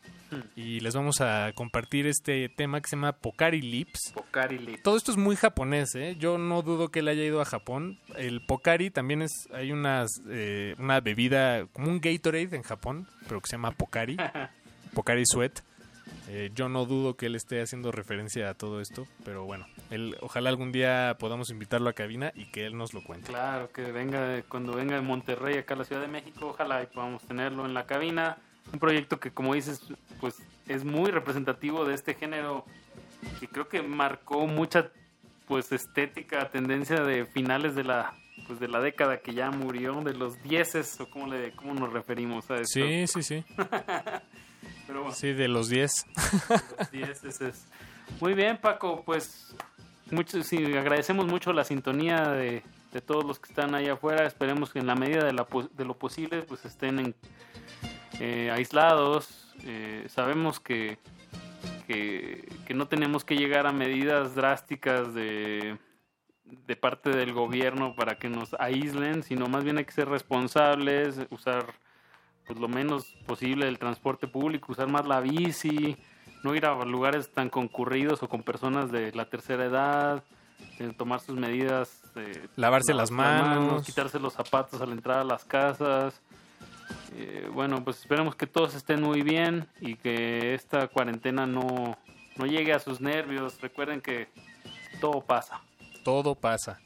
y 0.56 0.80
les 0.80 0.94
vamos 0.94 1.20
a 1.20 1.52
compartir 1.54 2.06
este 2.06 2.48
tema 2.48 2.80
que 2.80 2.88
se 2.88 2.96
llama 2.96 3.12
Pokari 3.12 3.62
Lips. 3.62 4.12
Pokari 4.14 4.58
Lips. 4.58 4.82
Todo 4.82 4.96
esto 4.96 5.10
es 5.10 5.16
muy 5.16 5.36
japonés, 5.36 5.94
¿eh? 5.94 6.16
Yo 6.18 6.38
no 6.38 6.62
dudo 6.62 6.90
que 6.90 7.00
él 7.00 7.08
haya 7.08 7.24
ido 7.24 7.40
a 7.40 7.44
Japón. 7.44 7.98
El 8.16 8.44
Pokari 8.44 8.90
también 8.90 9.22
es, 9.22 9.48
hay 9.52 9.72
unas, 9.72 10.10
eh, 10.28 10.74
una 10.78 11.00
bebida, 11.00 11.66
como 11.72 11.88
un 11.88 12.00
Gatorade 12.00 12.56
en 12.56 12.62
Japón, 12.62 13.08
pero 13.26 13.40
que 13.40 13.48
se 13.48 13.56
llama 13.56 13.70
Pokari. 13.70 14.16
Pokari 14.94 15.24
Sweat. 15.26 15.60
Eh, 16.28 16.50
yo 16.54 16.68
no 16.68 16.84
dudo 16.84 17.16
que 17.16 17.26
él 17.26 17.34
esté 17.36 17.60
haciendo 17.62 17.90
referencia 17.92 18.50
a 18.50 18.54
todo 18.54 18.80
esto, 18.80 19.06
pero 19.24 19.44
bueno, 19.44 19.66
él, 19.90 20.16
ojalá 20.20 20.50
algún 20.50 20.72
día 20.72 21.16
podamos 21.18 21.50
invitarlo 21.50 21.88
a 21.88 21.94
cabina 21.94 22.32
y 22.34 22.46
que 22.46 22.66
él 22.66 22.76
nos 22.76 22.92
lo 22.92 23.02
cuente. 23.02 23.28
Claro, 23.28 23.70
que 23.72 23.90
venga 23.92 24.20
de- 24.28 24.42
cuando 24.42 24.74
venga 24.74 24.96
de 24.96 25.00
Monterrey 25.02 25.56
acá 25.56 25.74
a 25.74 25.78
la 25.78 25.84
Ciudad 25.84 26.02
de 26.02 26.08
México, 26.08 26.48
ojalá 26.48 26.82
y 26.82 26.86
podamos 26.86 27.22
tenerlo 27.22 27.64
en 27.64 27.72
la 27.74 27.86
cabina. 27.86 28.36
Un 28.72 28.78
proyecto 28.78 29.18
que, 29.18 29.30
como 29.30 29.54
dices, 29.54 29.80
pues 30.20 30.36
es 30.66 30.84
muy 30.84 31.10
representativo 31.10 31.86
de 31.86 31.94
este 31.94 32.14
género 32.14 32.66
que 33.40 33.48
creo 33.48 33.68
que 33.68 33.80
marcó 33.82 34.46
mucha 34.46 34.90
pues 35.46 35.72
estética, 35.72 36.50
tendencia 36.50 37.00
de 37.02 37.24
finales 37.24 37.74
de 37.74 37.84
la 37.84 38.12
pues 38.46 38.60
de 38.60 38.68
la 38.68 38.80
década 38.80 39.18
que 39.20 39.32
ya 39.34 39.50
murió, 39.50 40.00
de 40.02 40.14
los 40.14 40.40
dieces 40.42 41.00
o 41.00 41.08
cómo 41.10 41.26
le 41.26 41.52
cómo 41.52 41.72
nos 41.74 41.92
referimos 41.92 42.50
a 42.50 42.56
esto. 42.56 42.66
Sí, 42.80 43.06
sí, 43.06 43.22
sí. 43.22 43.44
Pero 44.88 45.00
bueno. 45.02 45.14
Sí, 45.14 45.32
de 45.32 45.46
los 45.46 45.68
10. 45.68 45.92
Los 46.78 46.90
dieces 46.90 47.40
es- 47.40 47.68
Muy 48.20 48.34
bien, 48.34 48.56
Paco, 48.58 49.02
pues 49.04 49.54
mucho, 50.10 50.42
sí, 50.42 50.64
agradecemos 50.74 51.26
mucho 51.26 51.52
la 51.52 51.62
sintonía 51.62 52.30
de, 52.30 52.62
de 52.92 53.00
todos 53.00 53.24
los 53.24 53.38
que 53.38 53.50
están 53.50 53.74
allá 53.76 53.92
afuera. 53.92 54.26
Esperemos 54.26 54.72
que 54.72 54.80
en 54.80 54.86
la 54.88 54.96
medida 54.96 55.22
de, 55.24 55.32
la 55.32 55.46
de 55.74 55.84
lo 55.84 55.96
posible 55.96 56.42
pues 56.42 56.64
estén 56.64 56.98
en- 56.98 57.14
eh, 58.18 58.50
aislados. 58.50 59.54
Eh, 59.64 60.06
sabemos 60.08 60.58
que, 60.58 60.98
que, 61.86 62.48
que 62.66 62.74
no 62.74 62.88
tenemos 62.88 63.24
que 63.24 63.36
llegar 63.36 63.66
a 63.66 63.72
medidas 63.72 64.34
drásticas 64.34 65.12
de, 65.14 65.76
de 66.44 66.76
parte 66.76 67.10
del 67.10 67.32
gobierno 67.34 67.94
para 67.94 68.18
que 68.18 68.28
nos 68.30 68.54
aíslen, 68.58 69.22
sino 69.22 69.48
más 69.48 69.64
bien 69.64 69.76
hay 69.78 69.84
que 69.84 69.92
ser 69.92 70.08
responsables, 70.08 71.20
usar 71.30 71.66
pues 72.48 72.58
lo 72.58 72.66
menos 72.66 73.04
posible 73.26 73.68
el 73.68 73.78
transporte 73.78 74.26
público, 74.26 74.72
usar 74.72 74.88
más 74.88 75.06
la 75.06 75.20
bici, 75.20 75.96
no 76.42 76.54
ir 76.54 76.64
a 76.64 76.84
lugares 76.84 77.30
tan 77.30 77.50
concurridos 77.50 78.22
o 78.22 78.28
con 78.28 78.42
personas 78.42 78.90
de 78.90 79.12
la 79.12 79.26
tercera 79.26 79.66
edad, 79.66 80.24
eh, 80.78 80.92
tomar 80.96 81.20
sus 81.20 81.36
medidas, 81.36 82.02
eh, 82.16 82.48
Lavarse 82.56 82.94
las 82.94 83.10
manos. 83.10 83.84
quitarse 83.84 84.18
los 84.18 84.32
zapatos 84.32 84.80
al 84.80 84.92
entrar 84.92 85.18
a 85.18 85.24
las 85.24 85.44
casas. 85.44 86.20
Eh, 87.14 87.50
bueno, 87.52 87.84
pues 87.84 87.98
esperemos 88.00 88.34
que 88.34 88.46
todos 88.46 88.74
estén 88.74 89.02
muy 89.02 89.22
bien 89.22 89.68
y 89.80 89.96
que 89.96 90.54
esta 90.54 90.88
cuarentena 90.88 91.46
no, 91.46 91.98
no 92.36 92.46
llegue 92.46 92.72
a 92.72 92.78
sus 92.78 93.00
nervios. 93.00 93.60
Recuerden 93.60 94.00
que 94.00 94.28
todo 95.00 95.20
pasa. 95.20 95.60
Todo 96.02 96.34
pasa. 96.34 96.80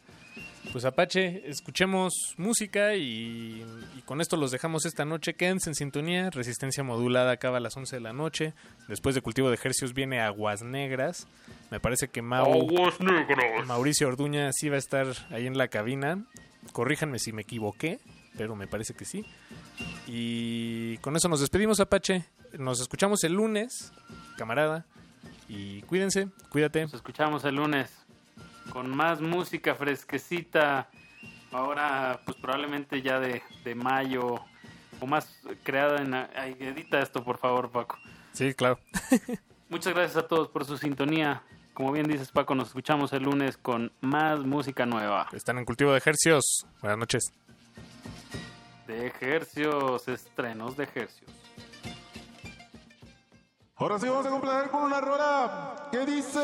Pues 0.70 0.84
Apache, 0.84 1.42
escuchemos 1.50 2.34
música 2.36 2.94
y, 2.94 3.64
y 3.96 4.02
con 4.06 4.20
esto 4.20 4.36
los 4.36 4.52
dejamos 4.52 4.86
esta 4.86 5.04
noche. 5.04 5.34
Quédense 5.34 5.68
en 5.68 5.74
sintonía. 5.74 6.30
Resistencia 6.30 6.82
modulada 6.84 7.32
acaba 7.32 7.56
a 7.56 7.60
las 7.60 7.76
11 7.76 7.96
de 7.96 8.00
la 8.00 8.12
noche. 8.12 8.54
Después 8.88 9.14
de 9.14 9.22
cultivo 9.22 9.48
de 9.48 9.56
ejercicios 9.56 9.92
viene 9.92 10.20
Aguas 10.20 10.62
Negras. 10.62 11.26
Me 11.70 11.80
parece 11.80 12.08
que 12.08 12.22
Mau, 12.22 12.52
Aguas 12.52 13.00
Negras. 13.00 13.66
Mauricio 13.66 14.08
Orduña 14.08 14.50
sí 14.52 14.68
va 14.68 14.76
a 14.76 14.78
estar 14.78 15.08
ahí 15.30 15.46
en 15.46 15.58
la 15.58 15.68
cabina. 15.68 16.24
Corríjanme 16.72 17.18
si 17.18 17.32
me 17.32 17.42
equivoqué, 17.42 17.98
pero 18.38 18.54
me 18.56 18.66
parece 18.66 18.94
que 18.94 19.04
sí. 19.04 19.26
Y 20.06 20.96
con 20.98 21.16
eso 21.16 21.28
nos 21.28 21.40
despedimos, 21.40 21.80
Apache. 21.80 22.24
Nos 22.58 22.80
escuchamos 22.80 23.24
el 23.24 23.32
lunes, 23.32 23.92
camarada. 24.38 24.86
Y 25.48 25.82
cuídense, 25.82 26.28
cuídate. 26.48 26.82
Nos 26.82 26.94
escuchamos 26.94 27.44
el 27.44 27.56
lunes 27.56 28.01
con 28.72 28.88
más 28.90 29.20
música 29.20 29.74
fresquecita. 29.74 30.88
Ahora, 31.52 32.20
pues 32.24 32.38
probablemente 32.38 33.02
ya 33.02 33.20
de, 33.20 33.42
de 33.64 33.74
mayo 33.74 34.36
o 34.98 35.06
más 35.06 35.38
creada 35.62 36.00
en... 36.00 36.14
Ay, 36.14 36.56
edita 36.58 37.00
esto, 37.00 37.22
por 37.22 37.36
favor, 37.36 37.70
Paco. 37.70 37.98
Sí, 38.32 38.54
claro. 38.54 38.78
Muchas 39.68 39.92
gracias 39.92 40.24
a 40.24 40.26
todos 40.26 40.48
por 40.48 40.64
su 40.64 40.78
sintonía. 40.78 41.42
Como 41.74 41.92
bien 41.92 42.08
dices, 42.08 42.30
Paco, 42.32 42.54
nos 42.54 42.68
escuchamos 42.68 43.12
el 43.12 43.24
lunes 43.24 43.58
con 43.58 43.92
más 44.00 44.40
música 44.40 44.86
nueva. 44.86 45.28
Están 45.32 45.58
en 45.58 45.66
cultivo 45.66 45.92
de 45.92 45.98
ejercicios. 45.98 46.66
Buenas 46.80 46.98
noches. 46.98 47.32
De 48.86 49.06
ejercios, 49.06 50.08
estrenos 50.08 50.76
de 50.78 50.84
ejercios. 50.84 51.30
Ahora 53.76 53.98
sí 53.98 54.08
vamos 54.08 54.24
a 54.24 54.30
complacer 54.30 54.70
con 54.70 54.82
una 54.84 55.00
rola 55.00 55.88
que 55.90 56.06
dice... 56.06 56.40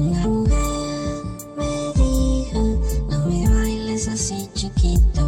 Mujer 0.00 0.28
me 1.58 1.92
dijo, 1.94 2.60
no 3.10 3.26
me 3.26 3.48
bailes 3.48 4.08
así 4.08 4.48
chiquito. 4.54 5.19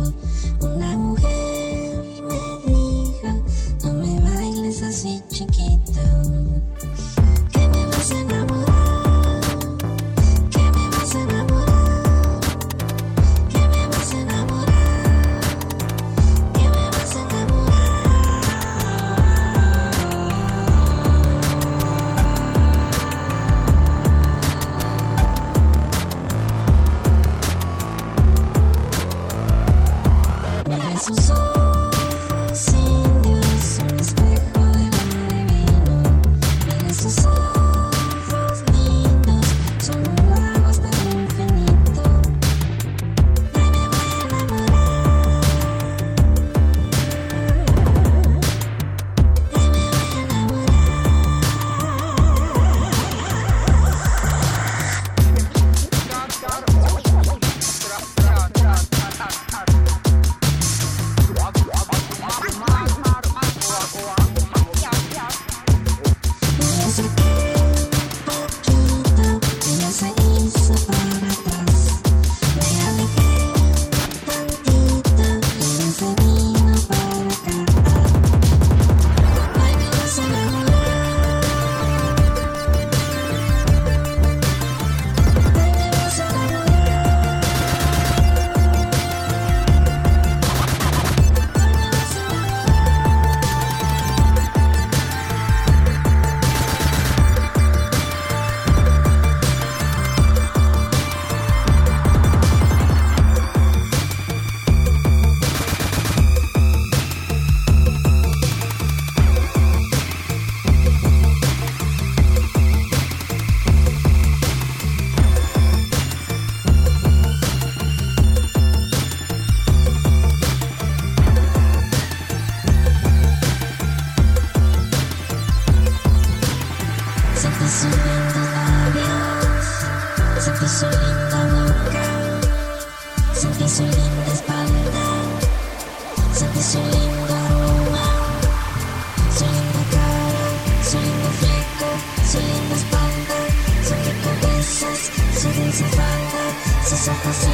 Sus 147.02 147.51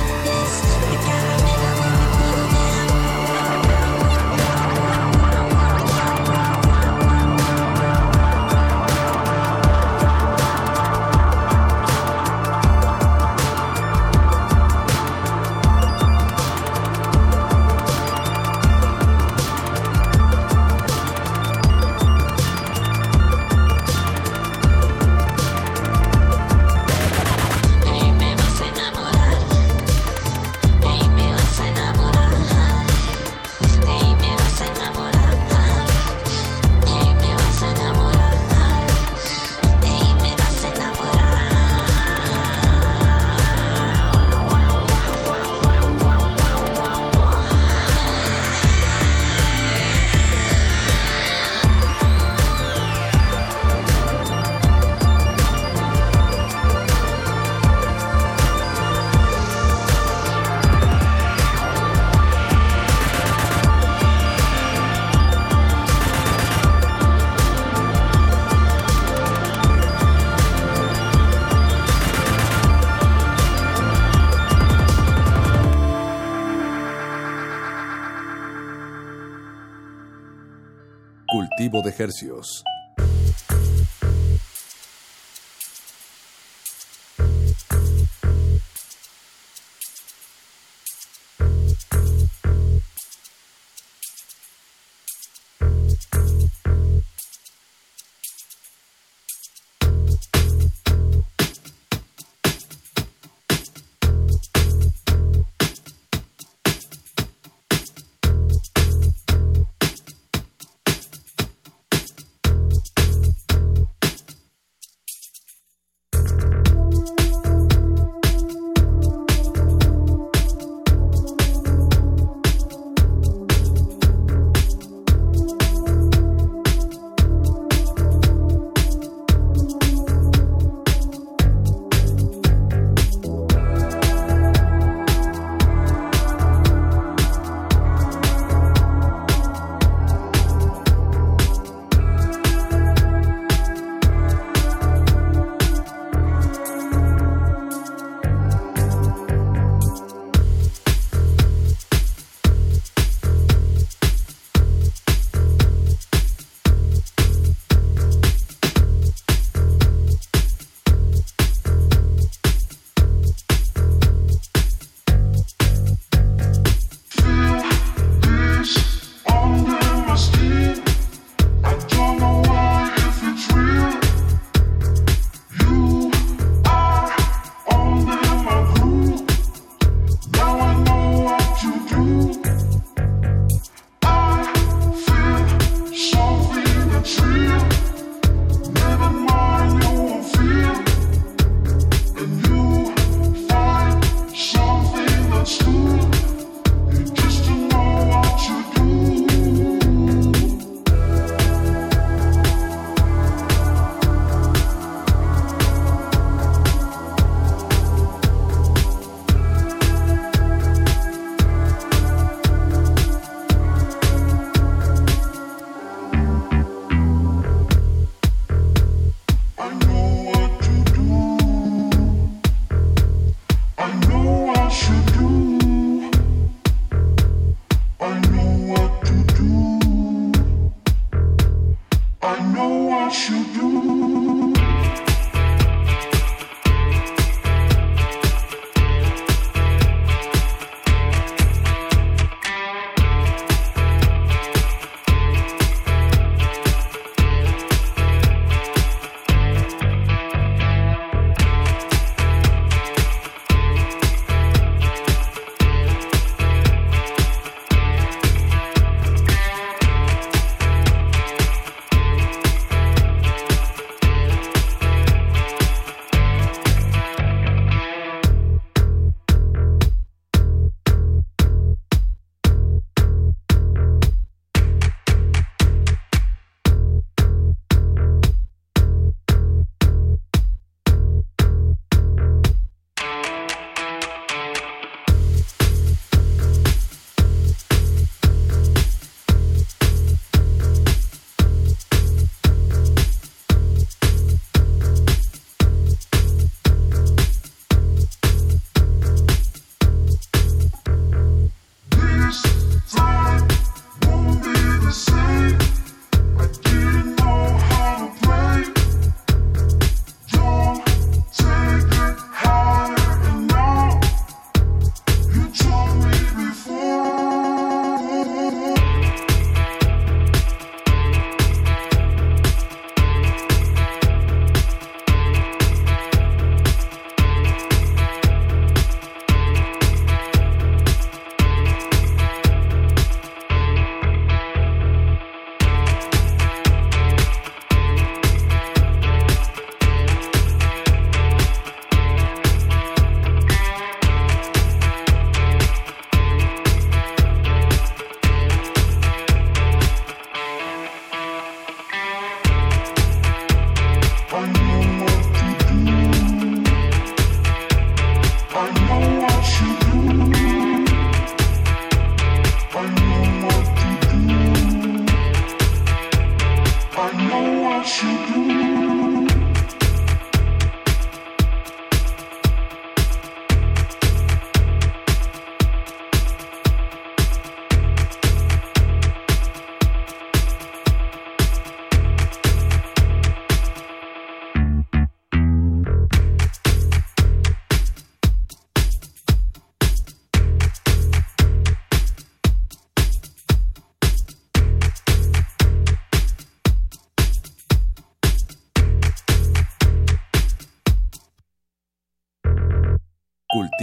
Cultivo 82.09 82.40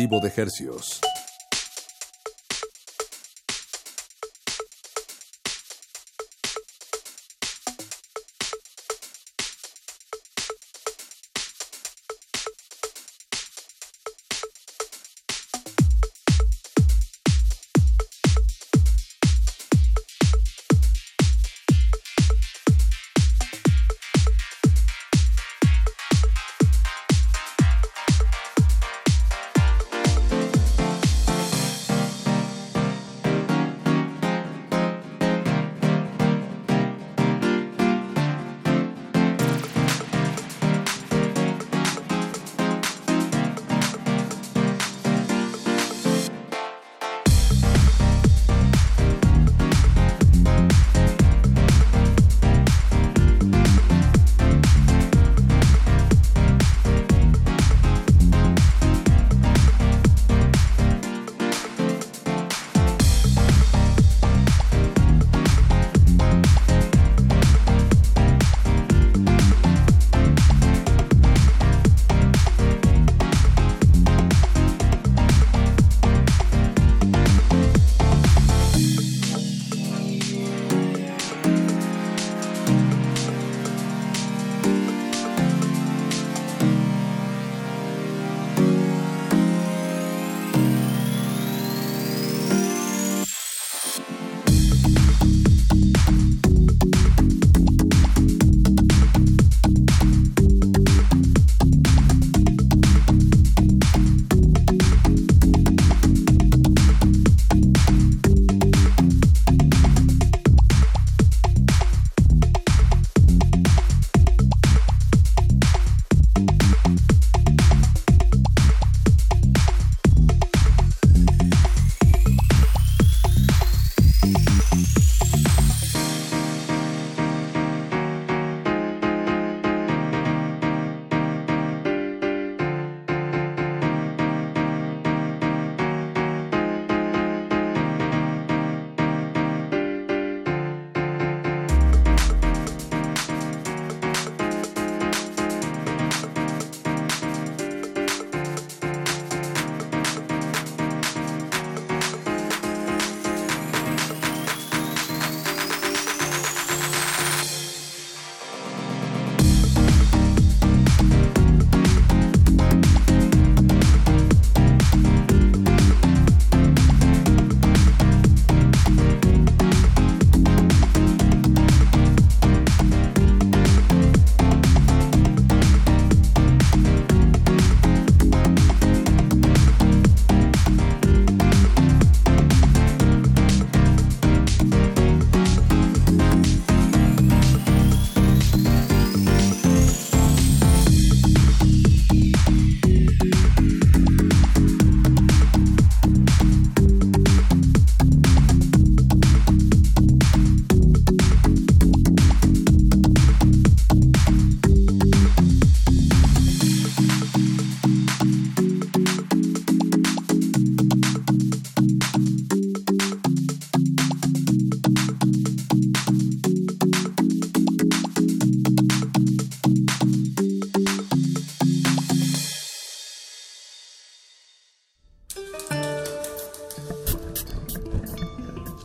de 0.07 0.32
hercios. 0.36 1.02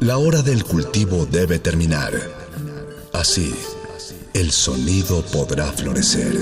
La 0.01 0.16
hora 0.16 0.40
del 0.40 0.64
cultivo 0.64 1.27
debe 1.27 1.59
terminar. 1.59 2.14
Así, 3.12 3.55
el 4.32 4.51
sonido 4.51 5.22
podrá 5.31 5.66
florecer. 5.66 6.32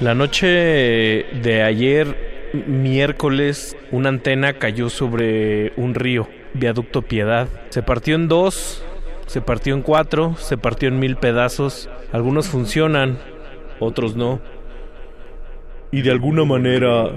La 0.00 0.14
noche 0.14 0.46
de 0.46 1.62
ayer, 1.62 2.50
miércoles, 2.66 3.76
una 3.92 4.08
antena 4.08 4.54
cayó 4.54 4.88
sobre 4.88 5.74
un 5.76 5.94
río, 5.94 6.26
viaducto 6.54 7.02
Piedad. 7.02 7.48
Se 7.68 7.82
partió 7.82 8.14
en 8.14 8.28
dos, 8.28 8.82
se 9.28 9.42
partió 9.42 9.74
en 9.74 9.82
cuatro, 9.82 10.36
se 10.36 10.56
partió 10.56 10.88
en 10.88 10.98
mil 10.98 11.16
pedazos. 11.16 11.90
Algunos 12.12 12.48
funcionan, 12.48 13.18
otros 13.78 14.16
no. 14.16 14.40
Y 15.92 16.00
de 16.00 16.10
alguna 16.10 16.46
manera, 16.46 17.10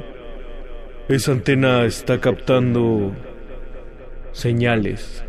esa 1.07 1.31
antena 1.31 1.85
está 1.85 2.19
captando 2.19 3.13
señales. 4.33 5.23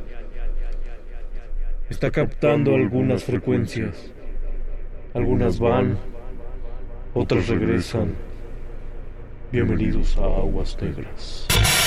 Está 1.88 2.10
captando 2.10 2.74
algunas 2.74 3.22
frecuencias. 3.22 4.12
Algunas 5.14 5.60
van, 5.60 5.98
otras 7.14 7.46
regresan. 7.46 8.12
Bienvenidos 9.52 10.18
a 10.18 10.24
Aguas 10.24 10.76
Negras. 10.82 11.46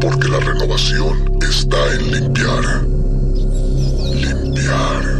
Porque 0.00 0.28
la 0.28 0.40
renovación 0.40 1.38
está 1.40 1.76
en. 1.94 2.10
Limpiar. 2.10 2.82
Limpiar. 4.14 5.13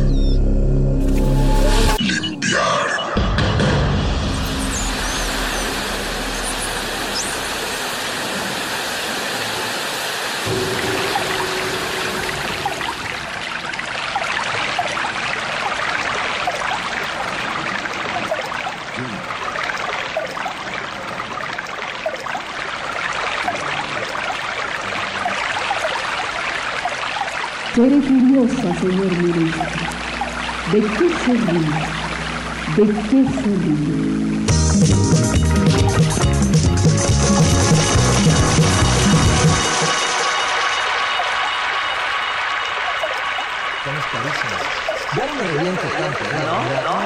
Seré 27.84 28.00
curiosa, 28.00 28.68
señor 28.80 29.12
ministro. 29.18 29.68
¿De 30.72 30.80
qué 30.80 31.06
se 31.22 31.32
ríe? 31.34 31.80
¿De 32.76 32.84
qué 32.86 33.20
se 33.28 33.50
ríe? 33.60 33.96
Estamos 43.76 44.04
carísimos. 44.12 44.62
Ya 45.14 45.24
no 45.26 45.34
me 45.34 45.44
reviento 45.52 45.86
tanto. 45.98 46.22
¿eh? 46.24 46.28
No, 46.40 46.56
no, 46.64 46.78
no. 46.80 47.04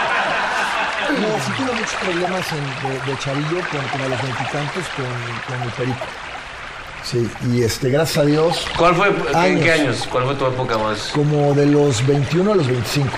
No, 0.00 0.15
sí 1.08 1.52
tuve 1.56 1.72
muchos 1.72 1.94
problemas 2.02 2.46
en- 2.52 2.88
de, 2.90 3.12
de 3.12 3.18
chavillo 3.18 3.60
con, 3.70 3.80
con 3.88 4.00
a 4.02 4.08
los 4.08 4.22
veintitantos 4.22 4.84
con, 4.96 5.54
con 5.54 5.62
el 5.62 5.70
perico. 5.74 6.06
Sí, 7.04 7.30
y 7.52 7.62
este, 7.62 7.88
gracias 7.90 8.18
a 8.18 8.26
Dios. 8.26 8.66
¿Cuál 8.76 8.94
fue, 8.96 9.08
en 9.48 9.60
qué 9.62 9.72
años? 9.72 10.08
¿Cuál 10.10 10.24
fue 10.24 10.34
tu 10.34 10.46
época 10.46 10.76
más? 10.76 11.10
Como 11.14 11.54
de 11.54 11.66
los 11.66 12.04
21 12.06 12.52
a 12.52 12.56
los 12.56 12.66
25. 12.66 13.08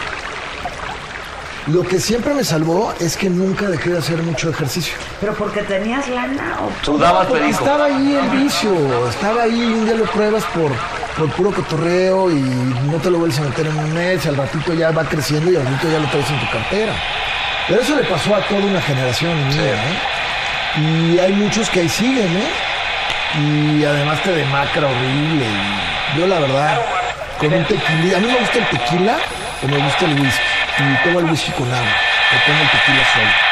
Lo 1.68 1.82
que 1.82 2.00
siempre 2.00 2.32
me 2.32 2.44
salvó 2.44 2.94
es 2.98 3.16
que 3.16 3.28
nunca 3.28 3.66
dejé 3.68 3.90
de 3.90 3.98
hacer 3.98 4.22
mucho 4.22 4.48
ejercicio. 4.50 4.94
¿Pero 5.20 5.34
porque 5.34 5.62
tenías 5.62 6.08
lana 6.08 6.58
o 6.62 6.84
Sudabas 6.84 7.26
Porque 7.26 7.42
perico. 7.42 7.58
Estaba 7.60 7.84
ahí 7.86 8.14
el 8.14 8.30
vicio, 8.42 9.08
estaba 9.08 9.42
ahí, 9.42 9.60
un 9.60 9.84
día 9.84 9.94
lo 9.94 10.04
pruebas 10.04 10.44
por, 10.54 10.70
por 11.18 11.30
puro 11.36 11.50
cotorreo 11.52 12.30
y 12.30 12.40
no 12.90 12.96
te 13.02 13.10
lo 13.10 13.18
vuelves 13.18 13.38
a 13.38 13.42
meter 13.42 13.66
en 13.66 13.76
un 13.76 13.92
mes, 13.92 14.24
al 14.26 14.36
ratito 14.36 14.72
ya 14.72 14.92
va 14.92 15.04
creciendo 15.04 15.50
y 15.50 15.56
al 15.56 15.64
ratito 15.66 15.90
ya 15.92 15.98
lo 15.98 16.08
traes 16.08 16.30
en 16.30 16.40
tu 16.40 16.50
cartera. 16.50 16.92
Pero 17.68 17.82
eso 17.82 17.96
le 17.96 18.04
pasó 18.04 18.34
a 18.34 18.40
toda 18.40 18.64
una 18.64 18.80
generación 18.80 19.36
mía, 19.48 19.74
¿eh? 19.74 20.80
Y 20.80 21.18
hay 21.18 21.32
muchos 21.32 21.68
que 21.68 21.80
ahí 21.80 21.88
siguen, 21.88 22.34
¿eh? 22.34 22.48
Y 23.38 23.84
además 23.84 24.22
te 24.22 24.32
demacra 24.32 24.86
horrible. 24.86 25.44
y 25.44 26.18
yo 26.18 26.26
la 26.26 26.38
verdad, 26.38 26.80
con 27.38 27.52
un 27.52 27.64
tequila, 27.64 28.16
a 28.16 28.20
mí 28.20 28.26
me 28.26 28.38
gusta 28.38 28.58
el 28.58 28.66
tequila 28.68 29.18
o 29.62 29.68
me 29.68 29.76
gusta 29.76 30.04
el 30.06 30.18
whisky. 30.18 30.42
Y 30.78 31.04
tomo 31.04 31.20
el 31.20 31.26
whisky 31.26 31.50
con 31.52 31.66
agua, 31.66 31.96
o 32.32 32.46
tomo 32.46 32.62
el 32.62 32.70
tequila 32.70 33.04
solo. 33.12 33.48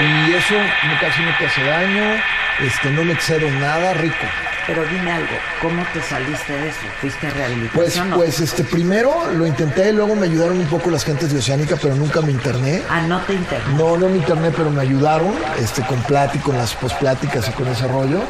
Y 0.00 0.34
eso 0.34 0.54
casi 1.00 1.22
no 1.22 1.36
te 1.38 1.46
hace 1.46 1.64
daño, 1.64 2.22
este, 2.60 2.90
no 2.90 3.02
me 3.02 3.14
excedo 3.14 3.48
nada, 3.50 3.94
rico. 3.94 4.26
Pero 4.66 4.82
dime 4.86 5.12
algo, 5.12 5.28
¿cómo 5.60 5.84
te 5.92 6.00
saliste 6.02 6.52
de 6.54 6.68
eso? 6.70 6.78
¿Fuiste 7.00 7.26
a 7.26 7.30
Pues, 7.30 7.36
rehabilitación 7.36 8.12
o- 8.12 8.16
pues 8.16 8.40
este, 8.40 8.64
primero 8.64 9.12
lo 9.36 9.46
intenté, 9.46 9.92
luego 9.92 10.14
me 10.16 10.24
ayudaron 10.26 10.58
un 10.58 10.66
poco 10.66 10.90
las 10.90 11.04
gentes 11.04 11.32
de 11.32 11.38
Oceánica, 11.38 11.76
pero 11.80 11.94
nunca 11.94 12.22
me 12.22 12.32
interné. 12.32 12.82
Ah, 12.88 13.02
no 13.02 13.20
te 13.22 13.34
interné. 13.34 13.74
No, 13.76 13.96
no 13.98 14.08
me 14.08 14.16
interné, 14.16 14.50
pero 14.52 14.70
me 14.70 14.80
ayudaron, 14.80 15.34
este, 15.58 15.82
con 15.82 16.02
pláticas, 16.04 16.44
con 16.46 16.56
las 16.56 16.74
pospláticas 16.74 17.46
y 17.48 17.52
con 17.52 17.68
ese 17.68 17.86
rollo. 17.88 18.20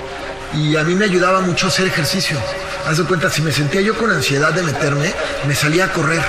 Y 0.55 0.77
a 0.77 0.83
mí 0.83 0.95
me 0.97 1.05
ayudaba 1.05 1.41
mucho 1.41 1.69
hacer 1.69 1.87
ejercicio. 1.87 2.37
Haz 2.89 2.99
de 2.99 3.05
cuenta, 3.05 3.31
si 3.31 3.41
me 3.43 3.53
sentía 3.53 3.81
yo 3.81 3.97
con 3.97 4.11
ansiedad 4.11 4.53
de 4.53 4.63
meterme, 4.63 5.13
me 5.47 5.55
salía 5.55 5.85
a 5.87 5.93
correr. 5.93 6.21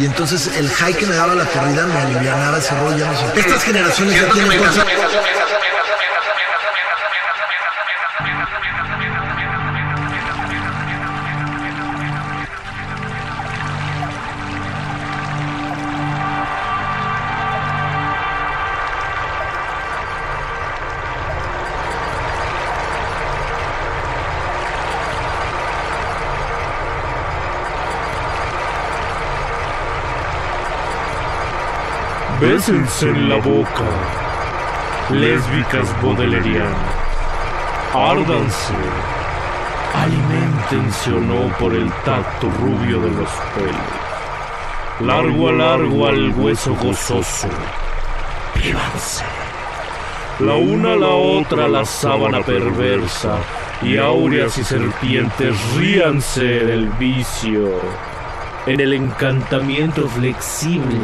Y 0.00 0.04
entonces 0.06 0.56
el 0.56 0.70
high 0.70 0.94
que 0.94 1.06
me 1.06 1.16
daba 1.16 1.34
la 1.34 1.44
corrida 1.44 1.84
me 1.86 1.98
alivianaba 1.98 2.58
ese 2.58 2.74
rollo. 2.78 2.96
ya 2.98 3.10
no 3.10 3.18
sé. 3.34 3.40
Estas 3.40 3.62
generaciones 3.64 4.14
ya 4.20 4.28
tienen 4.32 4.58
cosas- 4.58 4.84
Bésense 32.58 33.08
en 33.08 33.28
la 33.28 33.36
boca, 33.36 33.88
lésbicas 35.10 36.02
bodelerianas. 36.02 36.74
Árdanse, 37.94 38.74
alimentense 39.94 41.12
o 41.12 41.20
no 41.20 41.56
por 41.58 41.72
el 41.72 41.88
tacto 42.04 42.50
rubio 42.60 43.00
de 43.00 43.10
los 43.10 43.30
pelos. 43.54 45.06
Largo 45.06 45.50
a 45.50 45.52
largo 45.52 46.08
al 46.08 46.30
hueso 46.30 46.74
gozoso. 46.74 47.48
Vívanse. 48.56 49.24
La 50.40 50.54
una 50.54 50.94
a 50.94 50.96
la 50.96 51.10
otra 51.10 51.68
la 51.68 51.84
sábana 51.84 52.40
perversa, 52.40 53.36
y 53.82 53.98
áureas 53.98 54.58
y 54.58 54.64
serpientes 54.64 55.54
ríanse 55.76 56.42
del 56.42 56.88
vicio. 56.98 57.80
En 58.66 58.80
el 58.80 58.94
encantamiento 58.94 60.08
flexible. 60.08 60.98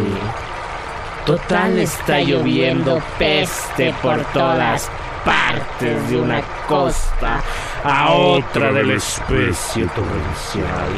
Total 1.27 1.79
está 1.79 2.21
lloviendo 2.21 3.03
peste 3.19 3.95
por 4.03 4.23
todas 4.33 4.91
partes 5.25 6.11
de 6.11 6.21
una 6.21 6.43
costa 6.69 7.43
a 7.83 8.13
otra 8.13 8.73
de 8.73 8.85
la 8.85 8.95
especie 8.95 9.87
torrencial. 9.87 10.91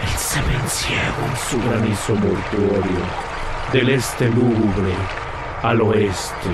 El 0.00 0.16
semen 0.16 0.68
ciego 0.68 1.26
en 1.28 1.36
su 1.50 1.68
granizo 1.68 2.14
mortuorio, 2.14 3.04
del 3.72 3.88
este 3.90 4.28
lúgubre 4.28 4.94
al 5.62 5.80
oeste, 5.80 6.50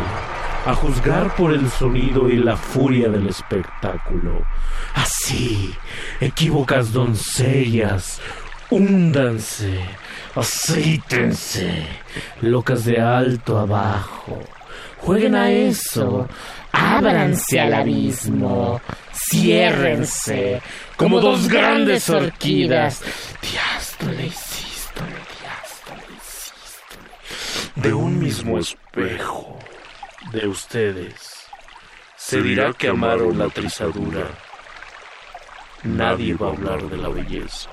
a 0.64 0.74
juzgar 0.74 1.34
por 1.34 1.52
el 1.52 1.70
sonido 1.70 2.30
y 2.30 2.36
la 2.36 2.56
furia 2.56 3.10
del 3.10 3.28
espectáculo. 3.28 4.46
Así, 4.94 5.74
equívocas 6.20 6.92
doncellas, 6.92 8.20
húndanse, 8.70 9.78
aceítense, 10.34 11.86
locas 12.40 12.84
de 12.84 13.00
alto 13.00 13.58
a 13.58 13.66
bajo. 13.66 14.40
Jueguen 14.98 15.34
a 15.34 15.50
eso, 15.50 16.28
ábranse 16.72 17.60
al 17.60 17.74
abismo, 17.74 18.80
ciérrense, 19.12 20.62
como 20.96 21.20
dos 21.20 21.48
grandes 21.48 22.08
orquídeas. 22.08 23.02
Diástole 23.42 24.26
y 24.26 24.30
sístole, 24.30 25.18
diástole 25.40 26.18
sístole. 26.22 27.10
De 27.76 27.92
un 27.92 28.18
mismo 28.18 28.58
espejo, 28.58 29.58
de 30.32 30.48
ustedes, 30.48 31.14
se 32.16 32.40
dirá 32.40 32.72
que 32.72 32.88
amaron 32.88 33.38
la 33.38 33.48
trizadura. 33.50 34.26
Nadie 35.82 36.34
va 36.34 36.46
a 36.46 36.50
hablar 36.50 36.82
de 36.88 36.96
la 36.96 37.08
belleza. 37.10 37.68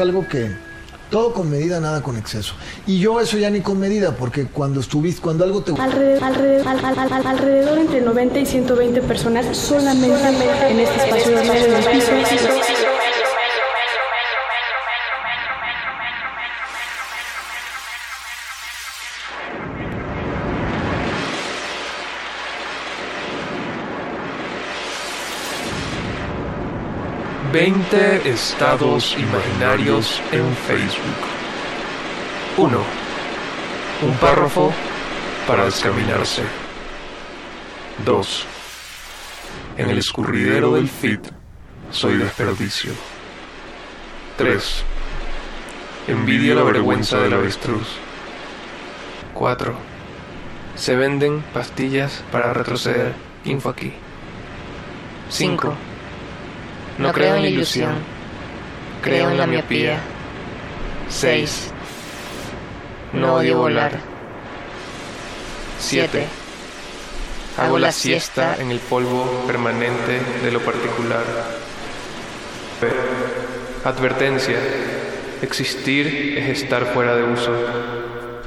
Algo 0.00 0.26
que 0.28 0.50
todo 1.10 1.32
con 1.32 1.50
medida, 1.50 1.80
nada 1.80 2.02
con 2.02 2.18
exceso. 2.18 2.52
Y 2.86 2.98
yo 2.98 3.18
eso 3.20 3.38
ya 3.38 3.48
ni 3.48 3.60
con 3.62 3.80
medida, 3.80 4.12
porque 4.16 4.44
cuando 4.46 4.80
estuviste, 4.80 5.22
cuando 5.22 5.42
algo 5.44 5.62
te 5.62 5.72
Alrededor, 5.72 6.22
alrededor, 6.22 6.68
al- 6.68 6.84
al- 6.84 7.12
al- 7.12 7.26
alrededor 7.26 7.78
entre 7.78 8.00
90 8.02 8.38
y 8.40 8.46
120 8.46 9.00
personas 9.02 9.56
solamente 9.56 10.14
en 10.70 10.80
este 10.80 10.96
espacio 10.96 11.34
de 11.36 11.44
20 27.58 28.30
estados 28.30 29.16
imaginarios 29.18 30.22
en 30.30 30.46
Facebook. 30.54 31.16
1. 32.56 32.78
Un 34.02 34.16
párrafo 34.18 34.72
para 35.44 35.64
descaminarse. 35.64 36.44
2. 38.04 38.46
En 39.76 39.90
el 39.90 39.98
escurridero 39.98 40.74
del 40.74 40.88
feed 40.88 41.18
soy 41.90 42.18
desperdicio. 42.18 42.92
3. 44.36 44.84
Envidia 46.06 46.54
la 46.54 46.62
vergüenza 46.62 47.18
del 47.18 47.32
avestruz. 47.32 47.88
4. 49.34 49.74
Se 50.76 50.94
venden 50.94 51.42
pastillas 51.52 52.22
para 52.30 52.52
retroceder. 52.52 53.14
Info 53.44 53.68
aquí. 53.68 53.94
5. 55.30 55.87
Ilusión. 57.48 57.94
Creo 59.02 59.30
en 59.30 59.38
la 59.38 59.46
miopía. 59.46 60.00
6. 61.08 61.72
No 63.14 63.34
odio 63.34 63.58
volar. 63.58 63.92
7. 65.78 66.26
Hago 67.56 67.78
la 67.78 67.90
siesta 67.92 68.56
en 68.58 68.70
el 68.70 68.78
polvo 68.78 69.44
permanente 69.46 70.20
de 70.42 70.52
lo 70.52 70.60
particular. 70.60 71.24
P. 72.80 72.88
Advertencia. 73.84 74.58
Existir 75.42 76.36
es 76.38 76.62
estar 76.62 76.86
fuera 76.86 77.16
de 77.16 77.22
uso. 77.24 77.52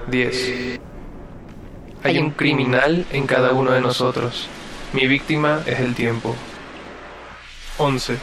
10. 0.07 0.79
Hay 2.03 2.17
un 2.17 2.31
criminal 2.31 3.05
en 3.11 3.27
cada 3.27 3.51
uno 3.51 3.71
de 3.71 3.81
nosotros. 3.81 4.47
Mi 4.93 5.07
víctima 5.07 5.61
es 5.65 5.79
el 5.79 5.95
tiempo. 5.95 6.35
11. 7.77 8.17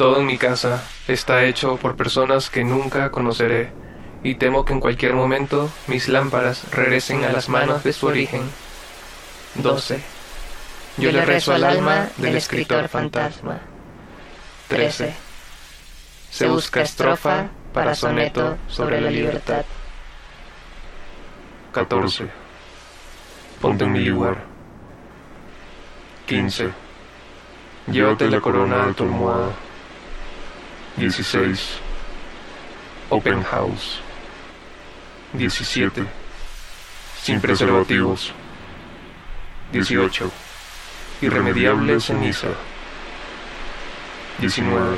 Todo 0.00 0.20
en 0.20 0.24
mi 0.24 0.38
casa 0.38 0.82
está 1.08 1.44
hecho 1.44 1.76
por 1.76 1.94
personas 1.94 2.48
que 2.48 2.64
nunca 2.64 3.10
conoceré 3.10 3.70
y 4.22 4.36
temo 4.36 4.64
que 4.64 4.72
en 4.72 4.80
cualquier 4.80 5.12
momento 5.12 5.70
mis 5.88 6.08
lámparas 6.08 6.72
regresen 6.72 7.22
a 7.24 7.30
las 7.30 7.50
manos 7.50 7.84
de 7.84 7.92
su 7.92 8.06
origen. 8.06 8.40
12. 9.56 10.00
Yo 10.96 11.12
le 11.12 11.22
rezo 11.26 11.52
al 11.52 11.64
alma 11.64 12.08
del 12.16 12.34
escritor 12.38 12.88
fantasma. 12.88 13.60
13. 14.68 15.14
Se 16.30 16.48
busca 16.48 16.80
estrofa 16.80 17.50
para 17.74 17.94
soneto 17.94 18.56
sobre 18.68 19.02
la 19.02 19.10
libertad. 19.10 19.66
14. 21.72 22.24
Ponte 23.60 23.84
en 23.84 23.92
mi 23.92 24.04
lugar. 24.06 24.38
15. 26.24 26.70
Llévate 27.92 28.30
la 28.30 28.40
corona 28.40 28.86
de 28.86 28.94
tu 28.94 29.02
almohada. 29.02 29.50
16. 30.96 31.80
Open 33.10 33.42
House. 33.42 34.00
17. 35.32 36.04
Sin 37.22 37.40
preservativos. 37.40 38.32
18. 39.72 40.30
Irremediable 41.22 42.00
ceniza. 42.00 42.48
19. 44.38 44.96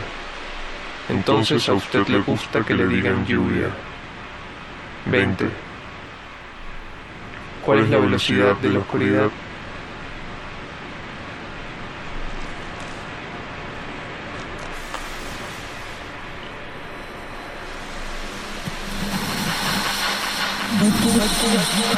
Entonces 1.09 1.69
a 1.69 1.75
usted 1.75 2.07
le 2.09 2.21
gusta 2.21 2.63
que 2.65 2.75
le 2.75 2.87
digan 2.87 3.27
lluvia. 3.27 3.69
20. 5.07 5.49
¿Cuál 7.65 7.81
es 7.81 7.91
la 7.91 7.99
velocidad 7.99 8.57
de 8.57 8.71
la 8.71 8.79
oscuridad? 8.79 9.31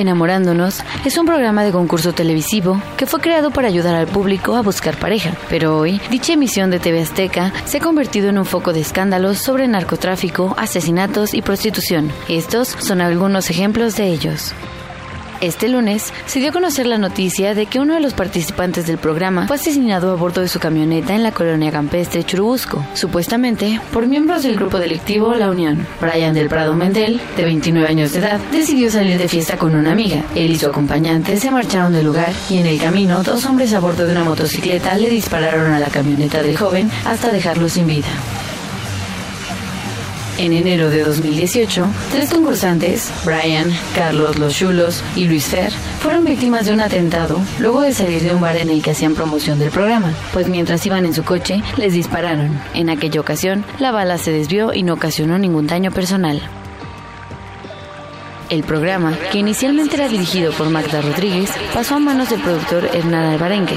Enamorándonos 0.00 0.80
es 1.04 1.18
un 1.18 1.26
programa 1.26 1.62
de 1.62 1.72
concurso 1.72 2.14
televisivo 2.14 2.80
que 2.96 3.04
fue 3.04 3.20
creado 3.20 3.50
para 3.50 3.68
ayudar 3.68 3.94
al 3.94 4.06
público 4.06 4.56
a 4.56 4.62
buscar 4.62 4.98
pareja, 4.98 5.36
pero 5.50 5.76
hoy 5.76 6.00
dicha 6.10 6.32
emisión 6.32 6.70
de 6.70 6.78
TV 6.78 7.02
Azteca 7.02 7.52
se 7.66 7.76
ha 7.76 7.80
convertido 7.82 8.30
en 8.30 8.38
un 8.38 8.46
foco 8.46 8.72
de 8.72 8.80
escándalos 8.80 9.36
sobre 9.36 9.68
narcotráfico, 9.68 10.54
asesinatos 10.56 11.34
y 11.34 11.42
prostitución. 11.42 12.10
Estos 12.30 12.68
son 12.68 13.02
algunos 13.02 13.50
ejemplos 13.50 13.94
de 13.96 14.06
ellos. 14.06 14.54
Este 15.40 15.68
lunes 15.68 16.12
se 16.26 16.38
dio 16.38 16.50
a 16.50 16.52
conocer 16.52 16.86
la 16.86 16.98
noticia 16.98 17.54
de 17.54 17.64
que 17.64 17.80
uno 17.80 17.94
de 17.94 18.00
los 18.00 18.12
participantes 18.12 18.86
del 18.86 18.98
programa 18.98 19.46
fue 19.46 19.56
asesinado 19.56 20.12
a 20.12 20.14
bordo 20.14 20.42
de 20.42 20.48
su 20.48 20.60
camioneta 20.60 21.14
en 21.14 21.22
la 21.22 21.32
colonia 21.32 21.72
campestre 21.72 22.24
Churubusco, 22.24 22.84
supuestamente 22.92 23.80
por 23.90 24.06
miembros 24.06 24.42
del 24.42 24.56
grupo 24.56 24.78
delictivo 24.78 25.34
La 25.34 25.48
Unión. 25.48 25.86
Brian 25.98 26.34
del 26.34 26.50
Prado 26.50 26.74
Mendel, 26.74 27.20
de 27.38 27.44
29 27.44 27.88
años 27.88 28.12
de 28.12 28.18
edad, 28.18 28.38
decidió 28.52 28.90
salir 28.90 29.16
de 29.16 29.28
fiesta 29.28 29.56
con 29.56 29.74
una 29.74 29.92
amiga. 29.92 30.22
Él 30.34 30.50
y 30.50 30.58
su 30.58 30.66
acompañante 30.66 31.38
se 31.40 31.50
marcharon 31.50 31.94
del 31.94 32.04
lugar 32.04 32.32
y 32.50 32.58
en 32.58 32.66
el 32.66 32.78
camino 32.78 33.22
dos 33.22 33.46
hombres 33.46 33.72
a 33.72 33.80
bordo 33.80 34.04
de 34.04 34.12
una 34.12 34.24
motocicleta 34.24 34.98
le 34.98 35.08
dispararon 35.08 35.72
a 35.72 35.80
la 35.80 35.88
camioneta 35.88 36.42
del 36.42 36.58
joven 36.58 36.90
hasta 37.06 37.32
dejarlo 37.32 37.70
sin 37.70 37.86
vida. 37.86 38.08
En 40.40 40.54
enero 40.54 40.88
de 40.88 41.04
2018, 41.04 41.86
tres 42.10 42.30
concursantes, 42.30 43.12
Brian, 43.26 43.70
Carlos 43.94 44.38
Los 44.38 44.56
Chulos 44.56 45.04
y 45.14 45.26
Luis 45.26 45.44
Fer, 45.44 45.70
fueron 46.00 46.24
víctimas 46.24 46.64
de 46.64 46.72
un 46.72 46.80
atentado 46.80 47.38
luego 47.58 47.82
de 47.82 47.92
salir 47.92 48.22
de 48.22 48.34
un 48.34 48.40
bar 48.40 48.56
en 48.56 48.70
el 48.70 48.82
que 48.82 48.92
hacían 48.92 49.14
promoción 49.14 49.58
del 49.58 49.70
programa, 49.70 50.14
pues 50.32 50.48
mientras 50.48 50.86
iban 50.86 51.04
en 51.04 51.12
su 51.12 51.24
coche, 51.24 51.62
les 51.76 51.92
dispararon. 51.92 52.58
En 52.72 52.88
aquella 52.88 53.20
ocasión, 53.20 53.66
la 53.78 53.92
bala 53.92 54.16
se 54.16 54.32
desvió 54.32 54.72
y 54.72 54.82
no 54.82 54.94
ocasionó 54.94 55.36
ningún 55.36 55.66
daño 55.66 55.90
personal. 55.90 56.40
El 58.48 58.64
programa, 58.64 59.18
que 59.30 59.40
inicialmente 59.40 59.96
era 59.96 60.08
dirigido 60.08 60.52
por 60.52 60.70
Magda 60.70 61.02
Rodríguez, 61.02 61.50
pasó 61.74 61.96
a 61.96 61.98
manos 61.98 62.30
del 62.30 62.40
productor 62.40 62.86
Hernán 62.94 63.34
Alvarenque. 63.34 63.76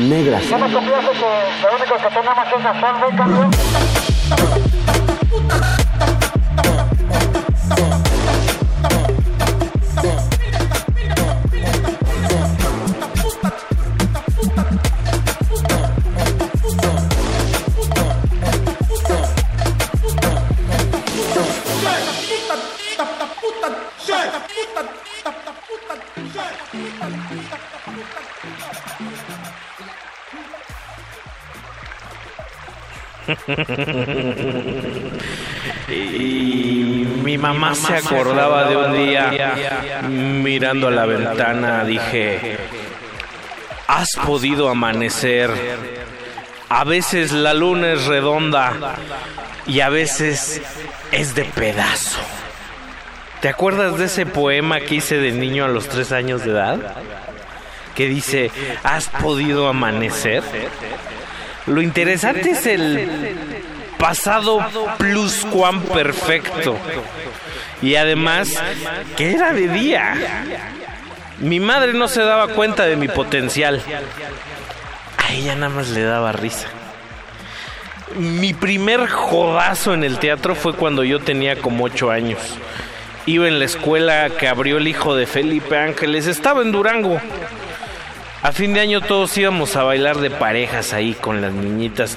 Negras. 0.00 0.44
No 0.50 0.58
me 0.58 0.72
complace 0.72 1.10
que 1.10 1.66
lo 1.66 1.76
único 1.76 1.96
que 1.96 2.08
tenemos 2.08 2.46
es 2.56 2.64
azar 2.64 3.10
de 3.10 3.16
cambio. 3.16 3.50
Y 35.88 37.06
mi 37.22 37.38
mamá 37.38 37.74
se 37.74 37.94
acordaba 37.94 38.68
de 38.68 38.76
un 38.76 38.92
día 38.94 39.54
mirando 40.08 40.88
a 40.88 40.90
la 40.90 41.06
ventana, 41.06 41.84
dije, 41.84 42.56
has 43.86 44.08
podido 44.24 44.68
amanecer. 44.68 45.50
A 46.68 46.84
veces 46.84 47.32
la 47.32 47.54
luna 47.54 47.92
es 47.92 48.06
redonda 48.06 48.96
y 49.66 49.80
a 49.80 49.88
veces 49.88 50.60
es 51.12 51.34
de 51.34 51.44
pedazo. 51.44 52.20
¿Te 53.40 53.48
acuerdas 53.48 53.96
de 53.98 54.06
ese 54.06 54.26
poema 54.26 54.80
que 54.80 54.96
hice 54.96 55.16
de 55.16 55.32
niño 55.32 55.64
a 55.64 55.68
los 55.68 55.88
tres 55.88 56.12
años 56.12 56.44
de 56.44 56.50
edad? 56.50 56.96
Que 57.94 58.08
dice, 58.08 58.50
¿has 58.82 59.08
podido 59.08 59.68
amanecer? 59.68 60.42
Lo 61.68 61.82
interesante 61.82 62.50
es 62.50 62.66
el 62.66 63.36
pasado 63.98 64.64
pluscuamperfecto. 64.96 66.76
Y 67.82 67.96
además, 67.96 68.54
que 69.16 69.32
era 69.32 69.52
de 69.52 69.68
día. 69.68 70.14
Mi 71.40 71.60
madre 71.60 71.92
no 71.92 72.08
se 72.08 72.22
daba 72.22 72.48
cuenta 72.48 72.86
de 72.86 72.96
mi 72.96 73.08
potencial. 73.08 73.80
A 75.18 75.32
ella 75.32 75.54
nada 75.54 75.68
más 75.68 75.88
le 75.90 76.02
daba 76.02 76.32
risa. 76.32 76.66
Mi 78.16 78.54
primer 78.54 79.06
jodazo 79.06 79.92
en 79.94 80.02
el 80.02 80.18
teatro 80.18 80.54
fue 80.54 80.74
cuando 80.74 81.04
yo 81.04 81.20
tenía 81.20 81.56
como 81.56 81.84
ocho 81.84 82.10
años. 82.10 82.40
Iba 83.26 83.46
en 83.46 83.58
la 83.58 83.66
escuela 83.66 84.30
que 84.30 84.48
abrió 84.48 84.78
el 84.78 84.88
hijo 84.88 85.14
de 85.14 85.26
Felipe 85.26 85.76
Ángeles. 85.76 86.26
Estaba 86.26 86.62
en 86.62 86.72
Durango. 86.72 87.20
A 88.42 88.52
fin 88.52 88.72
de 88.72 88.80
año 88.80 89.00
todos 89.00 89.36
íbamos 89.36 89.74
a 89.74 89.82
bailar 89.82 90.18
de 90.18 90.30
parejas 90.30 90.92
ahí 90.92 91.14
con 91.14 91.40
las 91.40 91.52
niñitas. 91.52 92.16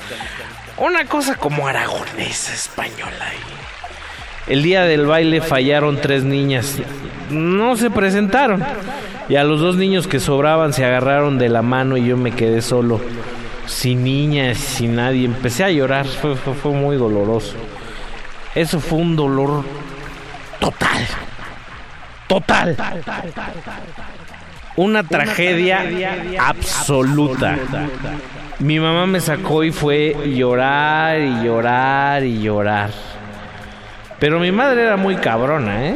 Una 0.77 1.05
cosa 1.05 1.35
como 1.35 1.67
aragonesa 1.67 2.53
española. 2.53 3.25
El 4.47 4.63
día 4.63 4.83
del 4.83 5.05
baile 5.05 5.41
fallaron 5.41 5.99
tres 5.99 6.23
niñas. 6.23 6.77
No 7.29 7.75
se 7.75 7.89
presentaron. 7.89 8.63
Y 9.29 9.35
a 9.35 9.43
los 9.43 9.61
dos 9.61 9.77
niños 9.77 10.07
que 10.07 10.19
sobraban 10.19 10.73
se 10.73 10.85
agarraron 10.85 11.39
de 11.39 11.49
la 11.49 11.61
mano 11.61 11.97
y 11.97 12.05
yo 12.05 12.17
me 12.17 12.31
quedé 12.31 12.61
solo. 12.61 13.01
Sin 13.65 14.03
niñas, 14.03 14.57
sin 14.57 14.95
nadie. 14.95 15.25
Empecé 15.25 15.63
a 15.63 15.71
llorar. 15.71 16.05
Fue, 16.05 16.35
muy 16.71 16.97
doloroso. 16.97 17.55
Eso 18.53 18.79
fue 18.79 18.99
un 18.99 19.15
dolor 19.15 19.63
total. 20.59 21.07
Total. 22.27 22.75
Una 24.75 25.03
tragedia 25.03 25.83
absoluta. 26.39 27.57
Mi 28.59 28.79
mamá 28.79 29.05
me 29.05 29.19
sacó 29.19 29.63
y 29.63 29.71
fue 29.71 30.15
llorar 30.35 31.19
y 31.19 31.43
llorar 31.43 32.23
y 32.23 32.41
llorar. 32.41 32.91
Pero 34.19 34.39
mi 34.39 34.51
madre 34.51 34.83
era 34.83 34.97
muy 34.97 35.15
cabrona, 35.15 35.87
¿eh? 35.87 35.95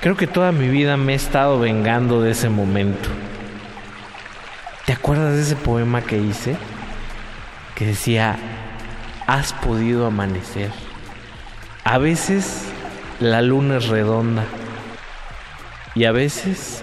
Creo 0.00 0.16
que 0.16 0.26
toda 0.26 0.50
mi 0.50 0.68
vida 0.68 0.96
me 0.96 1.12
he 1.12 1.16
estado 1.16 1.60
vengando 1.60 2.20
de 2.20 2.32
ese 2.32 2.48
momento. 2.48 3.08
¿Te 4.84 4.92
acuerdas 4.92 5.36
de 5.36 5.42
ese 5.42 5.54
poema 5.54 6.02
que 6.02 6.18
hice? 6.18 6.56
Que 7.76 7.86
decía, 7.86 8.36
has 9.28 9.52
podido 9.52 10.06
amanecer. 10.06 10.70
A 11.84 11.98
veces 11.98 12.64
la 13.20 13.40
luna 13.40 13.76
es 13.76 13.86
redonda 13.86 14.44
y 15.94 16.04
a 16.04 16.12
veces 16.12 16.82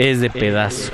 es 0.00 0.20
de 0.20 0.30
pedazo. 0.30 0.92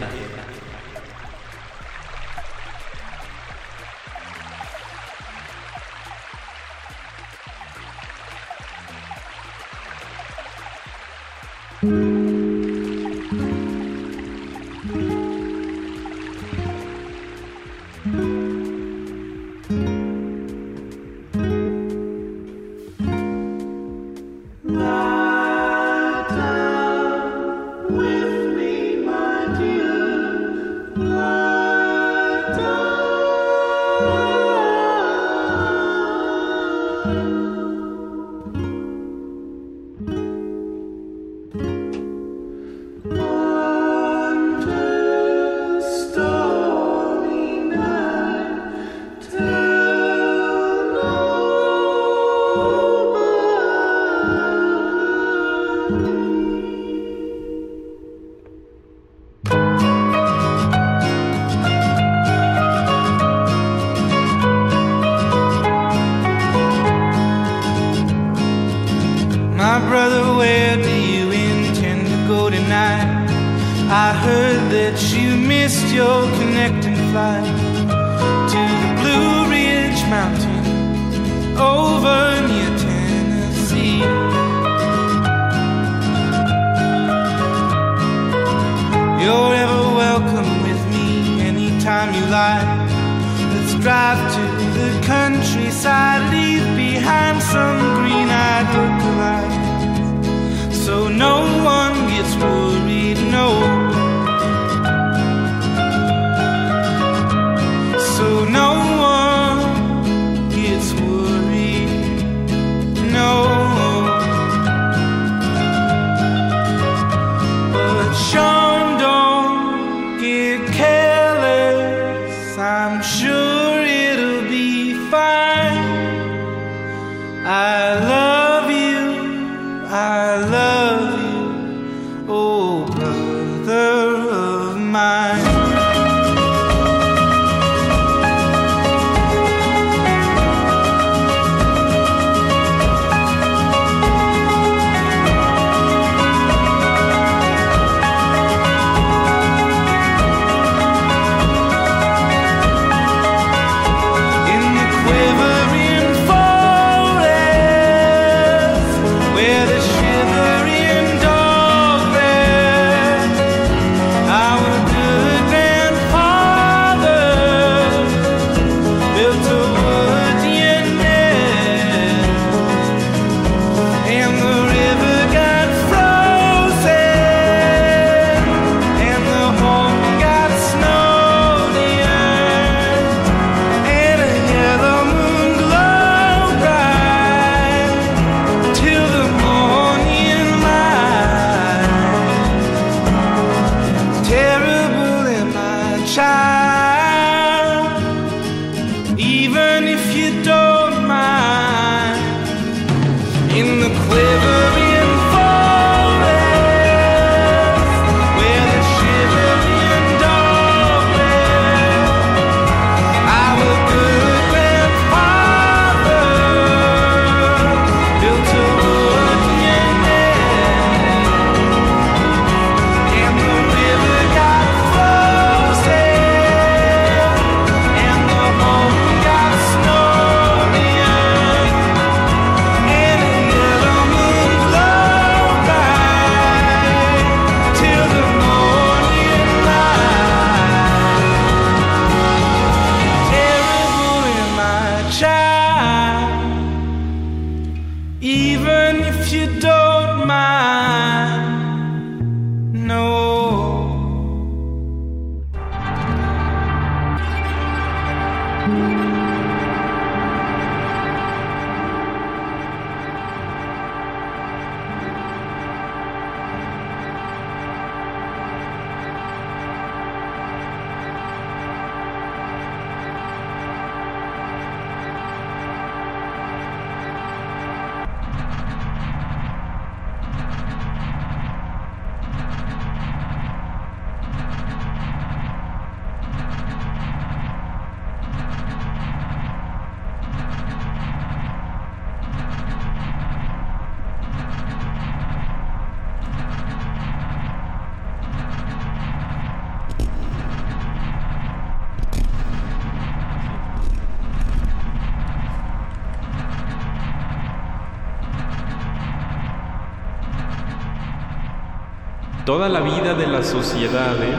Toda 312.46 312.68
la 312.68 312.78
vida 312.78 313.14
de 313.14 313.26
las 313.26 313.48
sociedades 313.48 314.38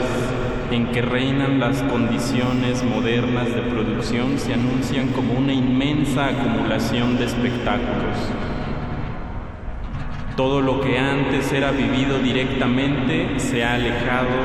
en 0.71 0.93
que 0.93 1.01
reinan 1.01 1.59
las 1.59 1.83
condiciones 1.83 2.81
modernas 2.81 3.53
de 3.53 3.61
producción 3.63 4.39
se 4.39 4.53
anuncian 4.53 5.09
como 5.09 5.33
una 5.33 5.51
inmensa 5.51 6.27
acumulación 6.27 7.17
de 7.17 7.25
espectáculos. 7.25 8.15
Todo 10.37 10.61
lo 10.61 10.79
que 10.79 10.97
antes 10.97 11.51
era 11.51 11.71
vivido 11.71 12.19
directamente 12.19 13.41
se 13.41 13.65
ha 13.65 13.73
alejado 13.73 14.37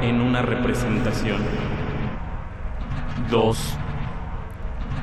en 0.00 0.22
una 0.22 0.40
representación. 0.40 1.42
2. 3.30 3.78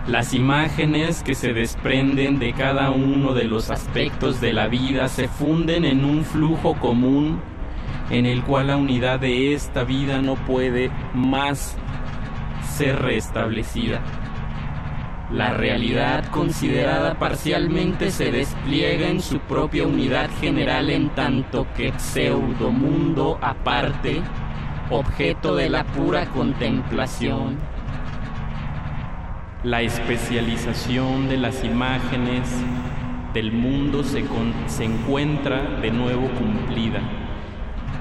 Las 0.08 0.34
imágenes 0.34 1.22
que 1.22 1.36
se 1.36 1.54
desprenden 1.54 2.40
de 2.40 2.54
cada 2.54 2.90
uno 2.90 3.36
de 3.36 3.44
los 3.44 3.70
aspectos 3.70 4.42
de 4.42 4.54
la 4.54 4.68
vida 4.68 5.08
se 5.08 5.28
funden 5.28 5.86
en 5.86 6.04
un 6.04 6.26
flujo 6.26 6.74
común 6.74 7.51
en 8.12 8.26
el 8.26 8.44
cual 8.44 8.68
la 8.68 8.78
unidad 8.78 9.20
de 9.22 9.54
esta 9.54 9.84
vida 9.84 10.22
no 10.22 10.36
puede 10.36 10.92
más 11.14 11.78
ser 12.76 13.02
restablecida. 13.02 14.02
La 15.32 15.54
realidad 15.54 16.26
considerada 16.26 17.18
parcialmente 17.18 18.12
se 18.12 18.34
despliega 18.34 19.08
en 19.08 19.22
su 19.22 19.40
propia 19.40 19.88
unidad 19.88 20.30
general 20.42 20.90
en 20.90 21.10
tanto 21.10 21.66
que 21.78 21.94
pseudomundo 21.98 23.40
aparte, 23.42 24.22
objeto 24.90 25.56
de 25.56 25.70
la 25.70 25.86
pura 25.86 26.26
contemplación. 26.26 27.58
La 29.64 29.82
especialización 29.84 31.30
de 31.30 31.38
las 31.38 31.64
imágenes 31.64 32.52
del 33.34 33.54
mundo 33.54 34.04
se, 34.04 34.26
se 34.68 34.84
encuentra 34.84 35.62
de 35.80 35.92
nuevo 35.92 36.28
cumplida. 36.32 37.21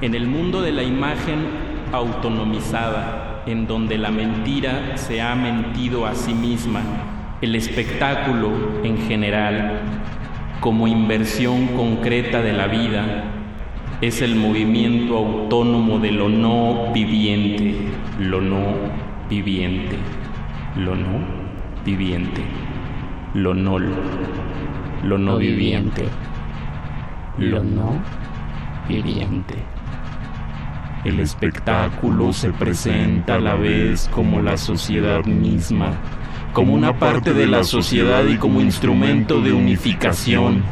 En 0.03 0.15
el 0.15 0.27
mundo 0.27 0.63
de 0.63 0.73
la 0.73 0.83
imagen 0.83 1.47
autonomizada, 1.93 3.43
en 3.47 3.67
donde 3.67 3.99
la 3.99 4.11
mentira 4.11 4.97
se 4.97 5.21
ha 5.21 5.35
mentido 5.35 6.07
a 6.07 6.15
sí 6.15 6.33
misma, 6.33 6.81
el 7.43 7.55
espectáculo 7.55 8.51
en 8.83 8.97
general, 8.97 9.81
como 10.61 10.89
inversión 10.89 11.67
concreta 11.69 12.41
de 12.41 12.55
la 12.55 12.67
vida, 12.67 13.25
es 14.01 14.23
el 14.23 14.37
movimiento 14.37 15.19
autónomo 15.19 15.99
de 15.99 16.13
lo 16.13 16.31
no 16.31 16.93
viviente, 16.95 17.75
lo 18.19 18.41
no 18.41 18.73
viviente, 19.29 19.97
lo 20.77 20.97
no 20.97 21.19
viviente, 21.85 22.41
lo 23.35 23.53
nol, 23.53 23.93
lo 25.05 25.19
no 25.19 25.37
viviente, 25.37 26.09
lo 27.37 27.63
no 27.63 28.01
viviente. 28.89 29.80
El 31.05 31.19
espectáculo 31.21 32.33
se 32.33 32.53
presenta 32.53 33.37
a 33.37 33.41
la 33.41 33.55
vez 33.55 34.09
como 34.13 34.43
la 34.43 34.57
sociedad 34.59 35.25
misma, 35.25 35.93
como 36.53 36.75
una 36.75 36.99
parte 36.99 37.33
de 37.33 37.47
la 37.47 37.65
sociedad 37.65 38.25
y 38.27 38.37
como 38.37 38.61
instrumento 38.61 39.41
de 39.41 39.53
unificación. 39.53 40.63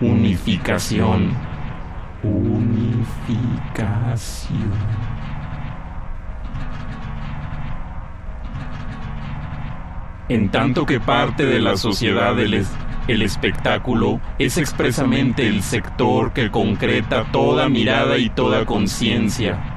Unificación. 0.00 1.32
Unificación. 2.22 3.28
En 10.28 10.50
tanto 10.50 10.84
que 10.84 11.00
parte 11.00 11.46
de 11.46 11.58
la 11.60 11.76
sociedad 11.76 12.34
del 12.34 12.54
es- 12.54 12.70
el 13.08 13.22
espectáculo 13.22 14.20
es 14.38 14.58
expresamente 14.58 15.48
el 15.48 15.62
sector 15.62 16.32
que 16.32 16.50
concreta 16.50 17.24
toda 17.32 17.68
mirada 17.68 18.18
y 18.18 18.28
toda 18.28 18.66
conciencia. 18.66 19.74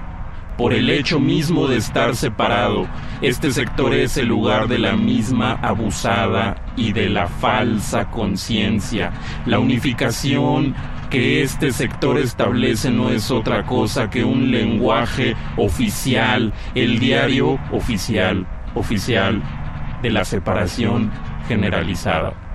Por 0.58 0.74
el 0.74 0.90
hecho 0.90 1.20
mismo 1.20 1.68
de 1.68 1.78
estar 1.78 2.16
separado, 2.16 2.88
este 3.22 3.52
sector 3.52 3.96
es 3.96 4.18
el 4.18 4.28
lugar 4.28 4.68
de 4.68 4.78
la 4.78 4.98
misma 4.98 5.54
abusada 5.54 6.56
y 6.76 6.92
de 6.92 7.10
la 7.10 7.28
falsa 7.28 8.12
conciencia. 8.12 9.12
La 9.46 9.60
unificación 9.60 10.76
que 11.10 11.42
este 11.42 11.72
sector 11.72 12.18
establece 12.18 12.92
no 12.92 13.10
es 13.10 13.32
otra 13.32 13.66
cosa 13.66 14.10
que 14.10 14.26
un 14.26 14.52
lenguaje 14.52 15.36
oficial, 15.56 16.54
el 16.76 17.00
diario 17.00 17.58
oficial, 17.72 18.46
oficial 18.76 19.42
de 20.02 20.10
la 20.10 20.26
separación 20.26 21.12
generalizada. 21.48 22.51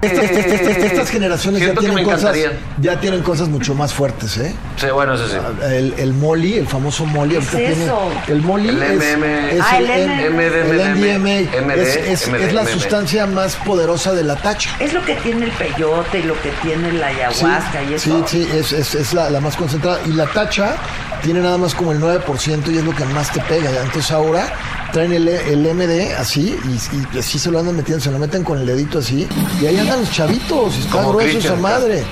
Estas, 0.00 0.30
estas- 0.30 1.10
generaciones 1.10 1.60
ya 1.60 1.74
tienen, 1.74 2.04
cosas, 2.04 2.36
encantaría. 2.36 2.52
ya 2.80 3.00
tienen 3.00 3.20
cosas 3.22 3.48
mucho 3.48 3.74
más 3.74 3.92
fuertes, 3.92 4.36
¿eh? 4.36 4.54
Sí, 4.76 4.86
bueno, 4.92 5.14
eso 5.14 5.26
sí. 5.26 5.34
El, 5.64 5.92
el 5.98 6.12
Molly, 6.14 6.58
el 6.58 6.68
famoso 6.68 7.04
Molly. 7.04 7.34
¿Qué 7.34 7.38
es 7.40 7.48
tiene- 7.50 7.84
eso? 7.84 8.12
El 8.28 8.42
Molly 8.42 8.68
El 8.68 8.80
es, 8.82 9.16
MM. 9.16 9.24
es 9.50 9.60
Ah, 9.60 9.78
el, 9.78 10.32
MDMA. 10.32 12.52
la 12.52 12.66
sustancia 12.66 13.26
más 13.26 13.56
poderosa 13.56 14.12
de 14.12 14.22
la 14.24 14.36
tacha. 14.36 14.70
Es 14.78 14.92
lo 14.92 15.04
que 15.04 15.14
tiene 15.16 15.46
el 15.46 15.52
peyote 15.52 16.20
y 16.20 16.22
lo 16.22 16.40
que 16.42 16.50
tiene 16.62 16.92
la 16.92 17.08
ayahuasca 17.08 17.82
y 17.82 17.98
Sí, 17.98 18.10
eso. 18.10 18.24
sí, 18.28 18.48
es, 18.54 18.72
es, 18.72 18.94
es 18.94 19.12
la, 19.14 19.30
la 19.30 19.40
más 19.40 19.56
concentrada. 19.56 19.98
Y 20.06 20.10
la 20.12 20.26
tacha 20.26 20.76
tiene 21.22 21.40
nada 21.40 21.58
más 21.58 21.74
como 21.74 21.92
el 21.92 22.00
9% 22.00 22.72
y 22.72 22.78
es 22.78 22.84
lo 22.84 22.94
que 22.94 23.04
más 23.06 23.32
te 23.32 23.40
pega. 23.42 23.70
¿ya? 23.70 23.82
Entonces 23.82 24.10
ahora 24.10 24.52
traen 24.92 25.12
el, 25.12 25.28
el 25.28 25.74
MD 25.74 26.14
así 26.18 26.58
y, 26.64 27.14
y 27.14 27.18
así 27.18 27.38
se 27.38 27.50
lo 27.50 27.58
andan 27.58 27.76
metiendo, 27.76 28.02
se 28.02 28.10
lo 28.10 28.18
meten 28.18 28.44
con 28.44 28.58
el 28.58 28.66
dedito 28.66 28.98
así. 28.98 29.28
Y 29.60 29.66
ahí 29.66 29.78
andan 29.78 30.00
los 30.00 30.10
chavitos, 30.10 30.76
y 30.76 30.80
está 30.80 30.92
Como 30.92 31.10
grueso 31.10 31.38
esa 31.38 31.56
madre. 31.56 32.04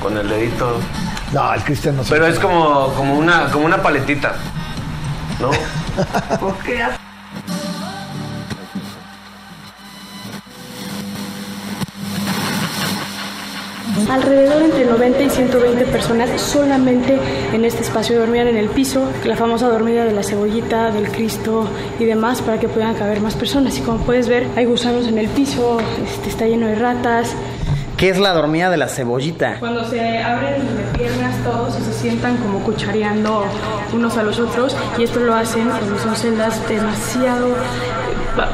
Con 0.00 0.16
el 0.16 0.28
dedito. 0.28 0.78
No, 1.32 1.52
el 1.52 1.62
Cristian 1.62 1.96
no 1.96 2.04
se 2.04 2.10
Pero 2.10 2.26
es 2.26 2.38
como, 2.38 2.92
como, 2.94 3.18
una, 3.18 3.50
como 3.50 3.66
una 3.66 3.82
paletita. 3.82 4.34
¿No? 5.40 5.50
¿Por 6.40 6.56
qué? 6.58 6.82
Alrededor 14.10 14.62
entre 14.62 14.84
90 14.84 15.22
y 15.22 15.30
120 15.30 15.86
personas 15.86 16.40
solamente 16.40 17.18
en 17.52 17.64
este 17.64 17.82
espacio 17.82 18.18
dormían 18.18 18.46
en 18.46 18.56
el 18.56 18.68
piso, 18.68 19.08
la 19.24 19.36
famosa 19.36 19.68
dormida 19.68 20.04
de 20.04 20.12
la 20.12 20.22
cebollita, 20.22 20.90
del 20.90 21.08
Cristo 21.10 21.66
y 21.98 22.04
demás 22.04 22.42
para 22.42 22.60
que 22.60 22.68
puedan 22.68 22.94
caber 22.94 23.20
más 23.20 23.34
personas. 23.34 23.76
Y 23.78 23.80
como 23.80 23.98
puedes 23.98 24.28
ver, 24.28 24.46
hay 24.54 24.64
gusanos 24.64 25.08
en 25.08 25.18
el 25.18 25.28
piso, 25.28 25.78
este, 26.04 26.28
está 26.28 26.46
lleno 26.46 26.66
de 26.66 26.74
ratas. 26.74 27.34
¿Qué 27.96 28.10
es 28.10 28.18
la 28.18 28.34
dormida 28.34 28.68
de 28.68 28.76
la 28.76 28.88
cebollita? 28.88 29.58
Cuando 29.58 29.82
se 29.88 30.18
abren 30.18 30.60
de 30.76 30.98
piernas 30.98 31.34
todos 31.42 31.78
y 31.80 31.82
se 31.82 31.94
sientan 31.94 32.36
como 32.36 32.58
cuchareando 32.60 33.44
unos 33.94 34.18
a 34.18 34.22
los 34.22 34.38
otros 34.38 34.76
y 34.98 35.04
esto 35.04 35.20
lo 35.20 35.34
hacen 35.34 35.66
cuando 35.66 35.98
son 35.98 36.14
celdas 36.14 36.68
demasiado 36.68 37.56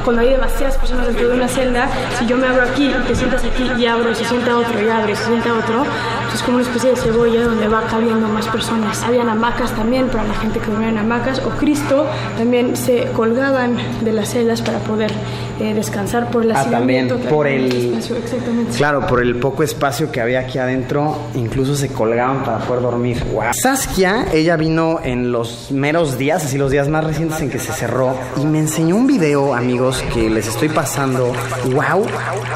cuando 0.03 0.21
hay 0.21 0.29
demasiadas 0.29 0.77
personas 0.77 1.07
dentro 1.07 1.29
de 1.29 1.35
una 1.35 1.47
celda, 1.47 1.87
si 2.17 2.25
yo 2.25 2.37
me 2.37 2.47
abro 2.47 2.63
aquí 2.63 2.85
y 2.85 3.07
te 3.07 3.15
sientas 3.15 3.43
aquí 3.43 3.69
y 3.77 3.85
abro 3.85 4.11
y 4.11 4.15
se 4.15 4.25
sienta 4.25 4.57
otro 4.57 4.81
y 4.81 4.89
abro 4.89 5.11
y 5.11 5.15
se 5.15 5.25
sienta 5.25 5.53
otro, 5.53 5.83
pues 6.23 6.35
es 6.35 6.43
como 6.43 6.57
una 6.57 6.65
especie 6.65 6.91
de 6.91 6.95
cebolla 6.95 7.43
donde 7.43 7.67
va 7.67 7.81
cabiendo 7.83 8.27
más 8.27 8.47
personas. 8.47 9.03
Habían 9.03 9.29
hamacas 9.29 9.71
también 9.73 10.07
para 10.07 10.23
la 10.23 10.33
gente 10.35 10.59
que 10.59 10.67
dormía 10.67 10.89
en 10.89 10.97
hamacas 10.97 11.39
o 11.39 11.49
Cristo 11.51 12.07
también 12.37 12.75
se 12.75 13.11
colgaban 13.11 13.77
de 14.01 14.11
las 14.11 14.29
celdas 14.29 14.61
para 14.61 14.79
poder 14.79 15.11
eh, 15.59 15.73
descansar 15.73 16.29
por 16.31 16.43
el 16.43 16.51
Ah, 16.51 16.65
también, 16.69 17.07
por 17.29 17.47
el- 17.47 17.71
espacio, 17.71 18.15
exactamente. 18.17 18.77
Claro, 18.77 19.05
por 19.07 19.21
el 19.21 19.35
poco 19.39 19.63
espacio 19.63 20.11
que 20.11 20.21
había 20.21 20.39
aquí 20.41 20.57
adentro, 20.57 21.17
incluso 21.35 21.75
se 21.75 21.89
colgaban 21.89 22.43
para 22.43 22.59
poder 22.59 22.81
dormir. 22.83 23.23
Wow. 23.33 23.43
Saskia, 23.53 24.25
ella 24.33 24.55
vino 24.57 24.99
en 25.03 25.31
los 25.31 25.71
meros 25.71 26.17
días, 26.17 26.43
así 26.45 26.57
los 26.57 26.71
días 26.71 26.87
más 26.89 27.03
recientes 27.03 27.39
en 27.41 27.49
que 27.49 27.59
se 27.59 27.71
cerró, 27.71 28.15
y 28.41 28.45
me 28.45 28.59
enseñó 28.59 28.95
un 28.95 29.07
video, 29.07 29.53
amigos, 29.53 30.03
que 30.13 30.29
les 30.29 30.47
estoy 30.47 30.69
pasando. 30.69 31.31
Wow, 31.73 32.05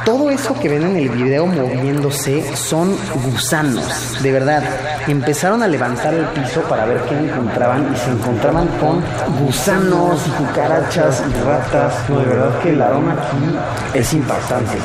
todo 0.06 0.30
eso 0.30 0.54
que 0.60 0.70
ven 0.70 0.84
en 0.84 0.96
el 0.98 1.10
video 1.10 1.46
moviéndose 1.46 2.44
son 2.56 2.96
gusanos, 3.32 4.18
de 4.22 4.32
verdad. 4.32 4.64
Empezaron 5.08 5.64
a 5.64 5.68
levantar 5.68 6.14
el 6.14 6.26
piso 6.28 6.62
para 6.62 6.86
ver 6.86 7.00
qué 7.08 7.16
encontraban 7.18 7.92
y 7.94 7.98
se 7.98 8.12
encontraban 8.12 8.68
con 8.80 9.02
gusanos 9.46 10.20
y 10.28 10.30
cucarachas 10.44 11.24
y 11.30 11.44
ratas. 11.46 11.94
No, 12.10 12.20
de 12.20 12.26
verdad 12.26 12.60
que 12.62 12.70
el 12.70 12.82
aroma 12.88 13.14
aquí 13.14 14.00
es 14.00 14.14
impactante. 14.14 14.78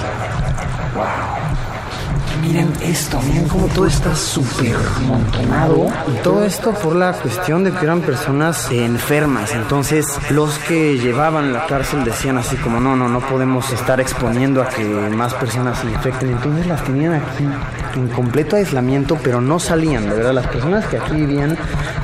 Miren 2.43 2.73
esto, 2.83 3.21
miren 3.23 3.47
cómo 3.47 3.69
todo 3.69 3.87
está 3.87 4.17
súper 4.17 4.75
amontonado. 4.97 5.87
Y 6.09 6.23
todo 6.25 6.43
esto 6.43 6.73
por 6.73 6.97
la 6.97 7.13
cuestión 7.13 7.63
de 7.63 7.71
que 7.71 7.85
eran 7.85 8.01
personas 8.01 8.69
enfermas. 8.73 9.53
Entonces, 9.55 10.19
los 10.31 10.59
que 10.59 10.99
llevaban 10.99 11.53
la 11.53 11.67
cárcel 11.67 12.03
decían 12.05 12.39
así 12.39 12.57
como, 12.57 12.81
no, 12.81 12.97
no, 12.97 13.09
no 13.09 13.21
podemos 13.21 13.73
estar 13.73 14.01
exponiendo 14.01 14.61
a 14.61 14.69
que 14.69 14.85
más 14.85 15.35
personas 15.35 15.79
se 15.79 15.87
infecten. 15.87 16.31
Entonces 16.31 16.67
las 16.67 16.83
tenían 16.83 17.15
aquí 17.15 17.47
en 17.95 18.09
completo 18.09 18.57
aislamiento, 18.57 19.17
pero 19.23 19.41
no 19.41 19.61
salían, 19.61 20.09
de 20.09 20.17
verdad. 20.17 20.33
Las 20.33 20.49
personas 20.49 20.85
que 20.87 20.97
aquí 20.97 21.15
vivían 21.15 21.57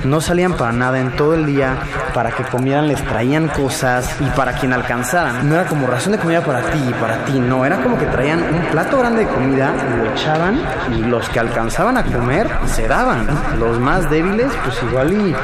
no 0.04 0.20
salían 0.20 0.52
para 0.52 0.70
nada 0.70 1.00
en 1.00 1.16
todo 1.16 1.34
el 1.34 1.46
día. 1.46 1.76
Para 2.14 2.30
que 2.30 2.44
comieran 2.44 2.88
les 2.88 3.04
traían 3.04 3.48
cosas 3.48 4.08
y 4.20 4.24
para 4.36 4.52
quien 4.52 4.72
alcanzaran. 4.72 5.48
No 5.48 5.56
era 5.56 5.66
como 5.66 5.86
ración 5.86 6.12
de 6.12 6.18
comida 6.18 6.42
para 6.42 6.62
ti 6.70 6.78
y 6.88 6.92
para 6.94 7.24
ti, 7.24 7.40
no. 7.40 7.64
Era 7.64 7.82
como 7.82 7.98
que 7.98 8.06
traían 8.06 8.40
un 8.40 8.62
plato 8.70 8.98
grande 8.98 9.24
de 9.24 9.28
comida, 9.28 9.72
lo 9.98 10.14
y 10.92 11.02
los 11.04 11.28
que 11.30 11.40
alcanzaban 11.40 11.96
a 11.96 12.04
comer 12.04 12.48
se 12.66 12.86
daban. 12.86 13.26
Los 13.58 13.78
más 13.78 14.10
débiles, 14.10 14.52
pues 14.64 14.76
igual 14.82 15.12
y 15.12 15.34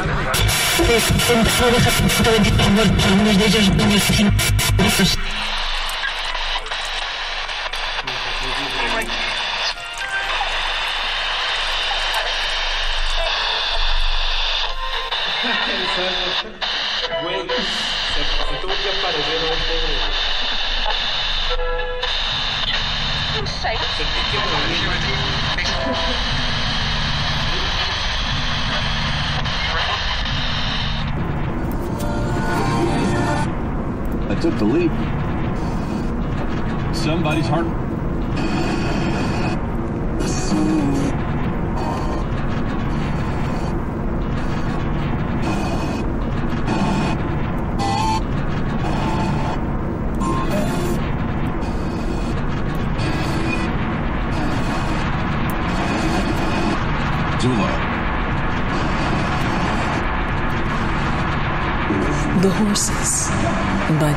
I 23.97 24.01
took 34.41 34.59
the 34.59 34.65
leap. 34.65 34.91
Somebody's 36.93 37.47
heart. 37.47 37.94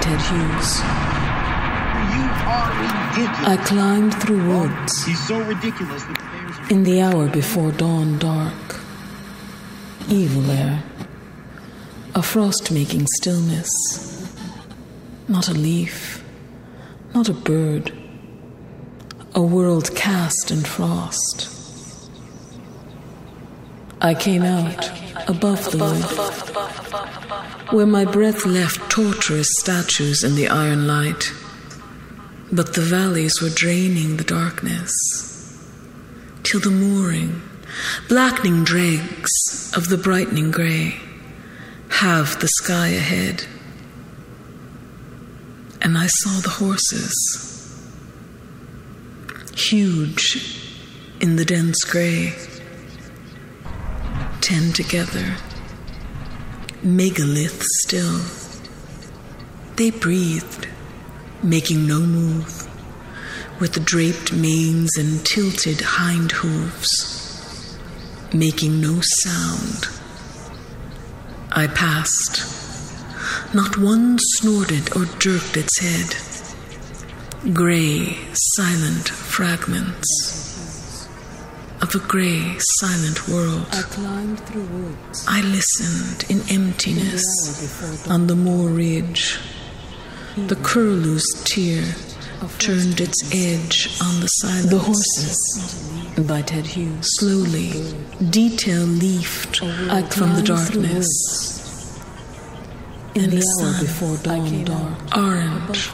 Ted 0.08 0.22
Hughes. 0.22 0.80
I 3.45 3.58
climbed 3.66 4.14
through 4.22 4.48
woods 4.48 5.03
He's 5.03 5.27
so 5.27 5.38
ridiculous 5.42 6.02
that 6.06 6.68
the 6.69 6.74
in 6.74 6.84
the 6.84 7.02
hour 7.02 7.27
before 7.27 7.74
dawn 7.74 8.18
dark. 8.18 8.80
Evil 10.08 10.50
air, 10.50 10.82
a 12.16 12.24
frost 12.24 12.72
making 12.72 13.06
stillness, 13.18 14.32
not 15.27 15.50
a 15.50 15.53
leaf, 15.53 16.24
not 17.14 17.27
a 17.27 17.34
bird, 17.34 17.92
a 19.36 19.42
world 19.42 19.94
cast 19.94 20.52
in 20.52 20.61
frost. 20.61 21.50
I 24.00 24.14
came 24.14 24.44
out 24.44 24.90
above 25.27 25.69
the 25.69 25.77
wood, 25.80 27.17
where 27.72 27.86
my 27.86 28.06
breath 28.06 28.46
left 28.46 28.90
torturous 28.90 29.50
statues 29.60 30.24
in 30.24 30.36
the 30.36 30.48
iron 30.48 30.88
light. 30.88 31.32
But 32.52 32.74
the 32.74 32.82
valleys 32.82 33.42
were 33.42 33.50
draining 33.50 34.18
the 34.18 34.24
darkness, 34.24 34.94
till 36.44 36.62
the 36.62 36.72
mooring, 36.72 37.42
blackening 38.08 38.64
dregs 38.64 39.74
of 39.76 39.90
the 39.90 39.98
brightening 39.98 40.52
grey, 40.52 40.96
halved 41.90 42.40
the 42.40 42.48
sky 42.48 42.88
ahead. 42.88 43.46
And 45.82 45.98
I 45.98 46.08
saw 46.08 46.40
the 46.40 46.50
horses, 46.50 47.84
huge 49.56 50.64
in 51.20 51.36
the 51.36 51.46
dense 51.46 51.84
grey, 51.84 52.34
ten 54.40 54.72
together, 54.72 55.36
megalith 56.84 57.62
still. 57.82 58.22
They 59.76 59.92
breathed, 59.92 60.68
making 61.44 61.88
no 61.88 62.00
move, 62.00 62.68
with 63.60 63.86
draped 63.86 64.34
manes 64.34 64.92
and 64.98 65.26
tilted 65.26 65.82
hind 65.82 66.32
hooves, 66.32 67.78
making 68.34 68.82
no 68.82 69.00
sound. 69.02 69.88
I 71.52 71.68
passed. 71.68 72.56
Not 73.54 73.78
one 73.78 74.18
snorted 74.20 74.96
or 74.96 75.06
jerked 75.20 75.58
its 75.58 75.80
head. 75.80 77.54
Gray, 77.54 78.18
silent 78.34 79.10
fragments 79.10 80.47
of 81.82 81.94
a 81.96 82.00
gray, 82.00 82.56
silent 82.80 83.28
world. 83.28 83.66
I 83.72 83.82
climbed 83.84 84.40
through 84.42 84.66
woods. 84.66 85.26
I 85.28 85.42
listened 85.42 86.26
in 86.30 86.42
emptiness 86.50 88.08
on 88.10 88.28
the 88.28 88.36
moor 88.36 88.70
ridge. 88.70 89.40
The 90.36 90.56
curlew's 90.56 91.26
tear 91.46 91.84
turned 92.60 93.00
its 93.02 93.24
edge 93.34 93.90
on 94.02 94.20
the 94.22 94.28
silence. 94.28 94.70
The 94.70 94.80
Horses 94.80 96.24
by 96.28 96.42
Ted 96.42 96.66
Hughes. 96.66 97.08
Slowly, 97.20 97.72
detail 98.30 98.84
leafed 98.84 99.64
I 99.64 100.04
from 100.04 100.36
the 100.36 100.42
darkness. 100.44 101.34
In 103.16 103.24
And 103.24 103.32
the 103.32 103.38
the 103.38 103.64
hour 103.64 103.74
sun, 103.74 103.86
before 103.86 104.18
dawn 104.18 104.64
dark, 104.64 105.18
orange, 105.18 105.90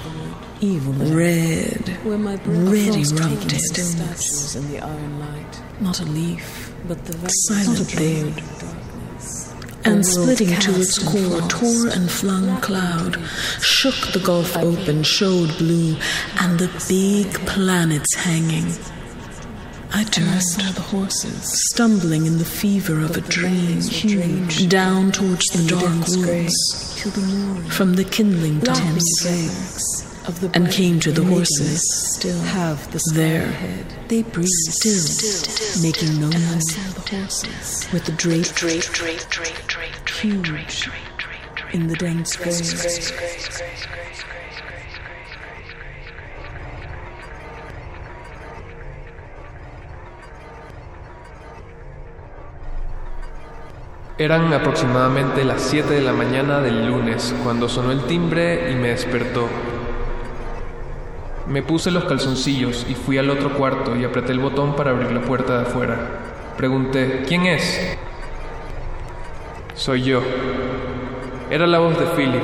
evil, 0.60 0.94
red, 1.16 1.88
where 2.04 2.18
my 2.18 2.36
red 2.36 2.96
erupted 2.96 3.52
making 3.52 3.60
statues 3.60 4.56
in 4.58 4.72
the 4.72 4.80
iron 4.82 5.20
light. 5.20 5.62
Not 5.84 6.00
a 6.00 6.06
leaf, 6.06 6.74
but 6.88 7.04
the 7.04 7.28
silent 7.28 7.94
bird. 7.98 8.42
And 9.84 10.06
splitting 10.06 10.58
to 10.62 10.80
its 10.80 10.98
core, 10.98 11.42
tore 11.50 11.90
and 11.90 12.10
flung 12.10 12.62
cloud, 12.62 13.20
shook 13.60 14.14
the 14.14 14.22
gulf 14.24 14.56
open, 14.56 15.04
showed 15.04 15.58
blue, 15.58 15.98
and 16.40 16.58
the 16.58 16.72
big 16.88 17.34
planets 17.46 18.16
hanging. 18.16 18.72
I 19.94 20.06
turned, 20.06 20.42
saw 20.42 20.72
the 20.72 20.82
horses, 20.82 21.52
stumbling 21.72 22.28
in 22.28 22.38
the 22.38 22.46
fever 22.46 23.02
of 23.02 23.18
a 23.18 23.22
dream, 23.22 23.82
huge, 23.82 24.70
down 24.70 25.12
towards 25.12 25.46
the 25.48 25.68
dark 25.68 25.84
woods, 26.08 26.96
till 26.96 27.12
the 27.12 27.22
mooring, 27.22 27.70
from 27.70 27.96
the 27.96 28.06
kindling 28.06 28.62
Laughing 28.62 29.00
and 30.54 30.70
came 30.72 31.00
to 31.02 31.12
the 31.12 31.24
horses. 31.24 31.82
Still 32.16 32.40
have 32.42 32.92
the 32.92 33.00
sky 33.00 33.16
there. 33.16 33.54
They 34.08 34.24
breathe 34.24 34.48
still, 34.48 35.82
making 35.82 36.20
no 36.20 36.30
noise. 36.30 36.74
saw 36.74 37.02
the 37.02 37.16
horses 37.18 37.88
with 37.92 38.06
the 38.06 38.14
draped, 38.14 38.56
Drape, 38.56 38.84
drape, 38.84 39.28
drape, 39.30 39.68
drape, 39.68 40.10
huge 40.10 40.90
in 41.74 41.88
the 41.88 41.96
dense 41.96 42.36
grey. 42.38 42.54
Eran 54.20 54.54
aproximadamente 54.54 55.44
las 55.44 55.64
7 55.64 55.96
de 55.96 56.02
la 56.02 56.14
mañana 56.14 56.62
del 56.62 56.88
lunes 56.88 57.34
cuando 57.44 57.68
sonó 57.68 57.92
el 57.92 58.06
timbre 58.06 58.72
y 58.72 58.76
me 58.76 58.90
despertó. 58.90 59.50
Me 61.48 61.62
puse 61.62 61.92
los 61.92 62.06
calzoncillos 62.06 62.86
y 62.90 62.96
fui 62.96 63.18
al 63.18 63.30
otro 63.30 63.54
cuarto 63.54 63.96
y 63.98 64.06
apreté 64.06 64.32
el 64.32 64.40
botón 64.40 64.76
para 64.76 64.92
abrir 64.92 65.12
la 65.12 65.22
puerta 65.22 65.58
de 65.58 65.62
afuera. 65.64 65.98
Pregunté, 66.56 67.24
¿quién 67.28 67.46
es? 67.46 67.98
Soy 69.76 70.04
yo. 70.04 70.22
Era 71.50 71.68
la 71.68 71.80
voz 71.80 72.00
de 72.00 72.06
Philip. 72.06 72.42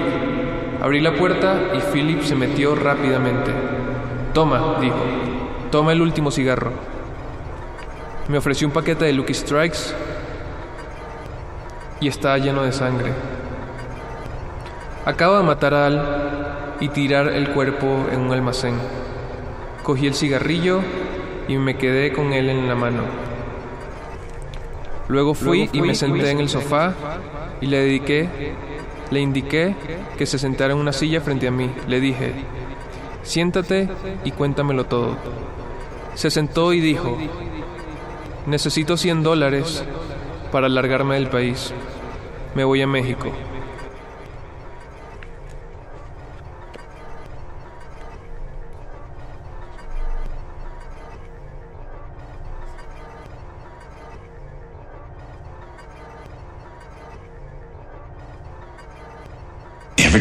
Abrí 0.81 0.99
la 0.99 1.15
puerta 1.15 1.71
y 1.73 1.79
Philip 1.93 2.23
se 2.23 2.35
metió 2.35 2.75
rápidamente. 2.75 3.51
Toma, 4.33 4.77
dijo. 4.81 4.97
Toma 5.71 5.93
el 5.93 6.01
último 6.01 6.29
cigarro. 6.29 6.71
Me 8.27 8.37
ofreció 8.37 8.67
un 8.67 8.73
paquete 8.73 9.05
de 9.05 9.13
Lucky 9.13 9.33
Strikes 9.33 9.95
y 12.01 12.07
estaba 12.09 12.37
lleno 12.37 12.63
de 12.63 12.71
sangre. 12.73 13.13
Acabo 15.09 15.38
de 15.38 15.43
matar 15.43 15.73
a 15.73 15.88
Al 15.88 16.75
y 16.79 16.89
tirar 16.89 17.29
el 17.29 17.49
cuerpo 17.49 18.05
en 18.11 18.19
un 18.21 18.31
almacén. 18.31 18.75
Cogí 19.81 20.05
el 20.05 20.13
cigarrillo 20.13 20.81
y 21.47 21.57
me 21.57 21.77
quedé 21.77 22.13
con 22.13 22.31
él 22.31 22.47
en 22.47 22.67
la 22.67 22.75
mano. 22.75 23.01
Luego 25.07 25.33
fui 25.33 25.67
y 25.73 25.81
me 25.81 25.95
senté 25.95 26.29
en 26.29 26.39
el 26.39 26.47
sofá 26.47 26.93
y 27.59 27.65
le 27.65 27.79
dediqué, 27.79 28.29
le 29.09 29.19
indiqué 29.19 29.75
que 30.15 30.27
se 30.27 30.38
sentara 30.38 30.73
en 30.73 30.79
una 30.79 30.93
silla 30.93 31.21
frente 31.21 31.47
a 31.47 31.51
mí. 31.51 31.71
Le 31.88 31.99
dije, 31.99 32.31
siéntate 33.23 33.89
y 34.23 34.29
cuéntamelo 34.29 34.85
todo. 34.85 35.17
Se 36.13 36.29
sentó 36.29 36.71
y 36.71 36.81
dijo, 36.81 37.17
necesito 38.45 38.95
100 38.95 39.23
dólares 39.23 39.83
para 40.51 40.69
largarme 40.69 41.15
del 41.15 41.29
país. 41.29 41.73
Me 42.53 42.63
voy 42.63 42.83
a 42.83 42.88
México. 42.88 43.31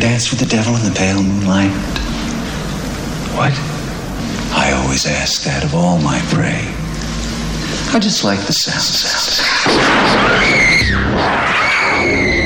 Dance 0.09 0.31
with 0.31 0.41
the 0.41 0.47
devil 0.47 0.75
in 0.75 0.83
the 0.85 0.95
pale 0.97 1.23
moonlight? 1.23 1.71
What? 3.37 3.53
I 4.57 4.73
always 4.73 5.05
ask 5.05 5.45
that 5.45 5.65
of 5.65 5.75
all 5.75 5.99
my 5.99 6.19
prey. 6.33 6.65
I 7.95 7.99
just 7.99 8.25
like 8.25 8.41
the 8.47 8.55
sound. 8.55 8.83
Finalmente, 12.01 12.38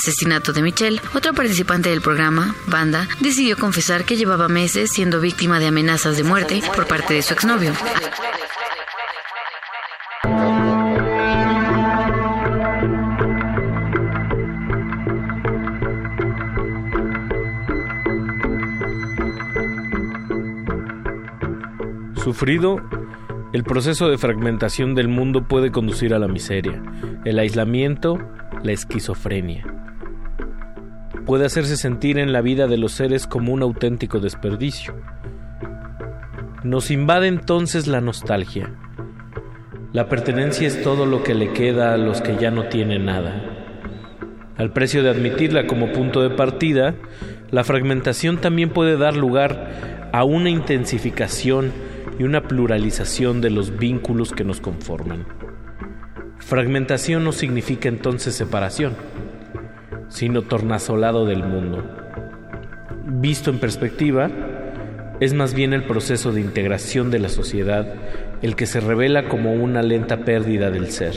asesinato 0.00 0.54
de 0.54 0.62
Michelle, 0.62 1.00
otro 1.14 1.34
participante 1.34 1.90
del 1.90 2.00
programa, 2.00 2.54
Banda, 2.66 3.06
decidió 3.20 3.58
confesar 3.58 4.04
que 4.06 4.16
llevaba 4.16 4.48
meses 4.48 4.90
siendo 4.90 5.20
víctima 5.20 5.60
de 5.60 5.66
amenazas 5.66 6.16
de 6.16 6.24
muerte 6.24 6.62
por 6.74 6.86
parte 6.86 7.12
de 7.14 7.22
su 7.22 7.34
exnovio. 7.34 7.74
Sufrido, 22.24 22.80
el 23.52 23.64
proceso 23.64 24.08
de 24.08 24.16
fragmentación 24.16 24.94
del 24.94 25.08
mundo 25.08 25.46
puede 25.46 25.70
conducir 25.70 26.14
a 26.14 26.18
la 26.18 26.28
miseria, 26.28 26.82
el 27.24 27.38
aislamiento, 27.38 28.18
la 28.62 28.72
esquizofrenia. 28.72 29.69
Puede 31.30 31.46
hacerse 31.46 31.76
sentir 31.76 32.18
en 32.18 32.32
la 32.32 32.40
vida 32.40 32.66
de 32.66 32.76
los 32.76 32.90
seres 32.90 33.28
como 33.28 33.52
un 33.52 33.62
auténtico 33.62 34.18
desperdicio. 34.18 34.96
Nos 36.64 36.90
invade 36.90 37.28
entonces 37.28 37.86
la 37.86 38.00
nostalgia. 38.00 38.74
La 39.92 40.08
pertenencia 40.08 40.66
es 40.66 40.82
todo 40.82 41.06
lo 41.06 41.22
que 41.22 41.36
le 41.36 41.52
queda 41.52 41.94
a 41.94 41.98
los 41.98 42.20
que 42.20 42.36
ya 42.36 42.50
no 42.50 42.64
tienen 42.64 43.04
nada. 43.04 43.44
Al 44.56 44.72
precio 44.72 45.04
de 45.04 45.10
admitirla 45.10 45.68
como 45.68 45.92
punto 45.92 46.20
de 46.20 46.30
partida, 46.30 46.96
la 47.52 47.62
fragmentación 47.62 48.38
también 48.38 48.70
puede 48.70 48.96
dar 48.96 49.14
lugar 49.14 50.10
a 50.12 50.24
una 50.24 50.50
intensificación 50.50 51.70
y 52.18 52.24
una 52.24 52.42
pluralización 52.42 53.40
de 53.40 53.50
los 53.50 53.78
vínculos 53.78 54.32
que 54.32 54.42
nos 54.42 54.60
conforman. 54.60 55.26
Fragmentación 56.40 57.22
no 57.22 57.30
significa 57.30 57.88
entonces 57.88 58.34
separación, 58.34 58.96
sino 60.20 60.42
tornasolado 60.42 61.24
del 61.24 61.42
mundo. 61.42 61.82
Visto 63.06 63.48
en 63.48 63.58
perspectiva, 63.58 64.28
es 65.18 65.32
más 65.32 65.54
bien 65.54 65.72
el 65.72 65.84
proceso 65.84 66.30
de 66.30 66.42
integración 66.42 67.10
de 67.10 67.20
la 67.20 67.30
sociedad 67.30 67.94
el 68.42 68.54
que 68.54 68.66
se 68.66 68.80
revela 68.80 69.30
como 69.30 69.54
una 69.54 69.80
lenta 69.80 70.18
pérdida 70.18 70.70
del 70.70 70.90
ser, 70.90 71.14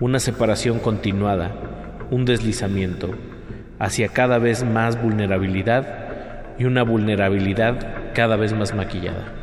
una 0.00 0.20
separación 0.20 0.78
continuada, 0.78 1.52
un 2.10 2.24
deslizamiento 2.24 3.10
hacia 3.78 4.08
cada 4.08 4.38
vez 4.38 4.64
más 4.64 5.02
vulnerabilidad 5.02 6.54
y 6.58 6.64
una 6.64 6.84
vulnerabilidad 6.84 8.14
cada 8.14 8.36
vez 8.36 8.54
más 8.54 8.74
maquillada. 8.74 9.37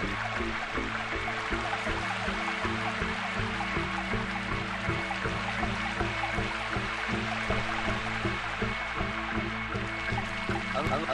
I'm, 0.00 0.08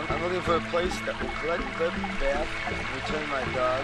I'm, 0.06 0.22
looking 0.22 0.38
for 0.42 0.54
a 0.54 0.60
place 0.70 0.94
that 1.00 1.20
will 1.20 1.30
collect, 1.42 1.64
clip, 1.74 1.90
bath, 2.22 2.46
and 2.70 2.78
return 2.94 3.26
my 3.28 3.42
dog, 3.58 3.82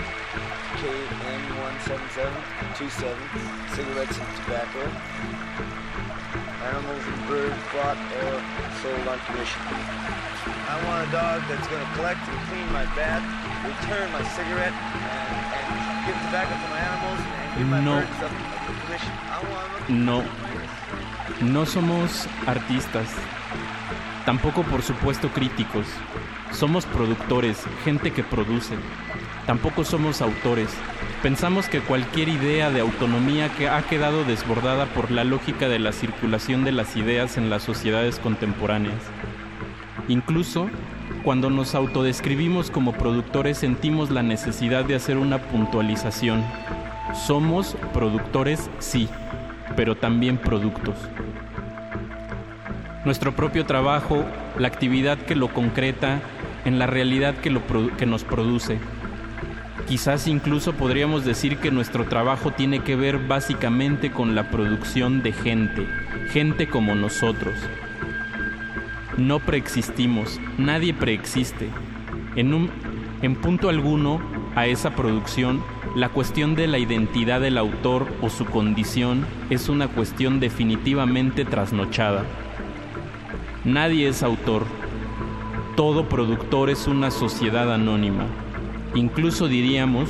KN17727, 0.78 3.18
cigarettes 3.74 4.22
and 4.22 4.30
tobacco, 4.38 4.86
animals 6.62 7.02
and 7.02 7.26
birds 7.26 7.58
bought 7.74 7.98
or 8.22 8.38
sold 8.78 9.02
on 9.08 9.18
commission. 9.26 9.62
I 10.70 10.78
want 10.86 11.08
a 11.08 11.10
dog 11.10 11.42
that's 11.48 11.66
going 11.66 11.84
to 11.84 11.92
collect 11.94 12.20
and 12.28 12.38
clean 12.46 12.72
my 12.72 12.84
bath, 12.94 13.41
return 13.62 14.10
my 14.12 14.22
cigarette, 14.34 14.74
and, 14.74 15.32
and 15.54 16.06
give 16.06 16.16
tobacco 16.26 16.54
to 16.54 16.68
my 16.68 16.80
animals, 16.80 17.20
and 17.20 17.58
give 17.58 17.68
my 17.68 17.80
No. 17.80 17.94
want 17.96 18.02
No, 19.88 20.22
no 21.40 21.66
somos 21.66 22.26
artistas, 22.46 23.08
tampoco 24.24 24.62
por 24.62 24.82
supuesto 24.82 25.28
críticos, 25.28 25.86
somos 26.52 26.86
productores, 26.86 27.64
gente 27.84 28.12
que 28.12 28.22
produce, 28.22 28.74
tampoco 29.46 29.84
somos 29.84 30.22
autores. 30.22 30.70
Pensamos 31.22 31.68
que 31.68 31.80
cualquier 31.80 32.28
idea 32.28 32.70
de 32.70 32.80
autonomía 32.80 33.48
que 33.50 33.68
ha 33.68 33.82
quedado 33.82 34.24
desbordada 34.24 34.86
por 34.86 35.10
la 35.10 35.24
lógica 35.24 35.68
de 35.68 35.78
la 35.78 35.92
circulación 35.92 36.64
de 36.64 36.72
las 36.72 36.96
ideas 36.96 37.36
en 37.36 37.48
las 37.48 37.62
sociedades 37.62 38.18
contemporáneas. 38.18 39.00
Incluso, 40.08 40.68
cuando 41.22 41.50
nos 41.50 41.74
autodescribimos 41.74 42.70
como 42.70 42.92
productores 42.92 43.58
sentimos 43.58 44.10
la 44.10 44.22
necesidad 44.22 44.84
de 44.84 44.96
hacer 44.96 45.18
una 45.18 45.38
puntualización. 45.38 46.42
Somos 47.26 47.76
productores, 47.92 48.70
sí, 48.80 49.08
pero 49.76 49.96
también 49.96 50.36
productos. 50.36 50.96
Nuestro 53.04 53.34
propio 53.34 53.66
trabajo, 53.66 54.24
la 54.58 54.68
actividad 54.68 55.18
que 55.18 55.36
lo 55.36 55.48
concreta, 55.52 56.20
en 56.64 56.78
la 56.78 56.86
realidad 56.86 57.34
que, 57.34 57.50
lo 57.50 57.62
que 57.96 58.06
nos 58.06 58.24
produce. 58.24 58.78
Quizás 59.88 60.28
incluso 60.28 60.74
podríamos 60.74 61.24
decir 61.24 61.58
que 61.58 61.70
nuestro 61.70 62.04
trabajo 62.04 62.52
tiene 62.52 62.80
que 62.80 62.96
ver 62.96 63.18
básicamente 63.18 64.10
con 64.10 64.34
la 64.34 64.50
producción 64.50 65.22
de 65.22 65.32
gente, 65.32 65.86
gente 66.30 66.68
como 66.68 66.94
nosotros. 66.94 67.54
No 69.18 69.40
preexistimos, 69.40 70.40
nadie 70.56 70.94
preexiste. 70.94 71.68
En, 72.34 72.54
un, 72.54 72.70
en 73.20 73.36
punto 73.36 73.68
alguno 73.68 74.20
a 74.54 74.66
esa 74.66 74.94
producción, 74.94 75.62
la 75.94 76.08
cuestión 76.08 76.54
de 76.54 76.66
la 76.66 76.78
identidad 76.78 77.40
del 77.40 77.58
autor 77.58 78.06
o 78.22 78.30
su 78.30 78.46
condición 78.46 79.26
es 79.50 79.68
una 79.68 79.88
cuestión 79.88 80.40
definitivamente 80.40 81.44
trasnochada. 81.44 82.24
Nadie 83.64 84.08
es 84.08 84.22
autor. 84.22 84.64
Todo 85.76 86.08
productor 86.08 86.70
es 86.70 86.86
una 86.86 87.10
sociedad 87.10 87.72
anónima. 87.72 88.24
Incluso 88.94 89.46
diríamos 89.46 90.08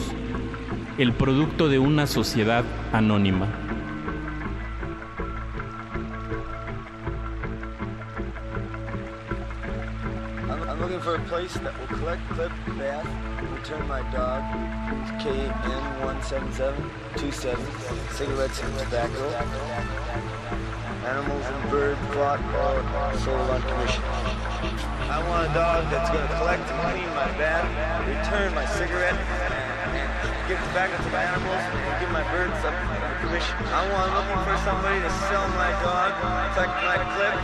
el 0.99 1.13
producto 1.13 1.69
de 1.69 1.81
una 1.81 2.07
sociedad 2.07 2.65
anónima. 2.93 3.47
Place 11.53 11.65
that 11.65 11.75
will 11.79 11.87
collect, 11.99 12.23
clip, 12.31 12.51
bath, 12.79 13.07
return 13.53 13.87
my 13.89 14.01
dog, 14.13 14.43
KN17727, 15.21 17.59
cigarettes 18.13 18.63
and 18.63 18.79
tobacco, 18.79 19.29
animals 21.05 21.45
and 21.45 21.71
birds 21.71 22.01
bought 22.15 22.41
or 22.41 22.83
sold 23.19 23.51
on 23.51 23.61
commission. 23.63 24.05
I 25.11 25.19
want 25.29 25.51
a 25.51 25.55
dog 25.55 25.91
that's 25.91 26.11
going 26.11 26.27
to 26.27 26.35
collect 26.39 26.71
and 26.71 26.81
clean 26.89 27.11
my 27.15 27.27
bath, 27.37 27.69
return 28.07 28.55
my 28.55 28.65
cigarette, 28.67 29.19
and, 29.19 29.53
and 29.93 30.09
give 30.49 30.59
tobacco 30.73 30.97
to 30.97 31.11
my 31.11 31.23
animals, 31.23 31.63
and 31.69 32.01
give 32.01 32.11
my 32.11 32.23
birds 32.33 32.65
up 32.65 32.73
on 32.73 33.17
commission. 33.21 33.57
I 33.69 33.85
want, 33.93 34.09
I'm 34.09 34.25
looking 34.31 34.47
for 34.47 34.57
somebody 34.65 35.01
to 35.05 35.11
sell 35.29 35.45
my 35.59 35.73
dog, 35.85 36.17
collect 36.55 36.73
my 36.87 36.97
clip, 37.13 37.37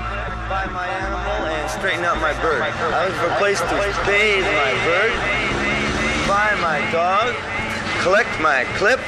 buy 0.49 0.65
my 0.73 0.89
animal, 0.89 1.21
and 1.21 1.71
straighten 1.71 2.05
out 2.05 2.17
my 2.23 2.33
bird. 2.41 2.65
For 2.73 3.27
a 3.29 3.37
place 3.37 3.61
to 3.61 3.77
bathe 4.09 4.49
my 4.49 4.73
bird, 4.89 5.13
buy 6.25 6.57
my 6.65 6.81
dog, 6.91 7.37
collect 8.01 8.33
my 8.41 8.65
clip, 8.81 9.01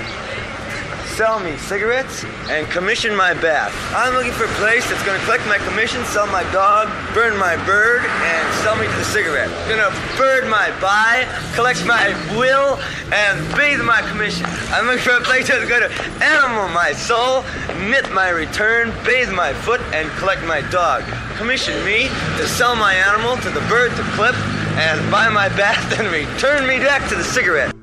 sell 1.17 1.41
me 1.41 1.57
cigarettes, 1.57 2.25
and 2.49 2.67
commission 2.71 3.15
my 3.15 3.35
bath. 3.35 3.75
I'm 3.95 4.15
looking 4.15 4.33
for 4.33 4.45
a 4.45 4.55
place 4.63 4.89
that's 4.89 5.05
gonna 5.05 5.23
collect 5.25 5.47
my 5.47 5.59
commission, 5.59 6.05
sell 6.05 6.27
my 6.27 6.43
dog, 6.53 6.89
burn 7.15 7.37
my 7.37 7.57
bird, 7.67 8.05
and 8.05 8.55
sell 8.63 8.77
me 8.77 8.87
to 8.87 8.97
the 8.97 9.05
cigarette. 9.05 9.51
Gonna 9.69 9.91
bird 10.17 10.49
my 10.49 10.71
buy, 10.81 11.27
collect 11.55 11.85
my 11.87 12.15
will, 12.39 12.79
and 13.13 13.37
bathe 13.57 13.81
my 13.83 14.03
commission. 14.09 14.47
I'm 14.71 14.87
looking 14.87 15.03
for 15.03 15.17
a 15.17 15.21
place 15.21 15.49
that's 15.49 15.69
gonna 15.69 15.91
animal 16.23 16.69
my 16.69 16.93
soul, 16.93 17.45
knit 17.91 18.11
my 18.13 18.31
return, 18.31 18.93
bathe 19.05 19.33
my 19.33 19.53
foot, 19.53 19.81
and 19.93 20.09
collect 20.19 20.43
my 20.45 20.63
dog. 20.71 21.03
Commission 21.37 21.75
me 21.85 22.09
to 22.39 22.47
sell 22.47 22.77
my 22.77 22.95
animal 22.95 23.37
to 23.39 23.51
the 23.51 23.65
bird 23.69 23.91
to 23.97 24.03
clip, 24.15 24.37
and 24.79 24.99
buy 25.11 25.29
my 25.29 25.49
bath, 25.51 25.93
and 25.99 26.09
return 26.13 26.67
me 26.67 26.79
back 26.79 27.09
to 27.09 27.15
the 27.15 27.25
cigarette. 27.25 27.75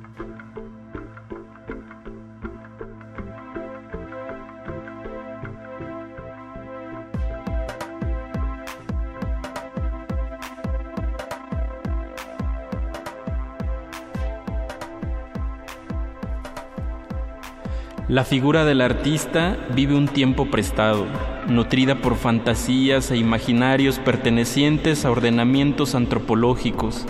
La 18.10 18.24
figura 18.24 18.64
del 18.64 18.80
artista 18.80 19.58
vive 19.76 19.94
un 19.94 20.08
tiempo 20.08 20.46
prestado, 20.46 21.06
nutrida 21.50 21.96
por 21.96 22.16
fantasías 22.16 23.12
e 23.12 23.18
imaginarios 23.18 24.00
pertenecientes 24.00 25.04
a 25.04 25.12
ordenamientos 25.12 25.94
antropológicos, 25.94 27.06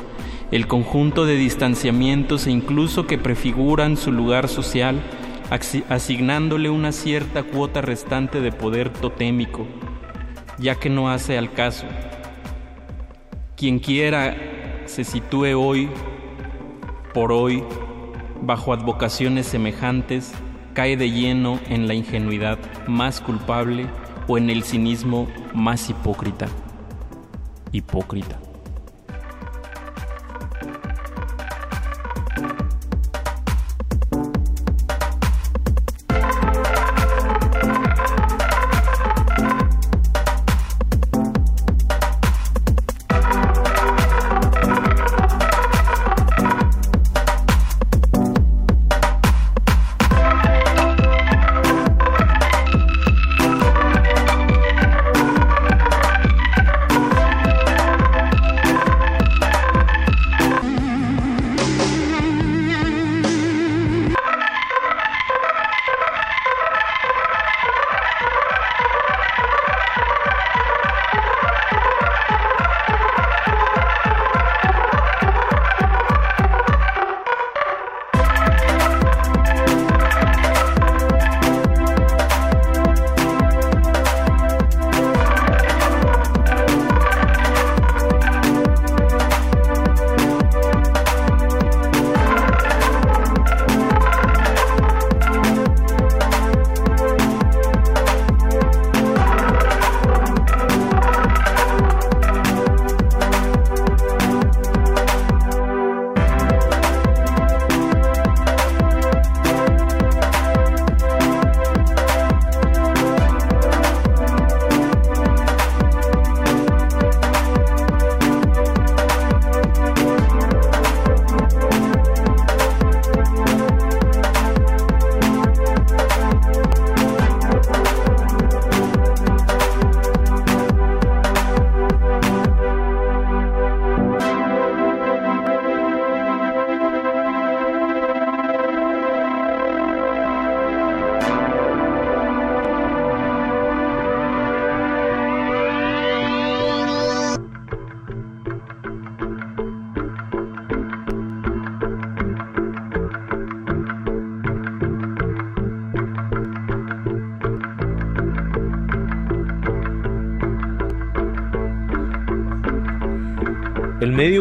el 0.49 0.65
conjunto 0.65 1.27
de 1.27 1.35
distanciamientos 1.35 2.47
e 2.47 2.51
incluso 2.51 3.05
que 3.05 3.19
prefiguran 3.19 3.95
su 3.95 4.11
lugar 4.11 4.47
social, 4.47 4.99
asignándole 5.87 6.71
una 6.71 6.91
cierta 6.91 7.43
cuota 7.43 7.81
restante 7.81 8.41
de 8.41 8.51
poder 8.51 8.89
totémico, 8.89 9.67
ya 10.57 10.73
que 10.73 10.89
no 10.89 11.11
hace 11.11 11.37
al 11.37 11.53
caso. 11.53 11.85
Quien 13.55 13.77
quiera 13.77 14.35
se 14.85 15.03
sitúe 15.03 15.53
hoy, 15.55 15.91
por 17.13 17.31
hoy, 17.31 17.63
bajo 18.41 18.73
advocaciones 18.73 19.45
semejantes, 19.45 20.33
cae 20.77 20.95
de 20.95 21.09
lleno 21.09 21.59
en 21.69 21.87
la 21.87 21.95
ingenuidad 21.95 22.59
más 22.85 23.19
culpable 23.19 23.87
o 24.27 24.37
en 24.37 24.51
el 24.51 24.61
cinismo 24.61 25.27
más 25.55 25.89
hipócrita. 25.89 26.47
Hipócrita. 27.71 28.46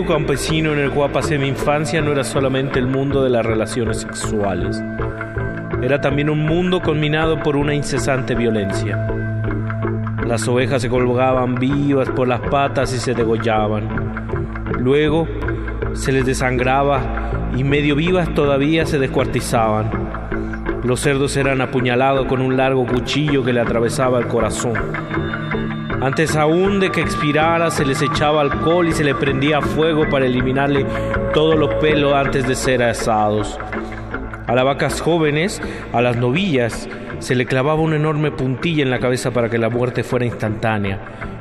Campesino 0.07 0.73
en 0.73 0.79
el 0.79 0.91
cual 0.91 1.11
pasé 1.11 1.37
mi 1.37 1.49
infancia 1.49 2.01
no 2.01 2.13
era 2.13 2.23
solamente 2.23 2.79
el 2.79 2.87
mundo 2.87 3.25
de 3.25 3.31
las 3.31 3.45
relaciones 3.45 3.99
sexuales, 4.03 4.81
era 5.83 6.01
también 6.01 6.31
un 6.31 6.47
mundo 6.47 6.81
conminado 6.81 7.43
por 7.43 7.57
una 7.57 7.75
incesante 7.75 8.35
violencia. 8.35 9.07
Las 10.27 10.47
ovejas 10.47 10.83
se 10.83 10.89
colgaban 10.89 11.57
vivas 11.57 12.09
por 12.11 12.29
las 12.29 12.41
patas 12.41 12.93
y 12.95 12.99
se 12.99 13.15
degollaban. 13.15 13.89
Luego 14.79 15.27
se 15.95 16.13
les 16.13 16.25
desangraba 16.25 17.51
y 17.57 17.65
medio 17.65 17.97
vivas 17.97 18.33
todavía 18.33 18.87
se 18.87 18.99
descuartizaban. 18.99 19.91
Los 20.85 21.01
cerdos 21.01 21.37
eran 21.37 21.61
apuñalados 21.61 22.27
con 22.27 22.41
un 22.41 22.57
largo 22.57 22.87
cuchillo 22.87 23.45
que 23.45 23.53
le 23.53 23.61
atravesaba 23.61 24.21
el 24.21 24.29
corazón. 24.29 24.75
Antes 26.07 26.37
aún 26.37 26.79
de 26.79 26.93
que 26.93 27.01
expirara 27.01 27.69
se 27.69 27.85
les 27.85 28.01
echaba 28.01 28.41
alcohol 28.41 28.87
y 28.87 28.93
se 28.93 29.03
le 29.03 29.17
prendía 29.17 29.61
fuego 29.61 30.09
para 30.09 30.27
eliminarle 30.27 30.87
todos 31.35 31.59
los 31.59 31.75
pelos 31.81 32.15
antes 32.15 32.47
de 32.47 32.55
ser 32.55 32.81
asados. 32.85 33.59
A 34.47 34.55
las 34.55 34.65
vacas 34.65 35.01
jóvenes, 35.01 35.61
a 35.93 36.01
las 36.01 36.17
novillas, 36.17 36.89
se 37.19 37.35
le 37.35 37.45
clavaba 37.45 37.81
una 37.81 37.97
enorme 37.97 38.31
puntilla 38.31 38.85
en 38.85 38.91
la 38.91 39.01
cabeza 39.01 39.33
para 39.33 39.49
que 39.49 39.59
la 39.59 39.69
muerte 39.69 40.05
fuera 40.05 40.25
instantánea 40.25 41.01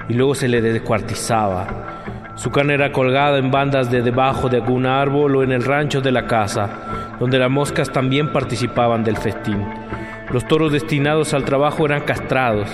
y 0.09 0.15
luego 0.15 0.33
se 0.33 0.47
le 0.47 0.59
descuartizaba. 0.63 1.67
Su 2.33 2.49
carne 2.49 2.73
era 2.73 2.91
colgada 2.91 3.37
en 3.37 3.51
bandas 3.51 3.91
de 3.91 4.01
debajo 4.01 4.49
de 4.49 4.57
algún 4.57 4.87
árbol 4.87 5.35
o 5.35 5.43
en 5.43 5.51
el 5.51 5.63
rancho 5.63 6.01
de 6.01 6.11
la 6.11 6.25
casa, 6.25 7.15
donde 7.19 7.37
las 7.37 7.51
moscas 7.51 7.91
también 7.91 8.33
participaban 8.33 9.03
del 9.03 9.17
festín. 9.17 9.63
Los 10.31 10.47
toros 10.47 10.71
destinados 10.71 11.35
al 11.35 11.45
trabajo 11.45 11.85
eran 11.85 12.01
castrados, 12.01 12.67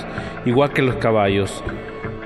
igual 0.45 0.71
que 0.71 0.81
los 0.81 0.95
caballos. 0.95 1.61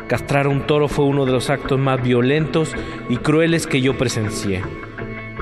Castrar 0.08 0.45
a 0.45 0.50
un 0.50 0.67
toro 0.67 0.88
fue 0.88 1.06
uno 1.06 1.25
de 1.25 1.32
los 1.32 1.50
actos 1.50 1.80
más 1.80 2.01
violentos 2.01 2.75
y 3.09 3.17
crueles 3.17 3.66
que 3.66 3.82
yo 3.82 3.98
presencié. 3.98 4.61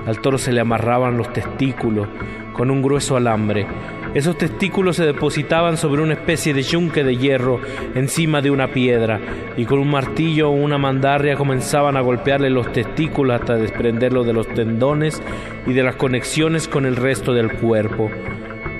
Al 0.05 0.19
toro 0.21 0.37
se 0.37 0.53
le 0.53 0.61
amarraban 0.61 1.17
los 1.17 1.31
testículos 1.33 2.07
con 2.53 2.71
un 2.71 2.81
grueso 2.81 3.17
alambre. 3.17 3.67
Esos 4.13 4.37
testículos 4.37 4.95
se 4.95 5.05
depositaban 5.05 5.75
sobre 5.75 6.01
una 6.01 6.13
especie 6.13 6.53
de 6.53 6.61
yunque 6.61 7.03
de 7.03 7.17
hierro 7.17 7.59
encima 7.95 8.41
de 8.41 8.51
una 8.51 8.67
piedra 8.67 9.19
y 9.57 9.65
con 9.65 9.79
un 9.79 9.89
martillo 9.89 10.49
o 10.49 10.53
una 10.53 10.77
mandarria 10.77 11.35
comenzaban 11.35 11.97
a 11.97 12.01
golpearle 12.01 12.49
los 12.49 12.71
testículos 12.71 13.41
hasta 13.41 13.55
desprenderlos 13.55 14.25
de 14.25 14.33
los 14.33 14.47
tendones 14.47 15.21
y 15.65 15.73
de 15.73 15.83
las 15.83 15.95
conexiones 15.95 16.67
con 16.67 16.85
el 16.85 16.95
resto 16.95 17.33
del 17.33 17.51
cuerpo. 17.51 18.09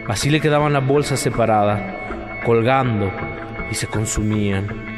Así 0.08 0.30
le 0.30 0.40
quedaban 0.40 0.74
las 0.74 0.86
bolsas 0.86 1.20
separadas, 1.20 1.82
colgando, 2.45 3.12
y 3.72 3.76
se 3.76 3.88
consumían. 3.88 4.92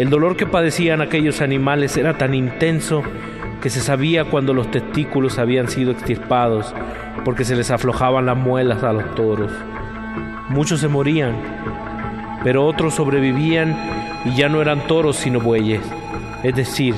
El 0.00 0.08
dolor 0.08 0.34
que 0.34 0.46
padecían 0.46 1.02
aquellos 1.02 1.42
animales 1.42 1.98
era 1.98 2.16
tan 2.16 2.32
intenso 2.32 3.02
que 3.60 3.68
se 3.68 3.82
sabía 3.82 4.24
cuando 4.24 4.54
los 4.54 4.70
testículos 4.70 5.38
habían 5.38 5.68
sido 5.68 5.90
extirpados, 5.92 6.74
porque 7.22 7.44
se 7.44 7.54
les 7.54 7.70
aflojaban 7.70 8.24
las 8.24 8.38
muelas 8.38 8.82
a 8.82 8.94
los 8.94 9.14
toros. 9.14 9.52
Muchos 10.48 10.80
se 10.80 10.88
morían, 10.88 11.34
pero 12.42 12.64
otros 12.64 12.94
sobrevivían 12.94 13.76
y 14.24 14.36
ya 14.36 14.48
no 14.48 14.62
eran 14.62 14.86
toros 14.86 15.16
sino 15.16 15.38
bueyes, 15.38 15.82
es 16.42 16.56
decir, 16.56 16.94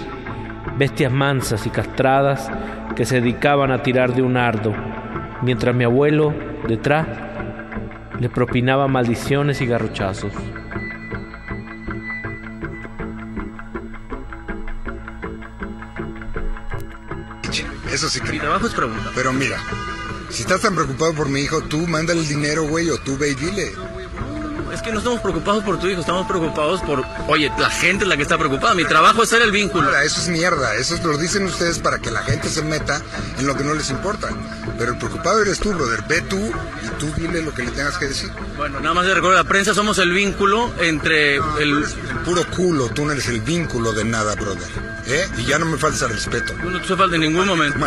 bestias 0.78 1.10
mansas 1.10 1.66
y 1.66 1.70
castradas 1.70 2.52
que 2.94 3.04
se 3.04 3.20
dedicaban 3.20 3.72
a 3.72 3.82
tirar 3.82 4.14
de 4.14 4.22
un 4.22 4.36
ardo, 4.36 4.72
mientras 5.42 5.74
mi 5.74 5.82
abuelo, 5.82 6.32
detrás, 6.68 7.08
le 8.20 8.28
propinaba 8.28 8.86
maldiciones 8.86 9.60
y 9.60 9.66
garrochazos. 9.66 10.32
Eso 17.92 18.08
sí 18.08 18.20
que. 18.20 18.32
Mi 18.32 18.38
trabajo 18.38 18.66
es 18.66 18.74
preguntar. 18.74 19.12
Pero 19.14 19.32
mira, 19.32 19.58
Si 20.30 20.42
estás 20.42 20.62
tan 20.62 20.74
preocupado 20.74 21.12
por 21.12 21.28
mi 21.28 21.40
hijo, 21.40 21.60
tú 21.62 21.86
mándale 21.86 22.20
el 22.20 22.28
dinero, 22.28 22.64
güey, 22.64 22.88
o 22.88 22.96
tú 22.96 23.18
ve 23.18 23.30
y 23.30 23.34
dile. 23.34 23.74
Es 24.72 24.80
que 24.80 24.90
no 24.90 24.98
estamos 24.98 25.20
preocupados 25.20 25.62
por 25.62 25.78
tu 25.78 25.86
hijo, 25.86 26.00
estamos 26.00 26.26
preocupados 26.26 26.80
por, 26.80 27.04
oye, 27.28 27.52
la 27.58 27.68
gente 27.68 28.04
es 28.04 28.08
la 28.08 28.16
que 28.16 28.22
está 28.22 28.38
preocupada. 28.38 28.74
Mi 28.74 28.86
trabajo 28.86 29.22
es 29.22 29.28
ser 29.28 29.42
el 29.42 29.52
vínculo. 29.52 29.84
Ahora, 29.88 30.02
eso 30.04 30.22
es 30.22 30.28
mierda. 30.28 30.74
Eso 30.76 30.96
lo 31.06 31.18
dicen 31.18 31.44
ustedes 31.44 31.78
para 31.78 31.98
que 31.98 32.10
la 32.10 32.22
gente 32.22 32.48
se 32.48 32.62
meta 32.62 33.02
en 33.38 33.46
lo 33.46 33.54
que 33.54 33.64
no 33.64 33.74
les 33.74 33.90
importa. 33.90 34.30
Pero 34.78 34.92
el 34.92 34.98
preocupado 34.98 35.42
eres 35.42 35.58
tú, 35.58 35.72
brother. 35.72 36.02
Ve 36.08 36.20
tú 36.22 36.38
y 36.38 36.88
tú 36.98 37.12
dile 37.16 37.42
lo 37.42 37.52
que 37.54 37.62
le 37.62 37.70
tengas 37.70 37.98
que 37.98 38.06
decir. 38.06 38.30
Bueno, 38.56 38.80
nada 38.80 38.94
más 38.94 39.06
de 39.06 39.12
a 39.12 39.20
la 39.20 39.44
prensa, 39.44 39.74
somos 39.74 39.98
el 39.98 40.12
vínculo 40.12 40.72
entre 40.80 41.36
el... 41.36 41.84
El 41.84 41.84
puro 42.24 42.44
culo, 42.48 42.88
tú 42.88 43.04
no 43.04 43.12
eres 43.12 43.28
el 43.28 43.40
vínculo 43.40 43.92
de 43.92 44.04
nada, 44.04 44.34
brother. 44.34 44.68
¿Eh? 45.06 45.28
Y 45.38 45.44
ya 45.44 45.58
no 45.58 45.66
me 45.66 45.76
faltes 45.76 46.02
al 46.02 46.10
respeto. 46.10 46.54
No 46.62 46.80
te 46.80 46.96
falta 46.96 47.16
en 47.16 47.22
ningún 47.22 47.46
momento. 47.46 47.78
No, 47.78 47.86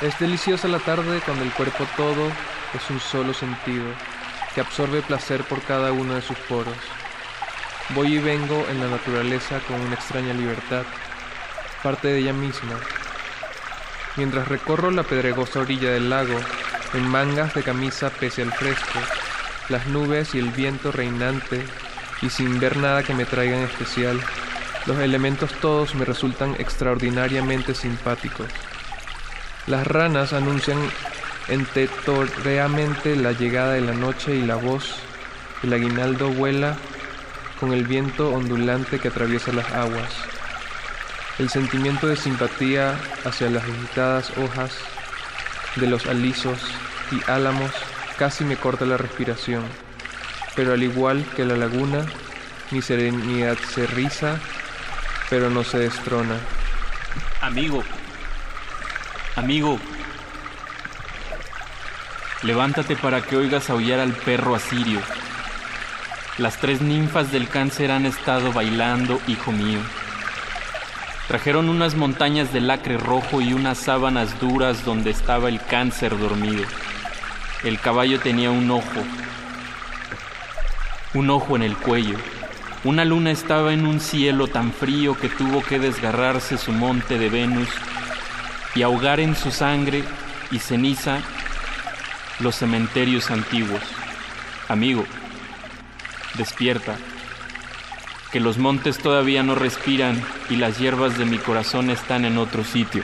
Es 0.00 0.18
deliciosa 0.18 0.68
la 0.68 0.78
tarde 0.78 1.20
cuando 1.24 1.44
el 1.44 1.52
cuerpo 1.52 1.86
todo 1.96 2.30
es 2.74 2.90
un 2.90 3.00
solo 3.00 3.34
sentido, 3.34 3.84
que 4.54 4.60
absorbe 4.60 5.02
placer 5.02 5.44
por 5.44 5.62
cada 5.62 5.92
uno 5.92 6.14
de 6.14 6.22
sus 6.22 6.36
poros. 6.38 6.76
Voy 7.90 8.14
y 8.14 8.18
vengo 8.18 8.66
en 8.70 8.80
la 8.80 8.88
naturaleza 8.88 9.60
con 9.60 9.80
una 9.80 9.94
extraña 9.94 10.32
libertad, 10.34 10.84
parte 11.82 12.08
de 12.08 12.18
ella 12.18 12.32
misma. 12.32 12.78
Mientras 14.16 14.48
recorro 14.48 14.90
la 14.90 15.02
pedregosa 15.02 15.60
orilla 15.60 15.90
del 15.90 16.10
lago, 16.10 16.38
en 16.94 17.08
mangas 17.08 17.54
de 17.54 17.62
camisa 17.62 18.10
pese 18.10 18.42
al 18.42 18.52
fresco, 18.52 19.00
las 19.68 19.86
nubes 19.86 20.34
y 20.34 20.38
el 20.38 20.50
viento 20.50 20.92
reinante, 20.92 21.64
y 22.22 22.30
sin 22.30 22.60
ver 22.60 22.76
nada 22.76 23.02
que 23.02 23.14
me 23.14 23.24
traiga 23.24 23.56
en 23.56 23.64
especial, 23.64 24.20
los 24.86 24.98
elementos 24.98 25.52
todos 25.60 25.94
me 25.94 26.04
resultan 26.04 26.54
extraordinariamente 26.58 27.74
simpáticos. 27.74 28.46
Las 29.66 29.86
ranas 29.86 30.32
anuncian 30.32 30.78
entetorreamente 31.48 33.16
la 33.16 33.32
llegada 33.32 33.72
de 33.72 33.80
la 33.80 33.94
noche 33.94 34.36
y 34.36 34.42
la 34.42 34.56
voz, 34.56 34.96
el 35.62 35.72
aguinaldo 35.72 36.28
vuela 36.30 36.76
con 37.58 37.72
el 37.72 37.84
viento 37.84 38.30
ondulante 38.30 38.98
que 38.98 39.08
atraviesa 39.08 39.52
las 39.52 39.70
aguas. 39.72 40.10
El 41.38 41.48
sentimiento 41.48 42.06
de 42.06 42.16
simpatía 42.16 42.94
hacia 43.24 43.48
las 43.48 43.64
agitadas 43.64 44.32
hojas 44.36 44.72
de 45.76 45.86
los 45.86 46.06
alisos 46.06 46.58
y 47.10 47.30
álamos 47.30 47.70
casi 48.18 48.44
me 48.44 48.56
corta 48.56 48.84
la 48.84 48.96
respiración, 48.96 49.64
pero 50.54 50.72
al 50.72 50.82
igual 50.82 51.24
que 51.34 51.44
la 51.44 51.56
laguna, 51.56 52.04
mi 52.70 52.82
serenidad 52.82 53.58
se 53.74 53.86
riza, 53.86 54.38
pero 55.34 55.50
no 55.50 55.64
se 55.64 55.78
destrona. 55.78 56.38
Amigo, 57.40 57.82
amigo, 59.34 59.80
levántate 62.44 62.94
para 62.94 63.20
que 63.20 63.34
oigas 63.34 63.68
aullar 63.68 63.98
al 63.98 64.12
perro 64.12 64.54
asirio. 64.54 65.00
Las 66.38 66.58
tres 66.58 66.82
ninfas 66.82 67.32
del 67.32 67.48
cáncer 67.48 67.90
han 67.90 68.06
estado 68.06 68.52
bailando, 68.52 69.20
hijo 69.26 69.50
mío. 69.50 69.80
Trajeron 71.26 71.68
unas 71.68 71.96
montañas 71.96 72.52
de 72.52 72.60
lacre 72.60 72.96
rojo 72.96 73.40
y 73.40 73.54
unas 73.54 73.78
sábanas 73.78 74.38
duras 74.38 74.84
donde 74.84 75.10
estaba 75.10 75.48
el 75.48 75.60
cáncer 75.60 76.16
dormido. 76.16 76.62
El 77.64 77.80
caballo 77.80 78.20
tenía 78.20 78.52
un 78.52 78.70
ojo, 78.70 79.02
un 81.12 81.28
ojo 81.28 81.56
en 81.56 81.64
el 81.64 81.76
cuello. 81.76 82.18
Una 82.84 83.06
luna 83.06 83.30
estaba 83.30 83.72
en 83.72 83.86
un 83.86 83.98
cielo 83.98 84.46
tan 84.46 84.70
frío 84.70 85.16
que 85.18 85.30
tuvo 85.30 85.62
que 85.62 85.78
desgarrarse 85.78 86.58
su 86.58 86.70
monte 86.70 87.18
de 87.18 87.30
Venus 87.30 87.68
y 88.74 88.82
ahogar 88.82 89.20
en 89.20 89.34
su 89.34 89.50
sangre 89.50 90.04
y 90.50 90.58
ceniza 90.58 91.20
los 92.40 92.56
cementerios 92.56 93.30
antiguos. 93.30 93.80
Amigo, 94.68 95.06
despierta, 96.36 96.98
que 98.30 98.40
los 98.40 98.58
montes 98.58 98.98
todavía 98.98 99.42
no 99.42 99.54
respiran 99.54 100.22
y 100.50 100.56
las 100.56 100.78
hierbas 100.78 101.16
de 101.16 101.24
mi 101.24 101.38
corazón 101.38 101.88
están 101.88 102.26
en 102.26 102.36
otro 102.36 102.64
sitio. 102.64 103.02